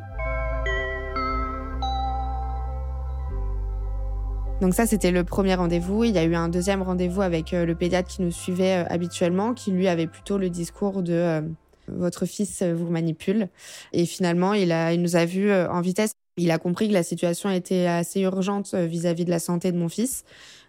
Donc 4.60 4.74
ça, 4.74 4.86
c'était 4.86 5.12
le 5.12 5.24
premier 5.24 5.56
rendez-vous. 5.56 6.04
Il 6.04 6.14
y 6.14 6.18
a 6.18 6.26
eu 6.26 6.36
un 6.36 6.50
deuxième 6.50 6.82
rendez-vous 6.82 7.22
avec 7.22 7.54
le 7.54 7.76
pédiatre 7.76 8.10
qui 8.10 8.24
nous 8.24 8.32
suivait 8.32 8.86
habituellement, 8.90 9.54
qui 9.54 9.72
lui 9.72 9.88
avait 9.88 10.08
plutôt 10.08 10.38
le 10.38 10.50
discours 10.50 11.02
de 11.02 11.44
votre 11.88 12.26
fils 12.26 12.63
vous 12.63 12.89
manipule. 12.89 13.50
Et 13.93 14.06
finalement, 14.06 14.54
il, 14.54 14.71
a, 14.71 14.93
il 14.93 15.02
nous 15.02 15.15
a 15.15 15.26
vus 15.26 15.50
euh, 15.50 15.69
en 15.69 15.82
vitesse. 15.82 16.12
Il 16.38 16.52
a 16.52 16.58
compris 16.58 16.88
que 16.88 16.93
la 16.93 17.04
situation 17.04 17.50
était 17.50 17.88
assez 17.88 18.21
urgente 18.21 18.71
euh, 18.73 18.86
vis-à-vis 18.86 19.26
de 19.26 19.30
la 19.30 19.39
santé 19.39 19.71
de 19.71 19.78
mon 19.78 19.89
fils. 19.89 20.23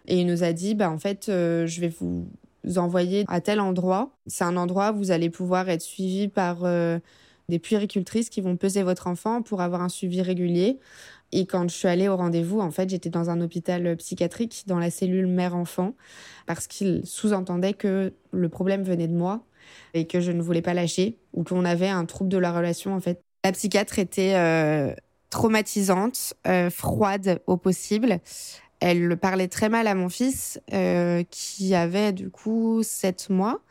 Et 0.07 0.19
il 0.19 0.25
nous 0.25 0.43
a 0.43 0.53
dit, 0.53 0.75
bah, 0.75 0.89
en 0.89 0.97
fait, 0.97 1.29
euh, 1.29 1.67
je 1.67 1.81
vais 1.81 1.89
vous 1.89 2.27
envoyer 2.77 3.25
à 3.27 3.41
tel 3.41 3.59
endroit. 3.59 4.11
C'est 4.27 4.43
un 4.43 4.57
endroit 4.57 4.91
où 4.91 4.97
vous 4.97 5.11
allez 5.11 5.29
pouvoir 5.29 5.69
être 5.69 5.81
suivi 5.81 6.27
par 6.27 6.57
des 7.47 7.59
puéricultrices 7.59 8.29
qui 8.29 8.41
vont 8.41 8.57
peser 8.57 8.83
votre 8.83 9.07
enfant 9.07 9.41
pour 9.41 9.61
avoir 9.61 9.81
un 9.81 9.89
suivi 9.89 10.21
régulier. 10.21 10.77
Et 11.31 11.45
quand 11.45 11.69
je 11.69 11.75
suis 11.75 11.87
allée 11.87 12.07
au 12.07 12.17
rendez-vous, 12.17 12.59
en 12.59 12.69
fait, 12.69 12.89
j'étais 12.89 13.09
dans 13.09 13.29
un 13.29 13.39
hôpital 13.39 13.95
psychiatrique, 13.97 14.63
dans 14.67 14.77
la 14.77 14.91
cellule 14.91 15.27
mère-enfant, 15.27 15.95
parce 16.47 16.67
qu'il 16.67 17.01
sous-entendait 17.05 17.73
que 17.73 18.13
le 18.31 18.49
problème 18.49 18.83
venait 18.83 19.07
de 19.07 19.15
moi 19.15 19.43
et 19.93 20.07
que 20.07 20.19
je 20.19 20.31
ne 20.31 20.41
voulais 20.41 20.61
pas 20.61 20.73
lâcher 20.73 21.17
ou 21.33 21.43
qu'on 21.43 21.65
avait 21.65 21.89
un 21.89 22.05
trouble 22.05 22.29
de 22.29 22.37
la 22.37 22.51
relation 22.51 22.93
en 22.95 22.99
fait. 22.99 23.21
La 23.45 23.53
psychiatre 23.53 23.99
était 23.99 24.33
euh, 24.35 24.93
traumatisante, 25.29 26.33
euh, 26.45 26.69
froide 26.69 27.41
au 27.47 27.55
possible. 27.55 28.19
Elle 28.81 29.15
parlait 29.17 29.47
très 29.47 29.69
mal 29.69 29.87
à 29.87 29.95
mon 29.95 30.09
fils 30.09 30.59
euh, 30.73 31.23
qui 31.29 31.73
avait 31.73 32.11
du 32.11 32.29
coup 32.29 32.81
7 32.83 33.29
mois 33.29 33.61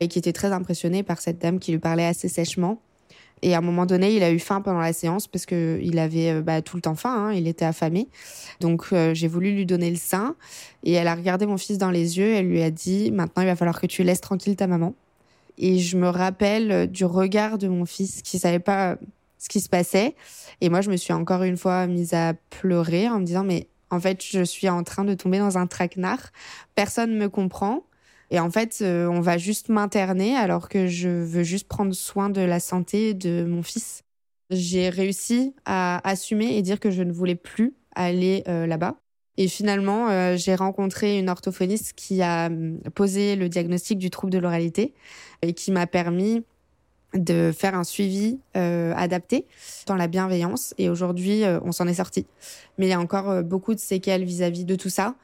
et 0.00 0.08
qui 0.08 0.18
était 0.18 0.32
très 0.32 0.52
impressionné 0.52 1.02
par 1.02 1.20
cette 1.20 1.38
dame 1.38 1.58
qui 1.58 1.72
lui 1.72 1.78
parlait 1.78 2.06
assez 2.06 2.28
sèchement. 2.28 2.80
Et 3.42 3.54
à 3.54 3.58
un 3.58 3.60
moment 3.60 3.84
donné, 3.84 4.14
il 4.14 4.22
a 4.22 4.30
eu 4.30 4.38
faim 4.38 4.60
pendant 4.60 4.80
la 4.80 4.92
séance 4.92 5.26
parce 5.26 5.44
que 5.44 5.78
il 5.82 5.98
avait 5.98 6.40
bah, 6.40 6.62
tout 6.62 6.76
le 6.76 6.82
temps 6.82 6.94
faim, 6.94 7.26
hein, 7.28 7.32
il 7.32 7.46
était 7.48 7.64
affamé. 7.64 8.08
Donc 8.60 8.86
j'ai 9.12 9.28
voulu 9.28 9.52
lui 9.52 9.66
donner 9.66 9.90
le 9.90 9.96
sein 9.96 10.36
et 10.84 10.92
elle 10.92 11.06
a 11.06 11.14
regardé 11.14 11.46
mon 11.46 11.58
fils 11.58 11.78
dans 11.78 11.90
les 11.90 12.18
yeux. 12.18 12.32
Elle 12.32 12.48
lui 12.48 12.62
a 12.62 12.70
dit 12.70 13.10
"Maintenant, 13.10 13.42
il 13.42 13.46
va 13.46 13.56
falloir 13.56 13.80
que 13.80 13.86
tu 13.86 14.04
laisses 14.04 14.22
tranquille 14.22 14.56
ta 14.56 14.66
maman." 14.66 14.94
Et 15.58 15.78
je 15.78 15.96
me 15.96 16.08
rappelle 16.08 16.90
du 16.90 17.04
regard 17.04 17.58
de 17.58 17.68
mon 17.68 17.86
fils 17.86 18.22
qui 18.22 18.38
savait 18.38 18.58
pas 18.58 18.98
ce 19.38 19.48
qui 19.48 19.60
se 19.60 19.68
passait. 19.68 20.14
Et 20.60 20.68
moi, 20.68 20.80
je 20.80 20.90
me 20.90 20.96
suis 20.96 21.12
encore 21.12 21.42
une 21.42 21.56
fois 21.56 21.86
mise 21.86 22.14
à 22.14 22.34
pleurer 22.50 23.08
en 23.08 23.20
me 23.20 23.24
disant, 23.24 23.44
mais 23.44 23.68
en 23.90 24.00
fait, 24.00 24.24
je 24.24 24.42
suis 24.42 24.68
en 24.68 24.82
train 24.82 25.04
de 25.04 25.14
tomber 25.14 25.38
dans 25.38 25.58
un 25.58 25.66
traquenard. 25.66 26.32
Personne 26.74 27.12
ne 27.12 27.18
me 27.18 27.28
comprend. 27.28 27.84
Et 28.30 28.40
en 28.40 28.50
fait, 28.50 28.78
euh, 28.82 29.06
on 29.06 29.20
va 29.20 29.38
juste 29.38 29.68
m'interner 29.68 30.34
alors 30.34 30.68
que 30.68 30.86
je 30.88 31.08
veux 31.08 31.44
juste 31.44 31.68
prendre 31.68 31.94
soin 31.94 32.28
de 32.28 32.40
la 32.40 32.58
santé 32.58 33.14
de 33.14 33.44
mon 33.44 33.62
fils. 33.62 34.02
J'ai 34.50 34.88
réussi 34.88 35.54
à 35.64 36.06
assumer 36.08 36.56
et 36.56 36.62
dire 36.62 36.80
que 36.80 36.90
je 36.90 37.02
ne 37.02 37.12
voulais 37.12 37.36
plus 37.36 37.74
aller 37.94 38.42
euh, 38.48 38.66
là-bas. 38.66 38.96
Et 39.38 39.48
finalement, 39.48 40.08
euh, 40.08 40.36
j'ai 40.36 40.54
rencontré 40.54 41.18
une 41.18 41.28
orthophoniste 41.28 41.92
qui 41.94 42.22
a 42.22 42.46
hum, 42.46 42.78
posé 42.94 43.36
le 43.36 43.48
diagnostic 43.48 43.98
du 43.98 44.10
trouble 44.10 44.32
de 44.32 44.38
l'oralité 44.38 44.94
et 45.42 45.52
qui 45.52 45.72
m'a 45.72 45.86
permis 45.86 46.42
de 47.14 47.52
faire 47.56 47.74
un 47.74 47.84
suivi 47.84 48.40
euh, 48.56 48.92
adapté 48.94 49.46
dans 49.86 49.96
la 49.96 50.06
bienveillance. 50.06 50.74
Et 50.78 50.90
aujourd'hui, 50.90 51.44
euh, 51.44 51.60
on 51.62 51.72
s'en 51.72 51.86
est 51.86 51.94
sorti. 51.94 52.26
Mais 52.78 52.86
il 52.86 52.90
y 52.90 52.94
a 52.94 53.00
encore 53.00 53.42
beaucoup 53.42 53.74
de 53.74 53.80
séquelles 53.80 54.24
vis-à-vis 54.24 54.64
de 54.64 54.74
tout 54.74 54.90
ça. 54.90 55.14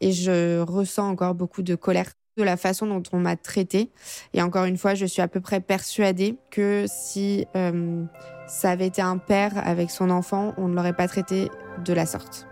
Et 0.00 0.12
je 0.12 0.60
ressens 0.60 1.08
encore 1.08 1.34
beaucoup 1.34 1.62
de 1.62 1.74
colère 1.74 2.10
de 2.36 2.44
la 2.44 2.56
façon 2.56 2.86
dont 2.86 3.02
on 3.12 3.18
m'a 3.18 3.36
traité. 3.36 3.90
Et 4.32 4.42
encore 4.42 4.64
une 4.64 4.76
fois, 4.76 4.94
je 4.94 5.06
suis 5.06 5.22
à 5.22 5.28
peu 5.28 5.40
près 5.40 5.60
persuadée 5.60 6.36
que 6.50 6.84
si 6.88 7.46
ça 8.46 8.70
avait 8.70 8.86
été 8.86 9.02
un 9.02 9.18
père 9.18 9.52
avec 9.66 9.90
son 9.90 10.10
enfant, 10.10 10.54
on 10.56 10.68
ne 10.68 10.74
l'aurait 10.74 10.96
pas 10.96 11.08
traité 11.08 11.48
de 11.84 11.92
la 11.92 12.06
sorte. 12.06 12.49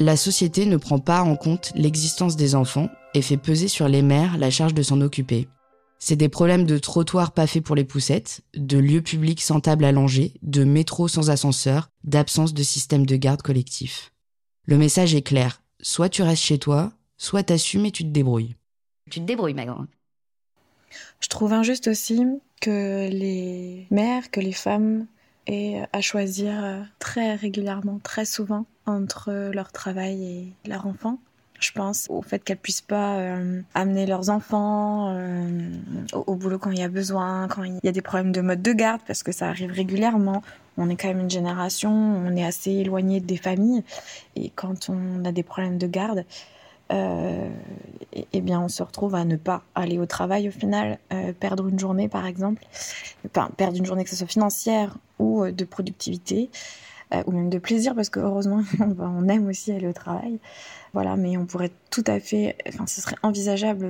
La 0.00 0.16
société 0.16 0.64
ne 0.64 0.78
prend 0.78 0.98
pas 0.98 1.20
en 1.20 1.36
compte 1.36 1.72
l'existence 1.74 2.34
des 2.34 2.54
enfants 2.54 2.88
et 3.12 3.20
fait 3.20 3.36
peser 3.36 3.68
sur 3.68 3.86
les 3.86 4.00
mères 4.00 4.38
la 4.38 4.50
charge 4.50 4.72
de 4.72 4.82
s'en 4.82 5.02
occuper. 5.02 5.46
C'est 5.98 6.16
des 6.16 6.30
problèmes 6.30 6.64
de 6.64 6.78
trottoirs 6.78 7.32
pas 7.32 7.46
faits 7.46 7.62
pour 7.62 7.76
les 7.76 7.84
poussettes, 7.84 8.40
de 8.54 8.78
lieux 8.78 9.02
publics 9.02 9.42
sans 9.42 9.60
table 9.60 9.84
à 9.84 9.92
langer, 9.92 10.32
de 10.40 10.64
métro 10.64 11.06
sans 11.06 11.28
ascenseur, 11.28 11.90
d'absence 12.02 12.54
de 12.54 12.62
système 12.62 13.04
de 13.04 13.16
garde 13.16 13.42
collectif. 13.42 14.10
Le 14.64 14.78
message 14.78 15.14
est 15.14 15.20
clair. 15.20 15.62
Soit 15.82 16.08
tu 16.08 16.22
restes 16.22 16.44
chez 16.44 16.58
toi, 16.58 16.92
soit 17.18 17.42
t'assumes 17.42 17.84
et 17.84 17.90
tu 17.90 18.04
te 18.04 18.08
débrouilles. 18.08 18.56
Tu 19.10 19.20
te 19.20 19.26
débrouilles, 19.26 19.52
ma 19.52 19.66
grande. 19.66 19.88
Je 21.20 21.28
trouve 21.28 21.52
injuste 21.52 21.88
aussi 21.88 22.24
que 22.62 23.10
les 23.10 23.86
mères, 23.90 24.30
que 24.30 24.40
les 24.40 24.52
femmes 24.52 25.06
aient 25.46 25.82
à 25.92 26.00
choisir 26.00 26.86
très 26.98 27.34
régulièrement, 27.34 28.00
très 28.02 28.24
souvent, 28.24 28.64
entre 28.90 29.50
leur 29.52 29.72
travail 29.72 30.24
et 30.24 30.68
leur 30.68 30.86
enfant. 30.86 31.18
Je 31.58 31.72
pense 31.72 32.06
au 32.08 32.22
fait 32.22 32.42
qu'elles 32.42 32.56
puissent 32.56 32.80
pas 32.80 33.18
euh, 33.18 33.60
amener 33.74 34.06
leurs 34.06 34.30
enfants 34.30 35.14
euh, 35.14 35.70
au, 36.14 36.34
boulot 36.34 36.58
quand 36.58 36.70
il 36.70 36.78
y 36.78 36.82
a 36.82 36.88
besoin, 36.88 37.48
quand 37.48 37.64
il 37.64 37.78
y 37.82 37.88
a 37.88 37.92
des 37.92 38.00
problèmes 38.00 38.32
de 38.32 38.40
mode 38.40 38.62
de 38.62 38.72
garde, 38.72 39.02
parce 39.06 39.22
que 39.22 39.30
ça 39.30 39.48
arrive 39.48 39.70
régulièrement. 39.70 40.42
On 40.78 40.88
est 40.88 40.96
quand 40.96 41.08
même 41.08 41.20
une 41.20 41.30
génération, 41.30 41.90
on 41.90 42.34
est 42.34 42.44
assez 42.44 42.70
éloigné 42.70 43.20
des 43.20 43.36
familles, 43.36 43.84
et 44.36 44.48
quand 44.48 44.88
on 44.88 45.22
a 45.26 45.32
des 45.32 45.42
problèmes 45.42 45.76
de 45.76 45.86
garde, 45.86 46.24
euh, 46.90 47.48
eh, 48.12 48.26
eh 48.32 48.40
bien, 48.40 48.60
on 48.60 48.68
se 48.68 48.82
retrouve 48.82 49.14
à 49.14 49.24
ne 49.24 49.36
pas 49.36 49.62
aller 49.74 49.98
au 49.98 50.06
travail 50.06 50.48
au 50.48 50.52
final, 50.52 50.98
euh, 51.12 51.32
perdre 51.32 51.68
une 51.68 51.78
journée 51.78 52.08
par 52.08 52.26
exemple, 52.26 52.64
enfin 53.26 53.50
perdre 53.56 53.76
une 53.76 53.86
journée 53.86 54.04
que 54.04 54.10
ce 54.10 54.16
soit 54.16 54.26
financière 54.26 54.96
ou 55.18 55.44
euh, 55.44 55.52
de 55.52 55.64
productivité, 55.64 56.50
euh, 57.14 57.22
ou 57.26 57.32
même 57.32 57.50
de 57.50 57.58
plaisir, 57.58 57.94
parce 57.94 58.08
que 58.08 58.20
heureusement 58.20 58.62
on 58.98 59.28
aime 59.28 59.46
aussi 59.48 59.72
aller 59.72 59.88
au 59.88 59.92
travail. 59.92 60.38
Voilà, 60.92 61.16
mais 61.16 61.36
on 61.36 61.46
pourrait 61.46 61.70
tout 61.90 62.04
à 62.06 62.18
fait, 62.18 62.56
enfin, 62.68 62.86
ce 62.86 63.00
serait 63.00 63.16
envisageable 63.22 63.86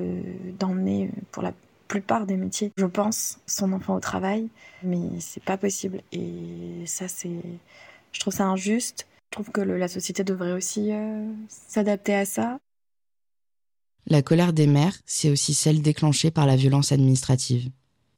d'emmener 0.59 1.11
pour 1.33 1.43
la 1.43 1.53
plupart 1.89 2.25
des 2.25 2.37
métiers, 2.37 2.73
je 2.77 2.87
pense, 2.87 3.41
son 3.47 3.73
enfant 3.73 3.97
au 3.97 4.01
travail, 4.01 4.49
mais 4.85 5.19
c'est 5.19 5.43
pas 5.43 5.57
possible. 5.57 6.03
Et 6.13 6.85
ça, 6.87 7.09
c'est, 7.09 7.43
je 8.13 8.21
trouve 8.21 8.33
ça 8.33 8.47
injuste. 8.47 9.07
Je 9.31 9.37
trouve 9.37 9.51
que 9.51 9.61
la 9.61 9.89
société 9.89 10.23
devrait 10.23 10.53
aussi 10.53 10.93
euh, 10.93 11.25
s'adapter 11.49 12.15
à 12.15 12.25
ça. 12.25 12.59
La 14.07 14.23
colère 14.23 14.53
des 14.53 14.67
mères, 14.67 14.97
c'est 15.05 15.31
aussi 15.31 15.55
celle 15.55 15.83
déclenchée 15.83 16.31
par 16.31 16.47
la 16.47 16.57
violence 16.57 16.93
administrative. 16.93 17.71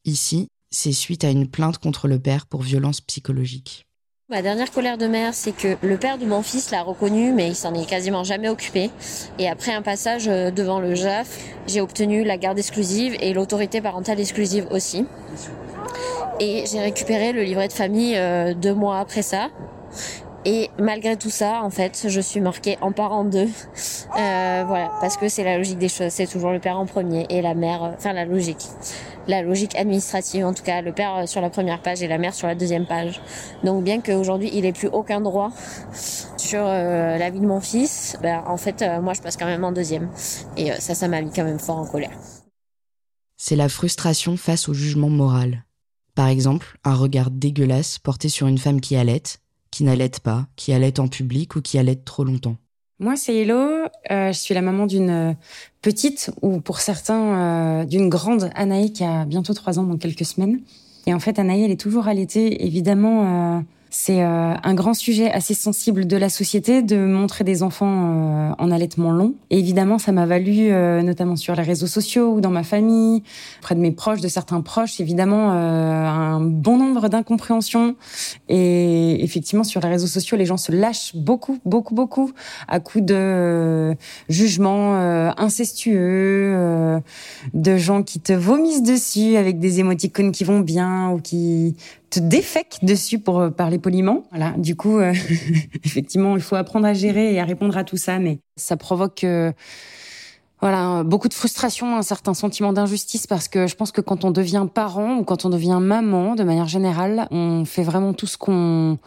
Ici, 0.04 0.48
c'est 0.70 0.92
suite 0.92 1.24
à 1.24 1.30
une 1.30 1.48
plainte 1.48 1.78
contre 1.78 2.08
le 2.08 2.18
père 2.18 2.46
pour 2.46 2.62
violence 2.62 3.00
psychologique. 3.00 3.86
Ma 4.32 4.40
dernière 4.40 4.70
colère 4.70 4.96
de 4.96 5.06
mère, 5.06 5.34
c'est 5.34 5.52
que 5.52 5.76
le 5.82 5.98
père 5.98 6.16
de 6.16 6.24
mon 6.24 6.40
fils 6.40 6.70
l'a 6.70 6.80
reconnu, 6.82 7.32
mais 7.32 7.48
il 7.48 7.54
s'en 7.54 7.74
est 7.74 7.84
quasiment 7.84 8.24
jamais 8.24 8.48
occupé. 8.48 8.90
Et 9.38 9.46
après 9.46 9.74
un 9.74 9.82
passage 9.82 10.24
devant 10.24 10.80
le 10.80 10.94
JAF, 10.94 11.28
j'ai 11.66 11.82
obtenu 11.82 12.24
la 12.24 12.38
garde 12.38 12.58
exclusive 12.58 13.14
et 13.20 13.34
l'autorité 13.34 13.82
parentale 13.82 14.18
exclusive 14.18 14.66
aussi. 14.70 15.04
Et 16.40 16.64
j'ai 16.64 16.80
récupéré 16.80 17.34
le 17.34 17.42
livret 17.42 17.68
de 17.68 17.74
famille 17.74 18.16
euh, 18.16 18.54
deux 18.54 18.72
mois 18.72 19.00
après 19.00 19.20
ça. 19.20 19.50
Et 20.44 20.70
malgré 20.78 21.16
tout 21.16 21.30
ça, 21.30 21.62
en 21.62 21.70
fait, 21.70 22.06
je 22.08 22.20
suis 22.20 22.40
marquée 22.40 22.76
en 22.80 22.92
parent 22.92 23.24
d'eux. 23.24 23.48
Euh, 24.18 24.64
voilà, 24.66 24.90
parce 25.00 25.16
que 25.16 25.28
c'est 25.28 25.44
la 25.44 25.56
logique 25.56 25.78
des 25.78 25.88
choses. 25.88 26.10
C'est 26.10 26.26
toujours 26.26 26.50
le 26.50 26.58
père 26.58 26.78
en 26.78 26.86
premier 26.86 27.26
et 27.30 27.42
la 27.42 27.54
mère, 27.54 27.84
euh, 27.84 27.90
enfin 27.96 28.12
la 28.12 28.24
logique. 28.24 28.66
La 29.28 29.42
logique 29.42 29.76
administrative, 29.76 30.44
en 30.44 30.52
tout 30.52 30.64
cas, 30.64 30.82
le 30.82 30.92
père 30.92 31.28
sur 31.28 31.40
la 31.40 31.48
première 31.48 31.80
page 31.80 32.02
et 32.02 32.08
la 32.08 32.18
mère 32.18 32.34
sur 32.34 32.48
la 32.48 32.56
deuxième 32.56 32.86
page. 32.86 33.22
Donc 33.62 33.84
bien 33.84 34.00
qu'aujourd'hui, 34.00 34.50
il 34.52 34.64
ait 34.66 34.72
plus 34.72 34.88
aucun 34.88 35.20
droit 35.20 35.52
sur 36.52 36.66
euh, 36.66 37.16
la 37.16 37.30
vie 37.30 37.40
de 37.40 37.46
mon 37.46 37.60
fils, 37.60 38.16
ben, 38.22 38.42
en 38.46 38.58
fait, 38.58 38.82
euh, 38.82 39.00
moi, 39.00 39.14
je 39.14 39.22
passe 39.22 39.38
quand 39.38 39.46
même 39.46 39.64
en 39.64 39.72
deuxième. 39.72 40.10
Et 40.58 40.70
euh, 40.70 40.76
ça, 40.78 40.94
ça 40.94 41.08
m'a 41.08 41.22
mis 41.22 41.32
quand 41.32 41.44
même 41.44 41.58
fort 41.58 41.78
en 41.78 41.86
colère. 41.86 42.16
C'est 43.38 43.56
la 43.56 43.70
frustration 43.70 44.36
face 44.36 44.68
au 44.68 44.74
jugement 44.74 45.08
moral. 45.08 45.64
Par 46.14 46.28
exemple, 46.28 46.78
un 46.84 46.94
regard 46.94 47.30
dégueulasse 47.30 47.98
porté 47.98 48.28
sur 48.28 48.48
une 48.48 48.58
femme 48.58 48.80
qui 48.82 48.96
allait, 48.96 49.22
qui 49.72 49.82
n'allait 49.82 50.10
pas, 50.22 50.46
qui 50.54 50.72
allait 50.72 51.00
en 51.00 51.08
public 51.08 51.56
ou 51.56 51.62
qui 51.62 51.78
allait 51.78 51.96
trop 51.96 52.22
longtemps. 52.22 52.56
Moi, 53.00 53.16
c'est 53.16 53.34
Hello. 53.34 53.58
Euh, 54.12 54.28
je 54.28 54.38
suis 54.38 54.54
la 54.54 54.62
maman 54.62 54.86
d'une 54.86 55.34
petite, 55.80 56.30
ou 56.40 56.60
pour 56.60 56.78
certains, 56.78 57.80
euh, 57.80 57.84
d'une 57.84 58.08
grande 58.08 58.50
Anaï 58.54 58.92
qui 58.92 59.02
a 59.02 59.24
bientôt 59.24 59.54
trois 59.54 59.80
ans 59.80 59.82
dans 59.82 59.96
quelques 59.96 60.24
semaines. 60.24 60.60
Et 61.06 61.14
en 61.14 61.18
fait, 61.18 61.40
Anaï, 61.40 61.64
elle 61.64 61.72
est 61.72 61.80
toujours 61.80 62.06
allaitée. 62.06 62.64
Évidemment, 62.64 63.56
euh, 63.56 63.60
c'est 63.94 64.22
euh, 64.22 64.54
un 64.62 64.74
grand 64.74 64.94
sujet 64.94 65.30
assez 65.30 65.52
sensible 65.52 66.06
de 66.06 66.16
la 66.16 66.30
société 66.30 66.80
de 66.80 66.96
montrer 66.96 67.44
des 67.44 67.62
enfants 67.62 67.92
euh, 67.92 68.54
en 68.58 68.70
allaitement 68.70 69.12
long. 69.12 69.34
Et 69.50 69.58
évidemment, 69.58 69.98
ça 69.98 70.12
m'a 70.12 70.24
valu, 70.24 70.70
euh, 70.70 71.02
notamment 71.02 71.36
sur 71.36 71.54
les 71.54 71.62
réseaux 71.62 71.86
sociaux 71.86 72.32
ou 72.32 72.40
dans 72.40 72.50
ma 72.50 72.62
famille, 72.62 73.22
près 73.60 73.74
de 73.74 73.80
mes 73.80 73.92
proches, 73.92 74.22
de 74.22 74.28
certains 74.28 74.62
proches, 74.62 74.98
évidemment, 74.98 75.50
un 75.50 76.40
bon 76.40 76.78
nombre 76.78 77.10
d'incompréhensions. 77.10 77.94
Et 78.48 79.22
effectivement, 79.22 79.62
sur 79.62 79.82
les 79.82 79.88
réseaux 79.88 80.06
sociaux, 80.06 80.38
les 80.38 80.46
gens 80.46 80.56
se 80.56 80.72
lâchent 80.72 81.14
beaucoup, 81.14 81.58
beaucoup, 81.66 81.94
beaucoup 81.94 82.32
à 82.68 82.80
coups 82.80 83.04
de 83.04 83.94
jugements 84.30 84.94
incestueux, 85.36 87.02
de 87.52 87.76
gens 87.76 88.02
qui 88.02 88.20
te 88.20 88.32
vomissent 88.32 88.82
dessus 88.82 89.36
avec 89.36 89.58
des 89.58 89.80
émoticônes 89.80 90.32
qui 90.32 90.44
vont 90.44 90.60
bien 90.60 91.10
ou 91.10 91.20
qui 91.20 91.76
te 92.12 92.20
défèque 92.20 92.78
dessus 92.82 93.18
pour 93.18 93.50
parler 93.52 93.78
poliment. 93.78 94.24
Voilà. 94.30 94.50
Du 94.58 94.76
coup, 94.76 94.98
euh, 94.98 95.12
effectivement, 95.84 96.36
il 96.36 96.42
faut 96.42 96.56
apprendre 96.56 96.86
à 96.86 96.92
gérer 96.92 97.32
et 97.34 97.40
à 97.40 97.44
répondre 97.44 97.76
à 97.76 97.84
tout 97.84 97.96
ça, 97.96 98.18
mais 98.18 98.38
ça 98.56 98.76
provoque 98.76 99.24
euh, 99.24 99.50
voilà 100.60 101.02
beaucoup 101.02 101.28
de 101.28 101.34
frustration, 101.34 101.96
un 101.96 102.02
certain 102.02 102.34
sentiment 102.34 102.72
d'injustice 102.72 103.26
parce 103.26 103.48
que 103.48 103.66
je 103.66 103.74
pense 103.74 103.90
que 103.92 104.00
quand 104.00 104.24
on 104.24 104.30
devient 104.30 104.66
parent 104.72 105.16
ou 105.16 105.24
quand 105.24 105.44
on 105.44 105.48
devient 105.48 105.78
maman, 105.80 106.34
de 106.34 106.44
manière 106.44 106.68
générale, 106.68 107.26
on 107.30 107.64
fait 107.64 107.82
vraiment 107.82 108.12
tout 108.12 108.26
ce 108.26 108.36
qu'on 108.36 108.98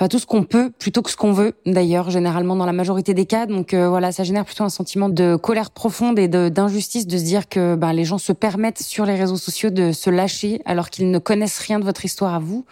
enfin 0.00 0.08
tout 0.08 0.18
ce 0.18 0.24
qu'on 0.24 0.44
peut 0.44 0.70
plutôt 0.78 1.02
que 1.02 1.10
ce 1.10 1.16
qu'on 1.16 1.32
veut 1.32 1.52
d'ailleurs 1.66 2.08
généralement 2.08 2.56
dans 2.56 2.64
la 2.64 2.72
majorité 2.72 3.12
des 3.12 3.26
cas. 3.26 3.44
Donc 3.44 3.74
euh, 3.74 3.86
voilà 3.90 4.12
ça 4.12 4.24
génère 4.24 4.46
plutôt 4.46 4.64
un 4.64 4.70
sentiment 4.70 5.10
de 5.10 5.36
colère 5.36 5.70
profonde 5.70 6.18
et 6.18 6.26
d'injustice 6.26 7.06
de, 7.06 7.18
se 7.18 7.22
dire 7.22 7.50
que 7.50 7.74
ben, 7.74 7.92
les 7.92 8.06
gens 8.06 8.16
se 8.16 8.32
permettent 8.32 8.80
sur 8.80 9.04
les 9.04 9.14
réseaux 9.14 9.36
sociaux 9.36 9.68
de 9.68 9.92
se 9.92 10.08
lâcher 10.08 10.62
alors 10.64 10.88
qu'ils 10.88 11.10
ne 11.10 11.18
connaissent 11.18 11.58
rien 11.58 11.78
de 11.78 11.84
votre 11.84 12.06
histoire 12.06 12.34
à 12.34 12.38
vous. 12.38 12.64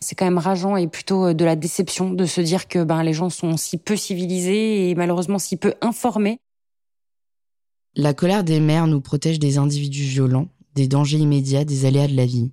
C'est 0.00 0.16
quand 0.16 0.24
même 0.24 0.38
rageant 0.38 0.76
et 0.76 0.88
plutôt 0.88 1.32
de 1.32 1.44
la 1.44 1.54
déception 1.54 2.10
de 2.10 2.24
se 2.26 2.40
dire 2.40 2.66
que 2.66 2.82
ben 2.82 3.04
les 3.04 3.12
gens 3.12 3.30
sont 3.30 3.56
si 3.56 3.78
peu 3.78 3.94
civilisés 3.94 4.90
et 4.90 4.96
malheureusement 4.96 5.38
si 5.38 5.56
peu 5.56 5.74
informés. 5.80 6.38
La 7.94 8.14
colère 8.14 8.42
des 8.42 8.58
mères 8.58 8.88
nous 8.88 9.00
protège 9.00 9.38
des 9.38 9.58
individus 9.58 10.02
violents 10.02 10.48
des 10.74 10.88
dangers 10.88 11.18
immédiats 11.18 11.64
des 11.64 11.86
aléas 11.86 12.08
de 12.08 12.16
la 12.16 12.26
vie. 12.26 12.50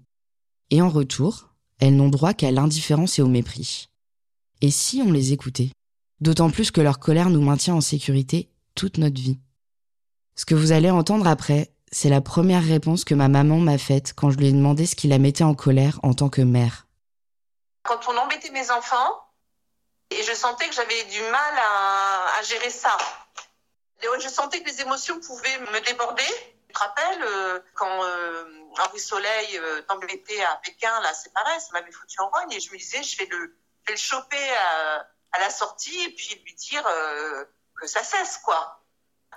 Et 0.70 0.80
en 0.80 0.90
retour 0.90 1.48
elles 1.80 1.96
n'ont 1.96 2.10
droit 2.10 2.36
qu'à 2.36 2.52
l'indifférence 2.52 3.18
et 3.18 3.24
au 3.24 3.28
mépris 3.28 3.91
et 4.62 4.72
si 4.72 5.02
on 5.06 5.12
les 5.12 5.34
écoutait? 5.34 5.72
D'autant 6.20 6.52
plus 6.52 6.72
que 6.72 6.82
leur 6.82 7.00
colère 7.00 7.30
nous 7.30 7.42
maintient 7.42 7.74
en 7.74 7.82
sécurité 7.82 8.50
toute 8.76 9.00
notre 9.00 9.20
vie. 9.20 9.40
Ce 10.36 10.46
que 10.46 10.56
vous 10.56 10.72
allez 10.72 10.92
entendre 10.92 11.28
après, 11.28 11.72
c'est 11.92 12.10
la 12.10 12.22
première 12.22 12.64
réponse 12.64 13.04
que 13.04 13.16
ma 13.16 13.28
maman 13.28 13.58
m'a 13.58 13.78
faite 13.78 14.14
quand 14.16 14.30
je 14.30 14.38
lui 14.38 14.48
ai 14.48 14.52
demandé 14.52 14.86
ce 14.86 14.96
qui 14.96 15.08
la 15.08 15.18
mettait 15.18 15.44
en 15.44 15.56
colère 15.56 16.00
en 16.04 16.14
tant 16.14 16.30
que 16.30 16.42
mère. 16.42 16.88
Quand 17.84 18.00
on 18.08 18.18
embêtait 18.18 18.52
mes 18.52 18.70
enfants, 18.72 19.22
et 20.12 20.24
je 20.24 20.34
sentais 20.34 20.68
que 20.68 20.76
j'avais 20.76 21.04
du 21.06 21.22
mal 21.22 21.58
à, 21.58 22.42
gérer 22.44 22.70
ça. 22.70 22.96
Je 24.02 24.28
sentais 24.28 24.62
que 24.62 24.70
les 24.70 24.82
émotions 24.82 25.20
pouvaient 25.20 25.60
me 25.60 25.86
déborder. 25.86 26.24
Tu 26.68 26.74
te 26.74 26.80
rappelles, 26.80 27.24
euh, 27.24 27.60
quand 27.76 28.04
euh, 28.04 28.44
Henri 28.80 29.00
Soleil 29.00 29.58
euh, 29.58 29.82
t'embêtait 29.84 30.44
à 30.44 30.56
Pékin, 30.64 31.00
là, 31.02 31.14
c'est 31.14 31.34
pareil, 31.34 31.60
ça 31.60 31.68
m'avait 31.74 31.92
foutu 31.92 32.20
en 32.20 32.30
rogne, 32.30 32.52
et 32.52 32.60
je 32.60 32.72
me 32.72 32.78
disais, 32.78 33.04
je 33.04 33.18
vais 33.18 33.26
le, 33.26 33.56
vais 33.88 33.94
le 33.94 33.98
choper 33.98 34.52
à, 34.52 35.08
à, 35.34 35.40
la 35.40 35.50
sortie 35.50 36.04
et 36.04 36.10
puis 36.10 36.42
lui 36.44 36.54
dire 36.54 36.86
euh, 36.86 37.46
que 37.80 37.88
ça 37.88 38.04
cesse, 38.04 38.40
quoi. 38.40 38.82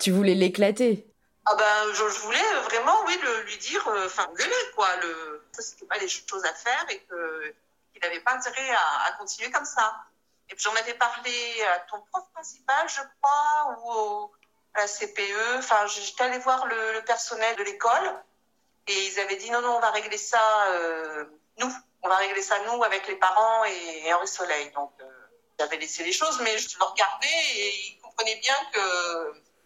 Tu 0.01 0.11
voulais 0.11 0.34
l'éclater 0.34 1.07
Ah 1.47 1.55
ben, 1.55 1.92
je, 1.92 2.09
je, 2.09 2.18
voulais 2.20 2.55
vraiment, 2.64 3.05
oui, 3.07 3.18
le, 3.22 3.42
lui 3.42 3.59
dire, 3.59 3.82
enfin, 4.07 4.28
euh, 4.30 4.34
gueuler, 4.34 4.70
quoi. 4.74 4.88
Le, 4.97 5.47
c'était 5.59 5.86
pas 5.86 5.99
des 5.99 6.09
choses 6.09 6.45
à 6.45 6.53
faire 6.55 6.86
et 6.90 6.99
que 7.01 7.55
qu'il 7.92 8.03
n'avait 8.03 8.20
pas 8.20 8.32
intérêt 8.32 8.70
à, 8.70 9.07
à, 9.07 9.12
continuer 9.12 9.51
comme 9.51 9.64
ça. 9.64 9.95
Et 10.51 10.55
puis 10.55 10.64
j'en 10.64 10.74
avais 10.74 10.95
parlé 10.95 11.62
à 11.74 11.78
ton 11.90 12.01
prof 12.11 12.24
principal, 12.34 12.88
je 12.88 13.01
crois, 13.20 13.78
ou 13.78 13.92
au, 13.92 14.32
à 14.74 14.80
la 14.80 14.88
CPE. 14.88 15.59
Enfin, 15.59 15.86
j'étais 15.86 16.24
allée 16.24 16.38
voir 16.38 16.66
le, 16.66 16.95
le 16.95 17.05
personnel 17.05 17.57
de 17.57 17.62
l'école 17.62 18.22
et 18.86 19.07
ils 19.07 19.20
avaient 19.20 19.36
dit 19.36 19.51
non, 19.51 19.62
non, 19.62 19.76
on 19.76 19.80
va 19.80 19.90
régler 19.90 20.18
ça, 20.18 20.66
euh, 20.70 21.24
nous 21.59 21.72
on 22.05 22.09
va 22.09 22.17
régler 22.17 22.43
ça 22.43 22.57
nous 22.67 22.83
avec 22.85 23.09
les 23.09 23.17
parents 23.17 23.65
et, 23.65 24.13
Henri 24.13 24.29
Soleil. 24.29 24.71
Donc 24.75 24.93
euh, 25.01 25.05
j'avais 25.59 25.79
laissé 25.79 26.05
les 26.05 26.13
choses, 26.13 26.39
mais 26.43 26.57
je 26.59 26.77
le 26.79 26.85
regardais 26.85 27.27
et 27.57 27.73
il 27.89 27.99
comprenait 28.01 28.41
bien 28.41 28.55
que 28.73 28.81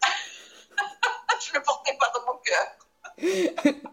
je 1.45 1.53
ne 1.53 1.57
le 1.57 1.63
portais 1.63 1.97
pas 1.99 2.11
dans 2.15 2.25
mon 2.25 2.39
cœur. 2.39 3.83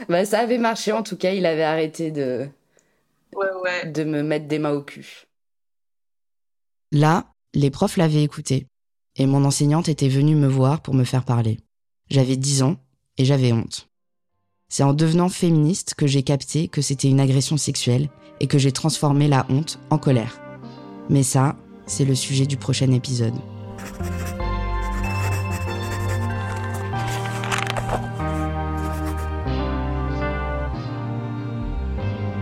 bah, 0.08 0.24
ça 0.24 0.40
avait 0.40 0.58
marché 0.58 0.92
en 0.92 1.02
tout 1.02 1.16
cas, 1.16 1.32
il 1.32 1.44
avait 1.46 1.64
arrêté 1.64 2.12
de, 2.12 2.48
ouais, 3.34 3.52
ouais. 3.62 3.86
de 3.86 4.04
me 4.04 4.22
mettre 4.22 4.46
des 4.46 4.60
mains 4.60 4.72
au 4.72 4.82
cul. 4.82 5.26
Là, 6.92 7.24
les 7.54 7.70
profs 7.70 7.96
l'avaient 7.96 8.22
écouté 8.22 8.68
et 9.16 9.26
mon 9.26 9.44
enseignante 9.44 9.88
était 9.88 10.08
venue 10.08 10.36
me 10.36 10.48
voir 10.48 10.80
pour 10.80 10.94
me 10.94 11.04
faire 11.04 11.24
parler. 11.24 11.58
J'avais 12.08 12.36
10 12.36 12.62
ans 12.62 12.76
et 13.18 13.24
j'avais 13.24 13.52
honte. 13.52 13.88
C'est 14.76 14.82
en 14.82 14.92
devenant 14.92 15.28
féministe 15.28 15.94
que 15.94 16.08
j'ai 16.08 16.24
capté 16.24 16.66
que 16.66 16.82
c'était 16.82 17.06
une 17.06 17.20
agression 17.20 17.56
sexuelle 17.56 18.08
et 18.40 18.48
que 18.48 18.58
j'ai 18.58 18.72
transformé 18.72 19.28
la 19.28 19.46
honte 19.48 19.78
en 19.88 19.98
colère. 19.98 20.40
Mais 21.08 21.22
ça, 21.22 21.54
c'est 21.86 22.04
le 22.04 22.16
sujet 22.16 22.44
du 22.44 22.56
prochain 22.56 22.90
épisode. 22.90 23.34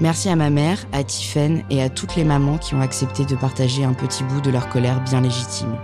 Merci 0.00 0.30
à 0.30 0.36
ma 0.36 0.48
mère, 0.48 0.86
à 0.92 1.04
Tiffen 1.04 1.64
et 1.68 1.82
à 1.82 1.90
toutes 1.90 2.16
les 2.16 2.24
mamans 2.24 2.56
qui 2.56 2.74
ont 2.74 2.80
accepté 2.80 3.26
de 3.26 3.36
partager 3.36 3.84
un 3.84 3.92
petit 3.92 4.24
bout 4.24 4.40
de 4.40 4.48
leur 4.48 4.70
colère 4.70 5.04
bien 5.04 5.20
légitime. 5.20 5.76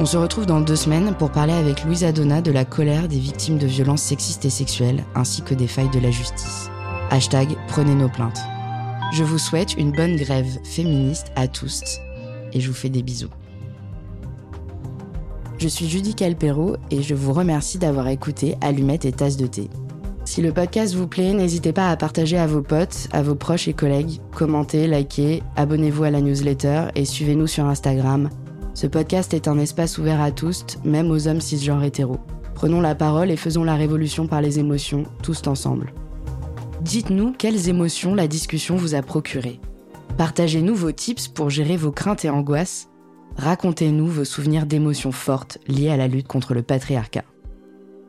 On 0.00 0.06
se 0.06 0.16
retrouve 0.16 0.44
dans 0.44 0.60
deux 0.60 0.76
semaines 0.76 1.14
pour 1.14 1.30
parler 1.30 1.52
avec 1.52 1.84
Louisa 1.84 2.10
Donna 2.10 2.42
de 2.42 2.50
la 2.50 2.64
colère 2.64 3.06
des 3.06 3.18
victimes 3.18 3.58
de 3.58 3.66
violences 3.66 4.02
sexistes 4.02 4.44
et 4.44 4.50
sexuelles 4.50 5.04
ainsi 5.14 5.40
que 5.42 5.54
des 5.54 5.68
failles 5.68 5.90
de 5.90 6.00
la 6.00 6.10
justice. 6.10 6.68
Hashtag 7.10 7.56
prenez 7.68 7.94
nos 7.94 8.08
plaintes. 8.08 8.40
Je 9.12 9.22
vous 9.22 9.38
souhaite 9.38 9.74
une 9.76 9.92
bonne 9.92 10.16
grève 10.16 10.58
féministe 10.64 11.28
à 11.36 11.46
tous 11.46 12.00
et 12.52 12.60
je 12.60 12.68
vous 12.68 12.74
fais 12.74 12.88
des 12.88 13.04
bisous. 13.04 13.30
Je 15.58 15.68
suis 15.68 15.88
Judy 15.88 16.16
Calpero 16.16 16.76
et 16.90 17.00
je 17.00 17.14
vous 17.14 17.32
remercie 17.32 17.78
d'avoir 17.78 18.08
écouté 18.08 18.56
Allumettes 18.60 19.04
et 19.04 19.12
Tasse 19.12 19.36
de 19.36 19.46
thé. 19.46 19.70
Si 20.24 20.42
le 20.42 20.52
podcast 20.52 20.94
vous 20.94 21.06
plaît, 21.06 21.34
n'hésitez 21.34 21.72
pas 21.72 21.90
à 21.90 21.96
partager 21.96 22.36
à 22.36 22.48
vos 22.48 22.62
potes, 22.62 23.08
à 23.12 23.22
vos 23.22 23.36
proches 23.36 23.68
et 23.68 23.74
collègues, 23.74 24.20
commentez, 24.34 24.88
likez, 24.88 25.42
abonnez-vous 25.54 26.02
à 26.02 26.10
la 26.10 26.20
newsletter 26.20 26.86
et 26.96 27.04
suivez-nous 27.04 27.46
sur 27.46 27.66
Instagram. 27.66 28.28
Ce 28.74 28.88
podcast 28.88 29.32
est 29.34 29.46
un 29.46 29.58
espace 29.58 29.98
ouvert 29.98 30.20
à 30.20 30.32
tous, 30.32 30.66
même 30.84 31.12
aux 31.12 31.28
hommes 31.28 31.40
cisgenres 31.40 31.84
hétéros. 31.84 32.18
Prenons 32.54 32.80
la 32.80 32.96
parole 32.96 33.30
et 33.30 33.36
faisons 33.36 33.62
la 33.62 33.76
révolution 33.76 34.26
par 34.26 34.40
les 34.40 34.58
émotions, 34.58 35.04
tous 35.22 35.46
ensemble. 35.46 35.92
Dites-nous 36.80 37.32
quelles 37.38 37.68
émotions 37.68 38.16
la 38.16 38.26
discussion 38.26 38.74
vous 38.74 38.96
a 38.96 39.02
procuré. 39.02 39.60
Partagez-nous 40.18 40.74
vos 40.74 40.90
tips 40.90 41.28
pour 41.28 41.50
gérer 41.50 41.76
vos 41.76 41.92
craintes 41.92 42.24
et 42.24 42.30
angoisses. 42.30 42.88
Racontez-nous 43.36 44.08
vos 44.08 44.24
souvenirs 44.24 44.66
d'émotions 44.66 45.12
fortes 45.12 45.58
liées 45.68 45.90
à 45.90 45.96
la 45.96 46.08
lutte 46.08 46.28
contre 46.28 46.52
le 46.52 46.62
patriarcat. 46.62 47.24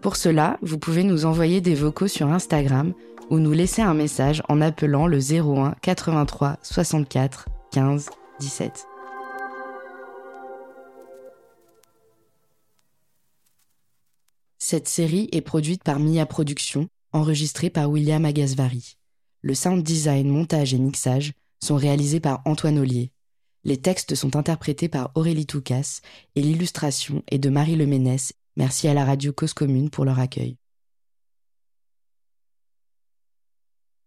Pour 0.01 0.15
cela, 0.15 0.57
vous 0.63 0.79
pouvez 0.79 1.03
nous 1.03 1.25
envoyer 1.25 1.61
des 1.61 1.75
vocaux 1.75 2.07
sur 2.07 2.27
Instagram 2.27 2.93
ou 3.29 3.37
nous 3.37 3.53
laisser 3.53 3.83
un 3.83 3.93
message 3.93 4.41
en 4.49 4.61
appelant 4.61 5.05
le 5.05 5.19
01 5.19 5.75
83 5.81 6.57
64 6.63 7.45
15 7.71 8.09
17. 8.39 8.94
Cette 14.67 14.87
série 14.87 15.29
est 15.31 15.41
produite 15.41 15.83
par 15.83 15.99
Mia 15.99 16.25
Productions, 16.25 16.87
enregistrée 17.11 17.69
par 17.69 17.87
William 17.87 18.25
Agasvari. 18.25 18.97
Le 19.43 19.53
sound 19.53 19.83
design, 19.83 20.27
montage 20.27 20.73
et 20.73 20.79
mixage 20.79 21.33
sont 21.63 21.75
réalisés 21.75 22.19
par 22.19 22.41
Antoine 22.45 22.79
Ollier. 22.79 23.11
Les 23.63 23.77
textes 23.77 24.15
sont 24.15 24.35
interprétés 24.35 24.89
par 24.89 25.11
Aurélie 25.13 25.45
Toucas 25.45 25.99
et 26.33 26.41
l'illustration 26.41 27.21
est 27.29 27.37
de 27.37 27.51
Marie 27.51 27.75
Leménès. 27.75 28.33
Merci 28.57 28.87
à 28.87 28.95
la 28.95 29.05
radio 29.05 29.31
Cause 29.31 29.53
Commune 29.53 29.91
pour 29.91 30.03
leur 30.03 30.17
accueil. 30.17 30.57